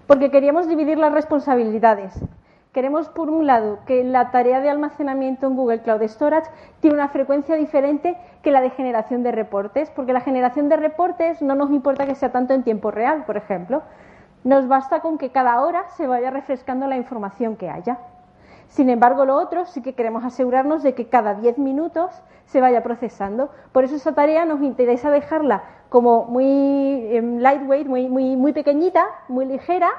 Porque 0.07 0.31
queríamos 0.31 0.69
dividir 0.69 0.99
las 0.99 1.13
responsabilidades. 1.13 2.21
Queremos, 2.73 3.09
por 3.09 3.31
un 3.31 3.47
lado, 3.47 3.79
que 3.87 4.05
la 4.05 4.31
tarea 4.31 4.61
de 4.61 4.69
almacenamiento 4.69 5.47
en 5.47 5.57
Google 5.57 5.81
Cloud 5.83 6.03
Storage 6.03 6.51
tiene 6.81 6.97
una 6.97 7.09
frecuencia 7.09 7.57
diferente 7.57 8.17
que 8.43 8.51
la 8.51 8.61
de 8.61 8.71
generación 8.71 9.23
de 9.23 9.33
reportes, 9.33 9.91
porque 9.91 10.13
la 10.13 10.21
generación 10.21 10.69
de 10.69 10.77
reportes 10.77 11.41
no 11.41 11.55
nos 11.55 11.71
importa 11.71 12.07
que 12.07 12.15
sea 12.15 12.31
tanto 12.31 12.53
en 12.53 12.63
tiempo 12.63 12.91
real, 12.91 13.25
por 13.25 13.37
ejemplo. 13.37 13.83
Nos 14.45 14.69
basta 14.69 15.01
con 15.01 15.19
que 15.19 15.31
cada 15.31 15.61
hora 15.63 15.89
se 15.97 16.07
vaya 16.07 16.31
refrescando 16.31 16.87
la 16.87 16.97
información 16.97 17.57
que 17.57 17.71
haya. 17.71 17.99
Sin 18.69 18.91
embargo, 18.91 19.25
lo 19.25 19.37
otro 19.37 19.67
sí 19.67 19.83
que 19.83 19.95
queremos 19.95 20.25
asegurarnos 20.25 20.83
de 20.83 20.95
que 20.95 21.09
cada 21.09 21.35
10 21.35 21.59
minutos 21.59 22.23
se 22.47 22.61
vaya 22.61 22.83
procesando. 22.83 23.51
Por 23.73 23.85
eso 23.85 23.97
esa 23.97 24.15
tarea 24.15 24.45
nos 24.45 24.63
interesa 24.63 25.11
dejarla 25.11 25.63
como 25.89 26.25
muy 26.25 27.09
em, 27.11 27.39
lightweight, 27.39 27.87
muy, 27.87 28.09
muy, 28.09 28.37
muy 28.37 28.53
pequeñita, 28.53 29.07
muy 29.29 29.47
ligera, 29.47 29.91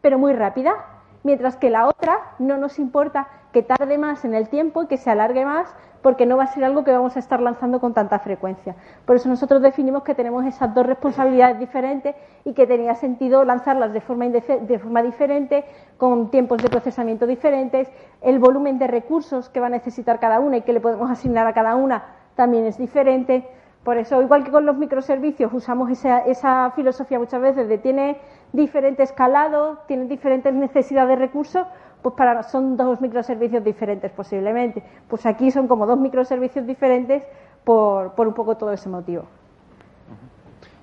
pero 0.00 0.18
muy 0.18 0.32
rápida. 0.32 0.74
Mientras 1.22 1.56
que 1.56 1.70
la 1.70 1.86
otra 1.86 2.18
no 2.38 2.56
nos 2.56 2.78
importa 2.78 3.28
que 3.52 3.62
tarde 3.62 3.98
más 3.98 4.24
en 4.24 4.34
el 4.34 4.48
tiempo 4.48 4.82
y 4.82 4.86
que 4.86 4.96
se 4.96 5.10
alargue 5.10 5.44
más 5.44 5.74
porque 6.02 6.26
no 6.26 6.36
va 6.36 6.44
a 6.44 6.46
ser 6.46 6.64
algo 6.64 6.84
que 6.84 6.92
vamos 6.92 7.16
a 7.16 7.18
estar 7.18 7.40
lanzando 7.40 7.80
con 7.80 7.94
tanta 7.94 8.18
frecuencia. 8.18 8.76
Por 9.04 9.16
eso 9.16 9.28
nosotros 9.28 9.62
definimos 9.62 10.02
que 10.04 10.14
tenemos 10.14 10.44
esas 10.44 10.72
dos 10.74 10.86
responsabilidades 10.86 11.58
diferentes 11.58 12.14
y 12.44 12.52
que 12.52 12.66
tenía 12.66 12.94
sentido 12.94 13.44
lanzarlas 13.44 13.92
de 13.92 14.00
forma, 14.00 14.26
de 14.26 14.78
forma 14.78 15.02
diferente, 15.02 15.64
con 15.96 16.30
tiempos 16.30 16.62
de 16.62 16.68
procesamiento 16.68 17.26
diferentes, 17.26 17.88
el 18.20 18.38
volumen 18.38 18.78
de 18.78 18.86
recursos 18.86 19.48
que 19.48 19.60
va 19.60 19.66
a 19.66 19.70
necesitar 19.70 20.20
cada 20.20 20.40
una 20.40 20.58
y 20.58 20.62
que 20.62 20.72
le 20.72 20.80
podemos 20.80 21.10
asignar 21.10 21.46
a 21.46 21.52
cada 21.52 21.74
una 21.74 22.04
también 22.36 22.66
es 22.66 22.78
diferente. 22.78 23.48
Por 23.84 23.96
eso, 23.96 24.20
igual 24.20 24.44
que 24.44 24.50
con 24.50 24.66
los 24.66 24.76
microservicios, 24.76 25.52
usamos 25.52 25.90
esa, 25.90 26.18
esa 26.20 26.72
filosofía 26.72 27.18
muchas 27.18 27.40
veces 27.40 27.68
de 27.68 27.78
tiene 27.78 28.18
diferente 28.52 29.02
escalado, 29.02 29.78
tiene 29.86 30.06
diferentes 30.06 30.52
necesidades 30.52 31.10
de 31.10 31.16
recursos, 31.16 31.66
pues 32.02 32.14
para 32.14 32.42
son 32.44 32.76
dos 32.76 33.00
microservicios 33.00 33.62
diferentes 33.64 34.10
posiblemente. 34.12 34.82
Pues 35.08 35.24
aquí 35.26 35.50
son 35.50 35.66
como 35.68 35.86
dos 35.86 35.98
microservicios 35.98 36.66
diferentes 36.66 37.22
por, 37.64 38.12
un 38.26 38.34
poco 38.34 38.56
todo 38.56 38.72
ese 38.72 38.88
motivo. 38.88 39.24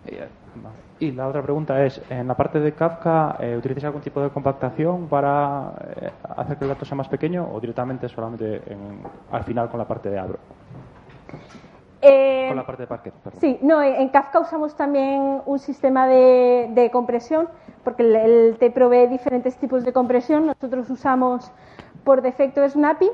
Eh, 0.05 0.28
Y 0.99 1.11
la 1.11 1.28
otra 1.28 1.41
pregunta 1.41 1.84
es, 1.84 2.01
en 2.09 2.28
la 2.28 2.36
parte 2.36 2.59
de 2.61 2.72
Kafka, 2.72 3.36
eh, 3.41 3.57
¿utilizáis 3.57 3.86
algún 3.86 4.01
tipo 4.01 4.22
de 4.22 4.30
compactación 4.30 5.07
para 5.09 5.74
eh, 5.97 6.09
hacer 6.38 6.55
que 6.57 6.63
el 6.66 6.70
dato 6.70 6.86
sea 6.86 6.95
más 6.95 7.09
pequeño 7.09 7.45
o 7.51 7.59
directamente 7.59 8.07
solamente 8.07 8.61
en- 8.72 9.01
al 9.30 9.43
final 9.43 9.70
con 9.70 9.78
la 9.80 9.86
parte 9.86 10.09
de 10.09 10.18
Abro? 10.20 10.39
Eh, 12.07 12.45
Con 12.47 12.57
la 12.57 12.65
parte 12.65 12.83
de 12.83 12.87
Parquet, 12.87 13.13
perdón. 13.15 13.41
Sí, 13.41 13.59
no, 13.61 13.81
en 13.81 14.09
Kafka 14.09 14.39
usamos 14.39 14.75
también 14.75 15.41
un 15.45 15.59
sistema 15.59 16.07
de, 16.07 16.69
de 16.71 16.91
compresión, 16.91 17.47
porque 17.83 18.03
el, 18.03 18.15
el 18.15 18.57
te 18.59 18.69
provee 18.69 19.07
diferentes 19.07 19.57
tipos 19.57 19.83
de 19.83 19.91
compresión. 19.91 20.45
Nosotros 20.45 20.89
usamos 20.89 21.51
por 22.03 22.21
defecto 22.21 22.67
Snappy, 22.67 23.09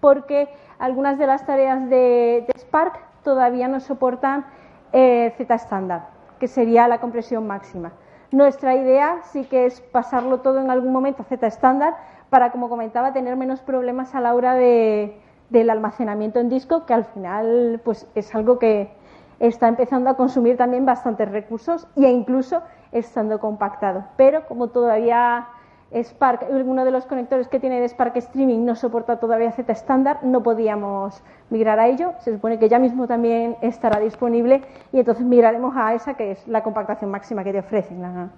porque 0.00 0.48
algunas 0.78 1.18
de 1.18 1.26
las 1.26 1.44
tareas 1.46 1.88
de, 1.90 2.44
de 2.46 2.52
Spark 2.56 2.98
todavía 3.22 3.68
no 3.68 3.80
soportan 3.80 4.46
eh, 4.92 5.32
Z 5.36 5.54
estándar, 5.54 6.08
que 6.38 6.48
sería 6.48 6.88
la 6.88 6.98
compresión 7.00 7.46
máxima. 7.46 7.92
Nuestra 8.30 8.74
idea 8.74 9.20
sí 9.22 9.44
que 9.44 9.66
es 9.66 9.80
pasarlo 9.80 10.40
todo 10.40 10.60
en 10.60 10.70
algún 10.70 10.92
momento 10.92 11.22
a 11.22 11.24
Z 11.24 11.46
estándar 11.46 11.94
para, 12.30 12.50
como 12.50 12.68
comentaba, 12.68 13.12
tener 13.12 13.36
menos 13.36 13.60
problemas 13.60 14.14
a 14.14 14.20
la 14.20 14.34
hora 14.34 14.54
de, 14.54 15.20
del 15.54 15.70
almacenamiento 15.70 16.40
en 16.40 16.50
disco, 16.50 16.84
que 16.84 16.92
al 16.92 17.04
final 17.04 17.80
pues, 17.84 18.06
es 18.14 18.34
algo 18.34 18.58
que 18.58 18.90
está 19.38 19.68
empezando 19.68 20.10
a 20.10 20.16
consumir 20.16 20.56
también 20.56 20.84
bastantes 20.84 21.30
recursos 21.30 21.86
e 21.96 22.10
incluso 22.10 22.60
estando 22.92 23.38
compactado. 23.38 24.04
Pero 24.16 24.46
como 24.46 24.68
todavía 24.68 25.46
Spark, 25.92 26.46
uno 26.50 26.84
de 26.84 26.90
los 26.90 27.06
conectores 27.06 27.46
que 27.46 27.60
tiene 27.60 27.80
de 27.80 27.88
Spark 27.88 28.16
Streaming 28.16 28.64
no 28.64 28.74
soporta 28.74 29.20
todavía 29.20 29.52
Z 29.52 29.70
estándar, 29.72 30.18
no 30.22 30.42
podíamos 30.42 31.22
migrar 31.50 31.78
a 31.78 31.86
ello. 31.86 32.14
Se 32.18 32.32
supone 32.32 32.58
que 32.58 32.68
ya 32.68 32.80
mismo 32.80 33.06
también 33.06 33.56
estará 33.62 34.00
disponible 34.00 34.62
y 34.92 34.98
entonces 34.98 35.24
migraremos 35.24 35.74
a 35.76 35.94
esa 35.94 36.14
que 36.14 36.32
es 36.32 36.48
la 36.48 36.64
compactación 36.64 37.10
máxima 37.10 37.44
que 37.44 37.52
te 37.52 37.60
ofrecen. 37.60 38.02
La... 38.02 38.28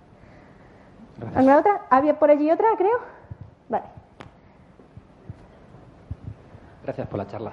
¿Alguna 1.34 1.58
otra? 1.58 1.80
¿Había 1.88 2.18
por 2.18 2.30
allí 2.30 2.50
otra, 2.50 2.66
creo? 2.76 2.98
Vale. 3.70 4.05
Gracias 6.86 7.06
por 7.08 7.18
la 7.18 7.26
charla. 7.26 7.52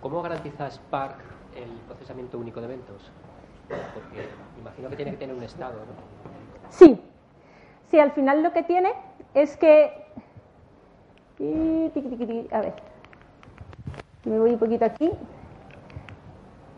¿Cómo 0.00 0.22
garantiza 0.22 0.70
Spark 0.70 1.16
el 1.56 1.70
procesamiento 1.86 2.38
único 2.38 2.60
de 2.60 2.66
eventos? 2.66 3.10
Porque 3.68 4.28
imagino 4.60 4.88
que 4.90 4.96
tiene 4.96 5.10
que 5.12 5.16
tener 5.16 5.34
un 5.34 5.42
estado, 5.42 5.72
¿no? 5.72 6.70
Sí, 6.70 7.00
Sí, 7.92 8.00
al 8.00 8.12
final 8.12 8.42
lo 8.42 8.54
que 8.54 8.62
tiene 8.62 8.94
es 9.34 9.54
que... 9.58 9.92
A 12.50 12.60
ver, 12.60 12.72
me 14.24 14.38
voy 14.38 14.52
un 14.52 14.58
poquito 14.58 14.86
aquí. 14.86 15.10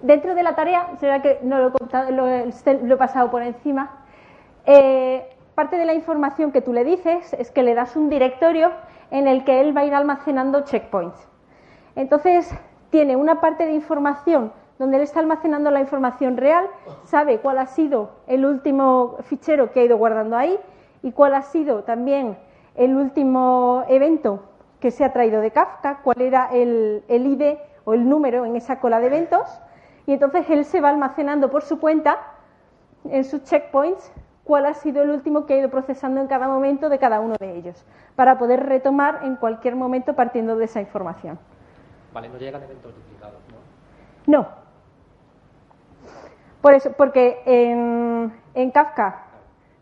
Dentro 0.02 0.34
de 0.34 0.42
la 0.42 0.56
tarea, 0.56 0.88
será 0.98 1.22
que 1.22 1.38
no 1.44 1.58
lo 1.58 1.68
he, 1.68 1.70
contado, 1.70 2.10
lo, 2.10 2.26
he 2.26 2.96
pasado 2.96 3.30
por 3.30 3.44
encima, 3.44 4.04
eh, 4.66 5.24
parte 5.54 5.76
de 5.76 5.84
la 5.84 5.94
información 5.94 6.50
que 6.50 6.60
tú 6.60 6.72
le 6.72 6.82
dices 6.82 7.32
es 7.34 7.52
que 7.52 7.62
le 7.62 7.74
das 7.74 7.94
un 7.94 8.10
directorio 8.10 8.72
en 9.14 9.28
el 9.28 9.44
que 9.44 9.60
él 9.60 9.76
va 9.76 9.82
a 9.82 9.84
ir 9.84 9.94
almacenando 9.94 10.62
checkpoints. 10.62 11.28
Entonces, 11.94 12.52
tiene 12.90 13.14
una 13.14 13.40
parte 13.40 13.64
de 13.64 13.72
información 13.72 14.52
donde 14.76 14.96
él 14.96 15.04
está 15.04 15.20
almacenando 15.20 15.70
la 15.70 15.80
información 15.80 16.36
real, 16.36 16.66
sabe 17.04 17.38
cuál 17.38 17.58
ha 17.58 17.66
sido 17.66 18.10
el 18.26 18.44
último 18.44 19.18
fichero 19.22 19.70
que 19.70 19.78
ha 19.78 19.84
ido 19.84 19.98
guardando 19.98 20.36
ahí 20.36 20.58
y 21.04 21.12
cuál 21.12 21.36
ha 21.36 21.42
sido 21.42 21.84
también 21.84 22.36
el 22.74 22.96
último 22.96 23.84
evento 23.88 24.40
que 24.80 24.90
se 24.90 25.04
ha 25.04 25.12
traído 25.12 25.40
de 25.40 25.52
Kafka, 25.52 26.00
cuál 26.02 26.20
era 26.20 26.48
el, 26.52 27.04
ID 27.08 27.56
o 27.84 27.94
el 27.94 28.08
número 28.08 28.44
en 28.44 28.56
esa 28.56 28.80
cola 28.80 28.98
de 28.98 29.06
eventos, 29.06 29.48
y 30.06 30.12
entonces 30.12 30.50
él 30.50 30.64
se 30.64 30.80
va 30.80 30.88
almacenando 30.88 31.52
por 31.52 31.62
su 31.62 31.78
cuenta 31.78 32.18
en 33.04 33.22
sus 33.22 33.44
checkpoints 33.44 34.12
cuál 34.44 34.66
ha 34.66 34.74
sido 34.74 35.02
el 35.02 35.10
último 35.10 35.46
que 35.46 35.54
ha 35.54 35.58
ido 35.58 35.70
procesando 35.70 36.20
en 36.20 36.26
cada 36.26 36.46
momento 36.48 36.88
de 36.88 36.98
cada 36.98 37.20
uno 37.20 37.36
de 37.38 37.56
ellos, 37.56 37.84
para 38.14 38.38
poder 38.38 38.64
retomar 38.66 39.20
en 39.24 39.36
cualquier 39.36 39.74
momento 39.74 40.14
partiendo 40.14 40.56
de 40.56 40.66
esa 40.66 40.80
información. 40.80 41.38
Vale, 42.12 42.28
no 42.28 42.38
llegan 42.38 42.62
eventos 42.62 42.94
duplicados, 42.94 43.40
¿no? 43.50 44.38
No. 44.38 44.48
Por 46.60 46.74
eso, 46.74 46.92
porque 46.92 47.42
en, 47.44 48.32
en 48.54 48.70
Kafka 48.70 49.24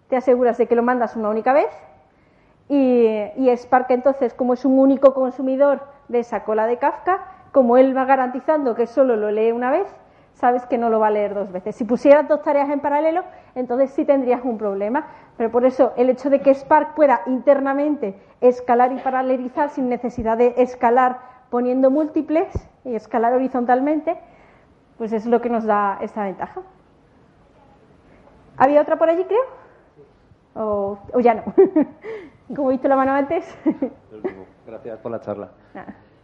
te 0.09 0.17
aseguras 0.17 0.59
de 0.59 0.67
que 0.67 0.75
lo 0.75 0.83
mandas 0.83 1.17
una 1.17 1.29
única 1.29 1.53
vez 1.53 1.69
y, 2.69 3.51
Spark 3.57 3.91
entonces, 3.91 4.35
como 4.35 4.55
es 4.55 4.65
un 4.65 4.79
único 4.79 5.15
consumidor 5.15 5.81
de 6.09 6.21
esa 6.21 6.45
cola 6.45 6.67
de 6.67 6.79
Kafka, 6.79 7.25
como 7.53 7.77
él 7.77 7.97
va 7.97 8.05
garantizando 8.05 8.75
que 8.75 8.87
solo 8.87 9.17
lo 9.17 9.31
lee 9.31 9.53
una 9.53 9.71
vez, 9.71 9.87
sabes 10.35 10.67
que 10.67 10.79
no 10.79 10.91
lo 10.91 11.01
va 11.01 11.09
a 11.09 11.11
leer 11.11 11.35
dos 11.35 11.53
veces. 11.53 11.77
Si 11.77 11.85
pusieras 11.85 12.29
dos 12.29 12.43
tareas 12.43 12.71
en 12.71 12.81
paralelo, 12.81 13.23
entonces 13.55 13.91
sí 13.91 14.05
tendrías 14.05 14.43
un 14.45 14.59
problema. 14.59 15.07
Pero 15.37 15.51
por 15.51 15.65
eso 15.65 15.93
el 15.97 16.11
hecho 16.11 16.31
de 16.31 16.41
que 16.41 16.55
Spark 16.55 16.95
pueda 16.95 17.23
internamente 17.27 18.19
escalar 18.41 18.93
y 18.93 18.99
paralelizar 18.99 19.71
sin 19.71 19.89
necesidad 19.89 20.37
de 20.37 20.55
escalar 20.59 21.21
poniendo 21.51 21.91
múltiples 21.91 22.49
y 22.85 22.95
escalar 22.95 23.35
horizontalmente, 23.35 24.19
pues 24.99 25.13
es 25.13 25.27
lo 25.27 25.41
que 25.41 25.51
nos 25.51 25.65
da 25.65 25.99
esta 26.01 26.25
ventaja. 26.25 26.63
¿Había 28.57 28.83
otra 28.83 28.97
por 28.97 29.09
allí, 29.09 29.25
creo? 29.25 29.63
o, 30.55 30.99
ya 31.21 31.35
no. 31.35 31.43
Como 32.55 32.71
he 32.71 32.73
visto 32.73 32.89
la 32.89 32.97
mano 32.97 33.13
antes. 33.13 33.57
Gracias 34.67 34.99
por 34.99 35.13
la 35.13 35.21
charla. 35.21 35.51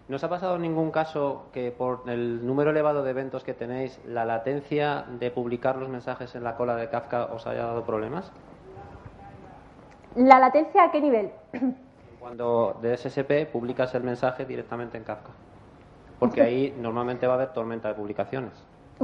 ¿No 0.08 0.16
os 0.16 0.24
ha 0.24 0.30
pasado 0.30 0.58
ningún 0.58 0.90
caso 0.90 1.48
que 1.52 1.70
por 1.70 2.04
el 2.06 2.46
número 2.46 2.70
elevado 2.70 3.02
de 3.02 3.10
eventos 3.10 3.44
que 3.44 3.52
tenéis, 3.52 4.00
la 4.06 4.24
latencia 4.24 5.04
de 5.20 5.30
publicar 5.30 5.76
los 5.76 5.90
mensajes 5.90 6.34
en 6.34 6.44
la 6.44 6.56
cola 6.56 6.76
de 6.76 6.88
Kafka 6.88 7.26
os 7.26 7.46
haya 7.46 7.66
dado 7.66 7.84
problemas? 7.84 8.32
¿La 10.16 10.38
latencia 10.38 10.84
a 10.84 10.90
qué 10.90 11.02
nivel? 11.02 11.30
Cuando 12.20 12.78
de 12.80 12.96
SSP 12.96 13.52
publicas 13.52 13.94
el 13.94 14.02
mensaje 14.02 14.46
directamente 14.46 14.96
en 14.96 15.04
Kafka. 15.04 15.30
Porque 16.18 16.40
ahí 16.40 16.74
normalmente 16.80 17.26
va 17.26 17.34
a 17.34 17.36
haber 17.36 17.52
tormenta 17.52 17.88
de 17.88 17.94
publicaciones. 17.94 18.52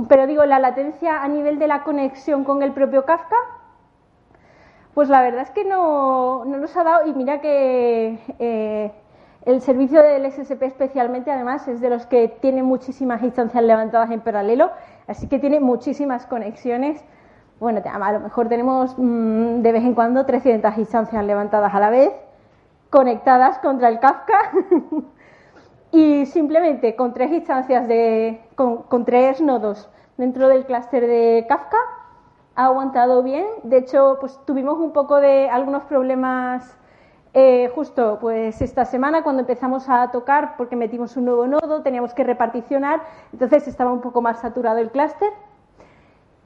Pero 0.09 0.26
digo, 0.26 0.46
¿la 0.46 0.59
latencia 0.59 1.22
a 1.22 1.28
nivel 1.28 1.59
de 1.59 1.68
la 1.68 1.84
conexión 1.84 2.44
con 2.44 2.62
el 2.62 2.72
propio 2.72 3.05
Kafka? 3.05 3.36
Pues 4.94 5.11
la 5.11 5.20
verdad 5.20 5.42
es 5.42 5.50
que 5.50 5.64
no, 5.64 6.44
nos 6.46 6.74
ha 6.76 6.82
dado, 6.82 7.07
y 7.07 7.12
mira 7.12 7.40
que 7.40 8.18
eh, 8.38 8.92
el 9.47 9.61
servicio 9.61 10.03
del 10.03 10.30
SSP 10.30 10.62
especialmente, 10.62 11.30
además, 11.30 11.68
es 11.68 11.80
de 11.80 11.90
los 11.90 12.07
que 12.07 12.28
tiene 12.28 12.62
muchísimas 12.62 13.22
instancias 13.22 13.62
levantadas 13.62 14.11
en 14.11 14.20
paralelo, 14.20 14.70
así 15.07 15.28
que 15.28 15.38
tiene 15.38 15.61
muchísimas 15.61 16.26
conexiones. 16.26 17.05
Bueno, 17.61 17.82
a 17.84 18.12
lo 18.12 18.20
mejor 18.20 18.49
tenemos 18.49 18.95
mm, 18.97 19.61
de 19.61 19.72
vez 19.72 19.84
en 19.84 19.95
cuando 19.95 20.24
300 20.24 20.76
instancias 20.78 21.24
levantadas 21.24 21.74
a 21.74 21.80
la 21.80 21.90
vez, 21.90 22.12
conectadas 22.90 23.59
contra 23.59 23.88
el 23.88 24.01
Kafka, 24.01 24.38
y 25.92 26.26
simplemente 26.26 26.97
con 26.97 27.12
tres 27.12 27.30
instancias 27.30 27.86
de, 27.86 28.40
con, 28.57 28.82
con 28.84 29.05
tres 29.05 29.40
nodos 29.40 29.90
dentro 30.16 30.49
del 30.49 30.64
clúster 30.64 31.07
de 31.07 31.45
Kafka, 31.49 31.76
ha 32.57 32.66
aguantado 32.66 33.22
bien. 33.22 33.47
De 33.62 33.78
hecho, 33.78 34.16
pues 34.20 34.40
tuvimos 34.47 34.78
un 34.78 34.92
poco 34.92 35.20
de 35.20 35.51
algunos 35.51 35.84
problemas 35.84 36.76
eh, 37.35 37.68
justo 37.74 38.18
pues 38.20 38.62
esta 38.62 38.85
semana 38.85 39.24
cuando 39.24 39.41
empezamos 39.41 39.89
a 39.89 40.11
tocar 40.12 40.57
porque 40.57 40.76
metimos 40.76 41.16
un 41.16 41.24
nuevo 41.24 41.49
nodo, 41.49 41.82
teníamos 41.82 42.14
que 42.14 42.22
reparticionar, 42.22 43.03
entonces 43.32 43.66
estaba 43.66 43.93
un 43.93 44.01
poco 44.01 44.22
más 44.22 44.41
saturado 44.41 44.78
el 44.78 44.91
clúster. 44.91 45.30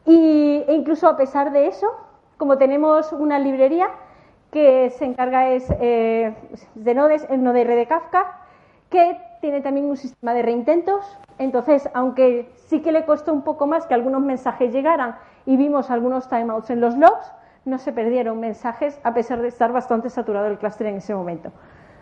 E 0.07 0.65
incluso 0.71 1.07
a 1.07 1.19
pesar 1.19 1.53
de 1.53 1.67
eso, 1.67 1.87
como 2.39 2.57
tenemos 2.57 3.13
una 3.13 3.39
librería 3.39 3.91
que 4.51 4.89
se 4.91 5.05
encarga 5.05 5.51
es, 5.51 5.71
eh, 5.79 6.35
de 6.75 6.95
nodes, 6.95 7.27
el 7.29 7.43
node 7.43 7.67
de 7.67 7.87
Kafka, 7.87 8.39
que 8.89 9.21
tiene 9.43 9.61
también 9.61 9.87
un 9.87 9.99
sistema 9.99 10.33
de 10.33 10.43
reintentos. 10.43 11.19
Entonces, 11.39 11.91
aunque 11.93 12.51
sí 12.67 12.81
que 12.81 12.93
le 12.93 13.05
costó 13.05 13.35
un 13.35 13.43
poco 13.43 13.67
más 13.67 13.87
que 13.87 13.93
algunos 13.93 14.23
mensajes 14.23 14.73
llegaran 14.73 15.17
y 15.45 15.59
vimos 15.59 15.91
algunos 15.91 16.29
timeouts 16.31 16.71
en 16.71 16.81
los 16.81 16.97
logs, 16.97 17.33
no 17.69 17.79
se 17.79 17.93
perdieron 17.93 18.41
mensajes 18.41 19.01
a 19.05 19.15
pesar 19.15 19.41
de 19.43 19.49
estar 19.49 19.73
bastante 19.73 20.11
saturado 20.11 20.47
el 20.47 20.59
clúster 20.59 20.87
en 20.87 20.97
ese 20.97 21.15
momento. 21.15 21.53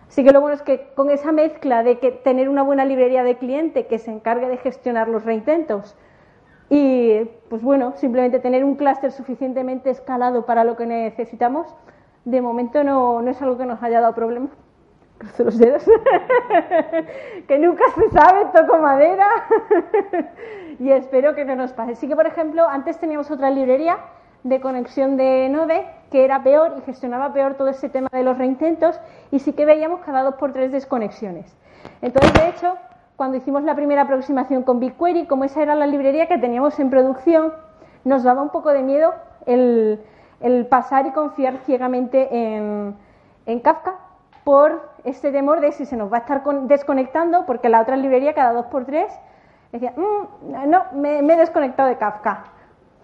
Así 0.08 0.24
que 0.24 0.32
lo 0.32 0.40
bueno 0.40 0.54
es 0.54 0.62
que 0.62 0.92
con 0.94 1.10
esa 1.10 1.32
mezcla 1.32 1.82
de 1.82 1.98
que 1.98 2.12
tener 2.12 2.48
una 2.48 2.62
buena 2.62 2.84
librería 2.84 3.24
de 3.24 3.36
cliente 3.36 3.86
que 3.86 3.98
se 3.98 4.10
encargue 4.10 4.48
de 4.48 4.56
gestionar 4.56 5.08
los 5.08 5.24
reintentos 5.24 5.96
y, 6.68 7.24
pues 7.48 7.62
bueno, 7.62 7.92
simplemente 7.96 8.38
tener 8.38 8.64
un 8.64 8.76
clúster 8.76 9.12
suficientemente 9.12 9.90
escalado 9.90 10.46
para 10.46 10.64
lo 10.64 10.76
que 10.76 10.86
necesitamos, 10.86 11.66
de 12.24 12.40
momento 12.40 12.82
no, 12.84 13.22
no 13.22 13.30
es 13.30 13.40
algo 13.42 13.58
que 13.58 13.66
nos 13.66 13.82
haya 13.82 14.00
dado 14.00 14.14
problemas 14.14 14.50
cruzo 15.18 15.44
los 15.44 15.58
dedos, 15.58 15.84
que 17.48 17.58
nunca 17.58 17.84
se 17.94 18.10
sabe, 18.10 18.46
toco 18.54 18.78
madera 18.78 19.28
y 20.78 20.90
espero 20.90 21.34
que 21.34 21.44
no 21.44 21.56
nos 21.56 21.72
pase. 21.72 21.94
Sí 21.94 22.08
que, 22.08 22.16
por 22.16 22.26
ejemplo, 22.26 22.68
antes 22.68 22.98
teníamos 22.98 23.30
otra 23.30 23.50
librería 23.50 23.98
de 24.48 24.60
conexión 24.60 25.16
de 25.16 25.48
Node 25.48 25.86
que 26.10 26.24
era 26.24 26.42
peor 26.42 26.74
y 26.78 26.80
gestionaba 26.82 27.32
peor 27.32 27.54
todo 27.54 27.68
ese 27.68 27.88
tema 27.88 28.08
de 28.12 28.22
los 28.22 28.38
reintentos 28.38 29.00
y 29.30 29.40
sí 29.40 29.52
que 29.52 29.64
veíamos 29.64 30.00
cada 30.00 30.22
dos 30.22 30.36
por 30.36 30.52
tres 30.52 30.72
desconexiones. 30.72 31.56
Entonces, 32.00 32.32
de 32.32 32.48
hecho, 32.48 32.76
cuando 33.16 33.36
hicimos 33.36 33.64
la 33.64 33.74
primera 33.74 34.02
aproximación 34.02 34.62
con 34.62 34.78
BigQuery, 34.78 35.26
como 35.26 35.44
esa 35.44 35.62
era 35.62 35.74
la 35.74 35.86
librería 35.86 36.26
que 36.26 36.38
teníamos 36.38 36.78
en 36.78 36.90
producción, 36.90 37.52
nos 38.04 38.22
daba 38.22 38.42
un 38.42 38.50
poco 38.50 38.70
de 38.72 38.82
miedo 38.82 39.14
el, 39.46 40.00
pasar 40.70 41.06
y 41.06 41.10
confiar 41.10 41.58
ciegamente 41.64 42.28
en, 42.30 42.94
en 43.46 43.60
Kafka 43.60 43.94
por 44.44 44.90
este 45.02 45.32
temor 45.32 45.60
de 45.60 45.72
si 45.72 45.86
se 45.86 45.96
nos 45.96 46.12
va 46.12 46.18
a 46.18 46.20
estar 46.20 46.44
desconectando, 46.68 47.46
porque 47.46 47.68
la 47.68 47.80
otra 47.80 47.96
librería 47.96 48.32
cada 48.32 48.52
dos 48.52 48.66
por 48.66 48.84
tres 48.84 49.12
decía, 49.72 49.92
mm, 49.96 50.70
no, 50.70 50.84
me, 50.92 51.18
he 51.18 51.36
desconectado 51.36 51.88
de 51.88 51.96
Kafka. 51.96 52.44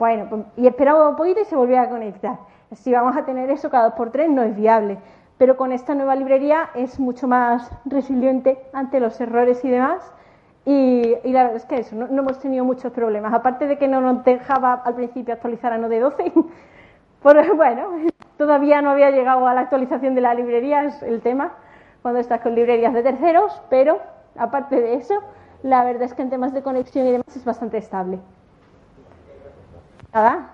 Bueno, 0.02 0.26
pues, 0.28 0.42
y 0.56 0.66
esperaba 0.66 1.08
un 1.08 1.14
poquito 1.14 1.42
y 1.42 1.44
se 1.44 1.54
volvía 1.54 1.82
a 1.82 1.88
conectar. 1.88 2.36
Si 2.72 2.92
vamos 2.92 3.16
a 3.16 3.24
tener 3.24 3.48
eso 3.50 3.70
cada 3.70 3.84
dos 3.84 3.92
por 3.94 4.10
tres, 4.10 4.28
no 4.28 4.42
es 4.42 4.56
viable. 4.56 4.98
Pero 5.38 5.56
con 5.56 5.70
esta 5.70 5.94
nueva 5.94 6.16
librería 6.16 6.70
es 6.74 6.98
mucho 6.98 7.28
más 7.28 7.70
resiliente 7.84 8.58
ante 8.72 8.98
los 8.98 9.20
errores 9.20 9.64
y 9.64 9.70
demás. 9.70 10.12
Y, 10.64 11.14
la 11.22 11.44
verdad 11.44 11.54
es 11.54 11.66
que 11.66 11.76
eso, 11.78 11.94
no, 11.94 12.08
no, 12.08 12.22
hemos 12.22 12.40
tenido 12.40 12.64
muchos 12.64 12.90
problemas. 12.90 13.32
Aparte 13.32 13.68
de 13.68 13.78
que 13.78 13.86
no 13.86 14.00
nos 14.00 14.24
dejaba 14.24 14.72
al 14.72 14.96
principio 14.96 15.34
actualizar 15.34 15.72
a 15.72 15.78
Node 15.78 16.00
12, 16.00 16.32
pues 17.22 17.56
bueno, 17.56 17.90
todavía 18.36 18.82
no 18.82 18.90
había 18.90 19.12
llegado 19.12 19.46
a 19.46 19.54
la 19.54 19.60
actualización 19.60 20.16
de 20.16 20.20
la 20.22 20.34
librería, 20.34 20.82
es 20.82 21.00
el 21.04 21.20
tema, 21.20 21.52
cuando 22.02 22.18
estás 22.18 22.40
con 22.40 22.56
librerías 22.56 22.92
de 22.92 23.04
terceros, 23.04 23.62
pero 23.70 24.00
aparte 24.36 24.80
de 24.80 24.94
eso, 24.94 25.14
la 25.62 25.84
verdad 25.84 26.02
es 26.02 26.14
que 26.14 26.22
en 26.22 26.30
temas 26.30 26.52
de 26.52 26.62
conexión 26.62 27.06
y 27.06 27.12
demás 27.12 27.36
es 27.36 27.44
bastante 27.44 27.78
estable. 27.78 28.18
Nada. 30.12 30.50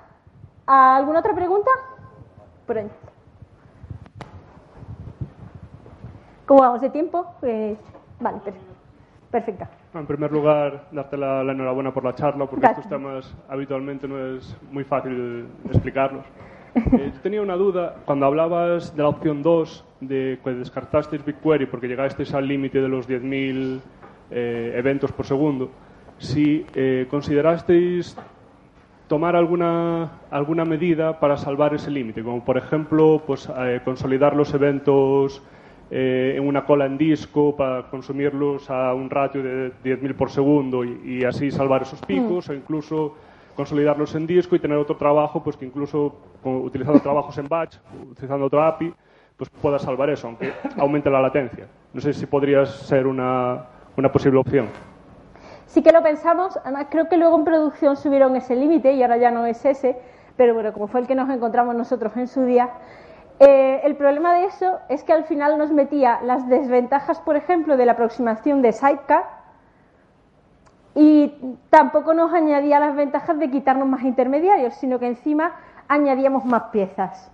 ¿Alguna 0.66 1.20
otra 1.20 1.34
pregunta? 1.34 1.70
Por 2.66 2.78
ahí. 2.78 2.90
¿Cómo 6.46 6.60
vamos 6.60 6.80
de 6.80 6.90
tiempo? 6.90 7.26
Pues, 7.40 7.78
vale, 8.20 8.38
perfecto. 9.30 9.66
En 9.94 10.06
primer 10.06 10.30
lugar, 10.30 10.86
darte 10.92 11.16
la, 11.16 11.40
enhorabuena 11.42 11.92
por 11.92 12.04
la 12.04 12.14
charla, 12.14 12.46
porque 12.46 12.66
estos 12.66 12.88
temas 12.88 13.34
habitualmente 13.48 14.06
no 14.06 14.36
es 14.36 14.56
muy 14.70 14.84
fácil 14.84 15.46
explicarlos. 15.66 16.24
Eh, 16.74 17.10
yo 17.14 17.20
tenía 17.20 17.42
una 17.42 17.56
duda, 17.56 17.96
cuando 18.04 18.26
hablabas 18.26 18.94
de 18.94 19.02
la 19.02 19.08
opción 19.08 19.42
2, 19.42 19.84
de 20.00 20.38
que 20.44 20.50
descartasteis 20.50 21.24
BigQuery 21.24 21.66
porque 21.66 21.88
llegasteis 21.88 22.32
al 22.34 22.46
límite 22.46 22.80
de 22.80 22.88
los 22.88 23.08
10.000 23.08 23.80
eh, 24.30 24.74
eventos 24.76 25.10
por 25.10 25.26
segundo, 25.26 25.70
si 26.18 26.64
eh, 26.74 27.06
considerasteis 27.10 28.16
tomar 29.08 29.34
alguna, 29.34 30.20
alguna 30.30 30.64
medida 30.64 31.18
para 31.18 31.36
salvar 31.36 31.74
ese 31.74 31.90
límite, 31.90 32.22
como 32.22 32.44
por 32.44 32.58
ejemplo 32.58 33.22
pues, 33.26 33.48
eh, 33.58 33.80
consolidar 33.84 34.36
los 34.36 34.52
eventos 34.54 35.42
eh, 35.90 36.34
en 36.36 36.46
una 36.46 36.64
cola 36.64 36.84
en 36.84 36.98
disco 36.98 37.56
para 37.56 37.88
consumirlos 37.88 38.70
a 38.70 38.92
un 38.92 39.08
ratio 39.08 39.42
de 39.42 39.72
10.000 39.82 40.14
por 40.14 40.30
segundo 40.30 40.84
y, 40.84 41.24
así 41.24 41.50
salvar 41.50 41.82
esos 41.82 42.00
picos, 42.02 42.48
mm. 42.48 42.52
o 42.52 42.54
incluso 42.54 43.14
consolidarlos 43.56 44.14
en 44.14 44.26
disco 44.26 44.54
y 44.54 44.58
tener 44.58 44.76
otro 44.76 44.96
trabajo 44.96 45.42
pues 45.42 45.56
que 45.56 45.64
incluso 45.64 46.14
utilizando 46.44 47.00
trabajos 47.00 47.36
en 47.38 47.48
batch, 47.48 47.76
utilizando 48.10 48.46
otro 48.46 48.62
API, 48.62 48.92
pues 49.36 49.48
pueda 49.50 49.78
salvar 49.78 50.10
eso, 50.10 50.28
aunque 50.28 50.52
aumente 50.76 51.08
la 51.10 51.22
latencia. 51.22 51.66
No 51.92 52.00
sé 52.00 52.12
si 52.12 52.26
podría 52.26 52.66
ser 52.66 53.06
una, 53.06 53.64
una 53.96 54.12
posible 54.12 54.38
opción. 54.38 54.66
Sí 55.68 55.82
que 55.82 55.92
lo 55.92 56.02
pensamos, 56.02 56.58
además 56.64 56.86
creo 56.88 57.10
que 57.10 57.18
luego 57.18 57.36
en 57.36 57.44
producción 57.44 57.96
subieron 57.96 58.34
ese 58.36 58.56
límite 58.56 58.92
y 58.92 59.02
ahora 59.02 59.18
ya 59.18 59.30
no 59.30 59.44
es 59.44 59.66
ese, 59.66 59.98
pero 60.34 60.54
bueno, 60.54 60.72
como 60.72 60.86
fue 60.86 61.00
el 61.00 61.06
que 61.06 61.14
nos 61.14 61.28
encontramos 61.28 61.74
nosotros 61.74 62.16
en 62.16 62.26
su 62.26 62.44
día, 62.44 62.70
eh, 63.38 63.82
el 63.84 63.94
problema 63.94 64.34
de 64.34 64.46
eso 64.46 64.78
es 64.88 65.04
que 65.04 65.12
al 65.12 65.24
final 65.24 65.58
nos 65.58 65.70
metía 65.70 66.20
las 66.22 66.48
desventajas, 66.48 67.20
por 67.20 67.36
ejemplo, 67.36 67.76
de 67.76 67.84
la 67.84 67.92
aproximación 67.92 68.62
de 68.62 68.72
Sidecar 68.72 69.24
y 70.94 71.34
tampoco 71.68 72.14
nos 72.14 72.32
añadía 72.32 72.80
las 72.80 72.96
ventajas 72.96 73.38
de 73.38 73.50
quitarnos 73.50 73.86
más 73.86 74.04
intermediarios, 74.04 74.72
sino 74.74 74.98
que 74.98 75.06
encima 75.06 75.54
añadíamos 75.86 76.46
más 76.46 76.62
piezas. 76.72 77.30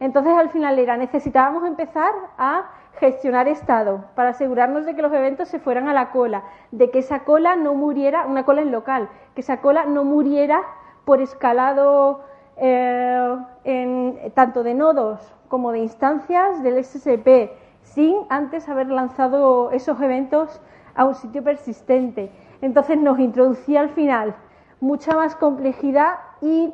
Entonces 0.00 0.34
al 0.36 0.50
final 0.50 0.76
era, 0.80 0.96
necesitábamos 0.96 1.64
empezar 1.64 2.12
a 2.36 2.64
gestionar 2.98 3.48
estado 3.48 4.04
para 4.14 4.30
asegurarnos 4.30 4.86
de 4.86 4.94
que 4.94 5.02
los 5.02 5.12
eventos 5.12 5.48
se 5.48 5.58
fueran 5.58 5.88
a 5.88 5.92
la 5.92 6.10
cola, 6.10 6.44
de 6.70 6.90
que 6.90 7.00
esa 7.00 7.24
cola 7.24 7.56
no 7.56 7.74
muriera, 7.74 8.26
una 8.26 8.44
cola 8.44 8.62
en 8.62 8.72
local, 8.72 9.08
que 9.34 9.42
esa 9.42 9.60
cola 9.60 9.84
no 9.86 10.04
muriera 10.04 10.62
por 11.04 11.20
escalado 11.20 12.24
eh, 12.56 13.36
en, 13.64 14.32
tanto 14.34 14.62
de 14.62 14.74
nodos 14.74 15.34
como 15.48 15.72
de 15.72 15.80
instancias 15.80 16.62
del 16.62 16.82
SSP, 16.82 17.52
sin 17.82 18.16
antes 18.28 18.68
haber 18.68 18.88
lanzado 18.88 19.70
esos 19.70 20.00
eventos 20.00 20.60
a 20.94 21.04
un 21.04 21.14
sitio 21.14 21.44
persistente. 21.44 22.32
Entonces 22.62 22.98
nos 22.98 23.18
introducía 23.18 23.80
al 23.80 23.90
final 23.90 24.34
mucha 24.80 25.14
más 25.14 25.36
complejidad 25.36 26.14
y 26.40 26.72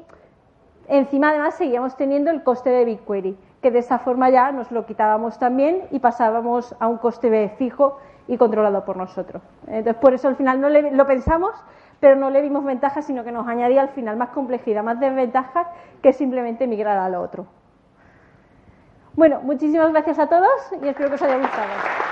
encima 0.88 1.30
además 1.30 1.54
seguíamos 1.54 1.96
teniendo 1.96 2.30
el 2.30 2.42
coste 2.42 2.70
de 2.70 2.84
BigQuery 2.84 3.36
que 3.62 3.70
de 3.70 3.78
esa 3.78 3.98
forma 3.98 4.28
ya 4.28 4.52
nos 4.52 4.70
lo 4.72 4.84
quitábamos 4.84 5.38
también 5.38 5.82
y 5.90 6.00
pasábamos 6.00 6.74
a 6.80 6.88
un 6.88 6.98
coste 6.98 7.48
fijo 7.56 7.98
y 8.26 8.36
controlado 8.36 8.84
por 8.84 8.96
nosotros. 8.96 9.42
Entonces, 9.66 9.94
por 9.96 10.14
eso 10.14 10.28
al 10.28 10.36
final 10.36 10.60
no 10.60 10.68
lo 10.68 11.06
pensamos, 11.06 11.52
pero 12.00 12.16
no 12.16 12.30
le 12.30 12.42
vimos 12.42 12.64
ventajas, 12.64 13.04
sino 13.06 13.22
que 13.22 13.30
nos 13.30 13.46
añadía 13.46 13.80
al 13.80 13.90
final 13.90 14.16
más 14.16 14.30
complejidad, 14.30 14.82
más 14.82 14.98
desventajas 14.98 15.68
que 16.02 16.12
simplemente 16.12 16.66
migrar 16.66 16.98
a 16.98 17.08
lo 17.08 17.22
otro. 17.22 17.46
Bueno, 19.14 19.40
muchísimas 19.42 19.92
gracias 19.92 20.18
a 20.18 20.26
todos 20.26 20.50
y 20.82 20.88
espero 20.88 21.10
que 21.10 21.14
os 21.14 21.22
haya 21.22 21.36
gustado. 21.36 22.11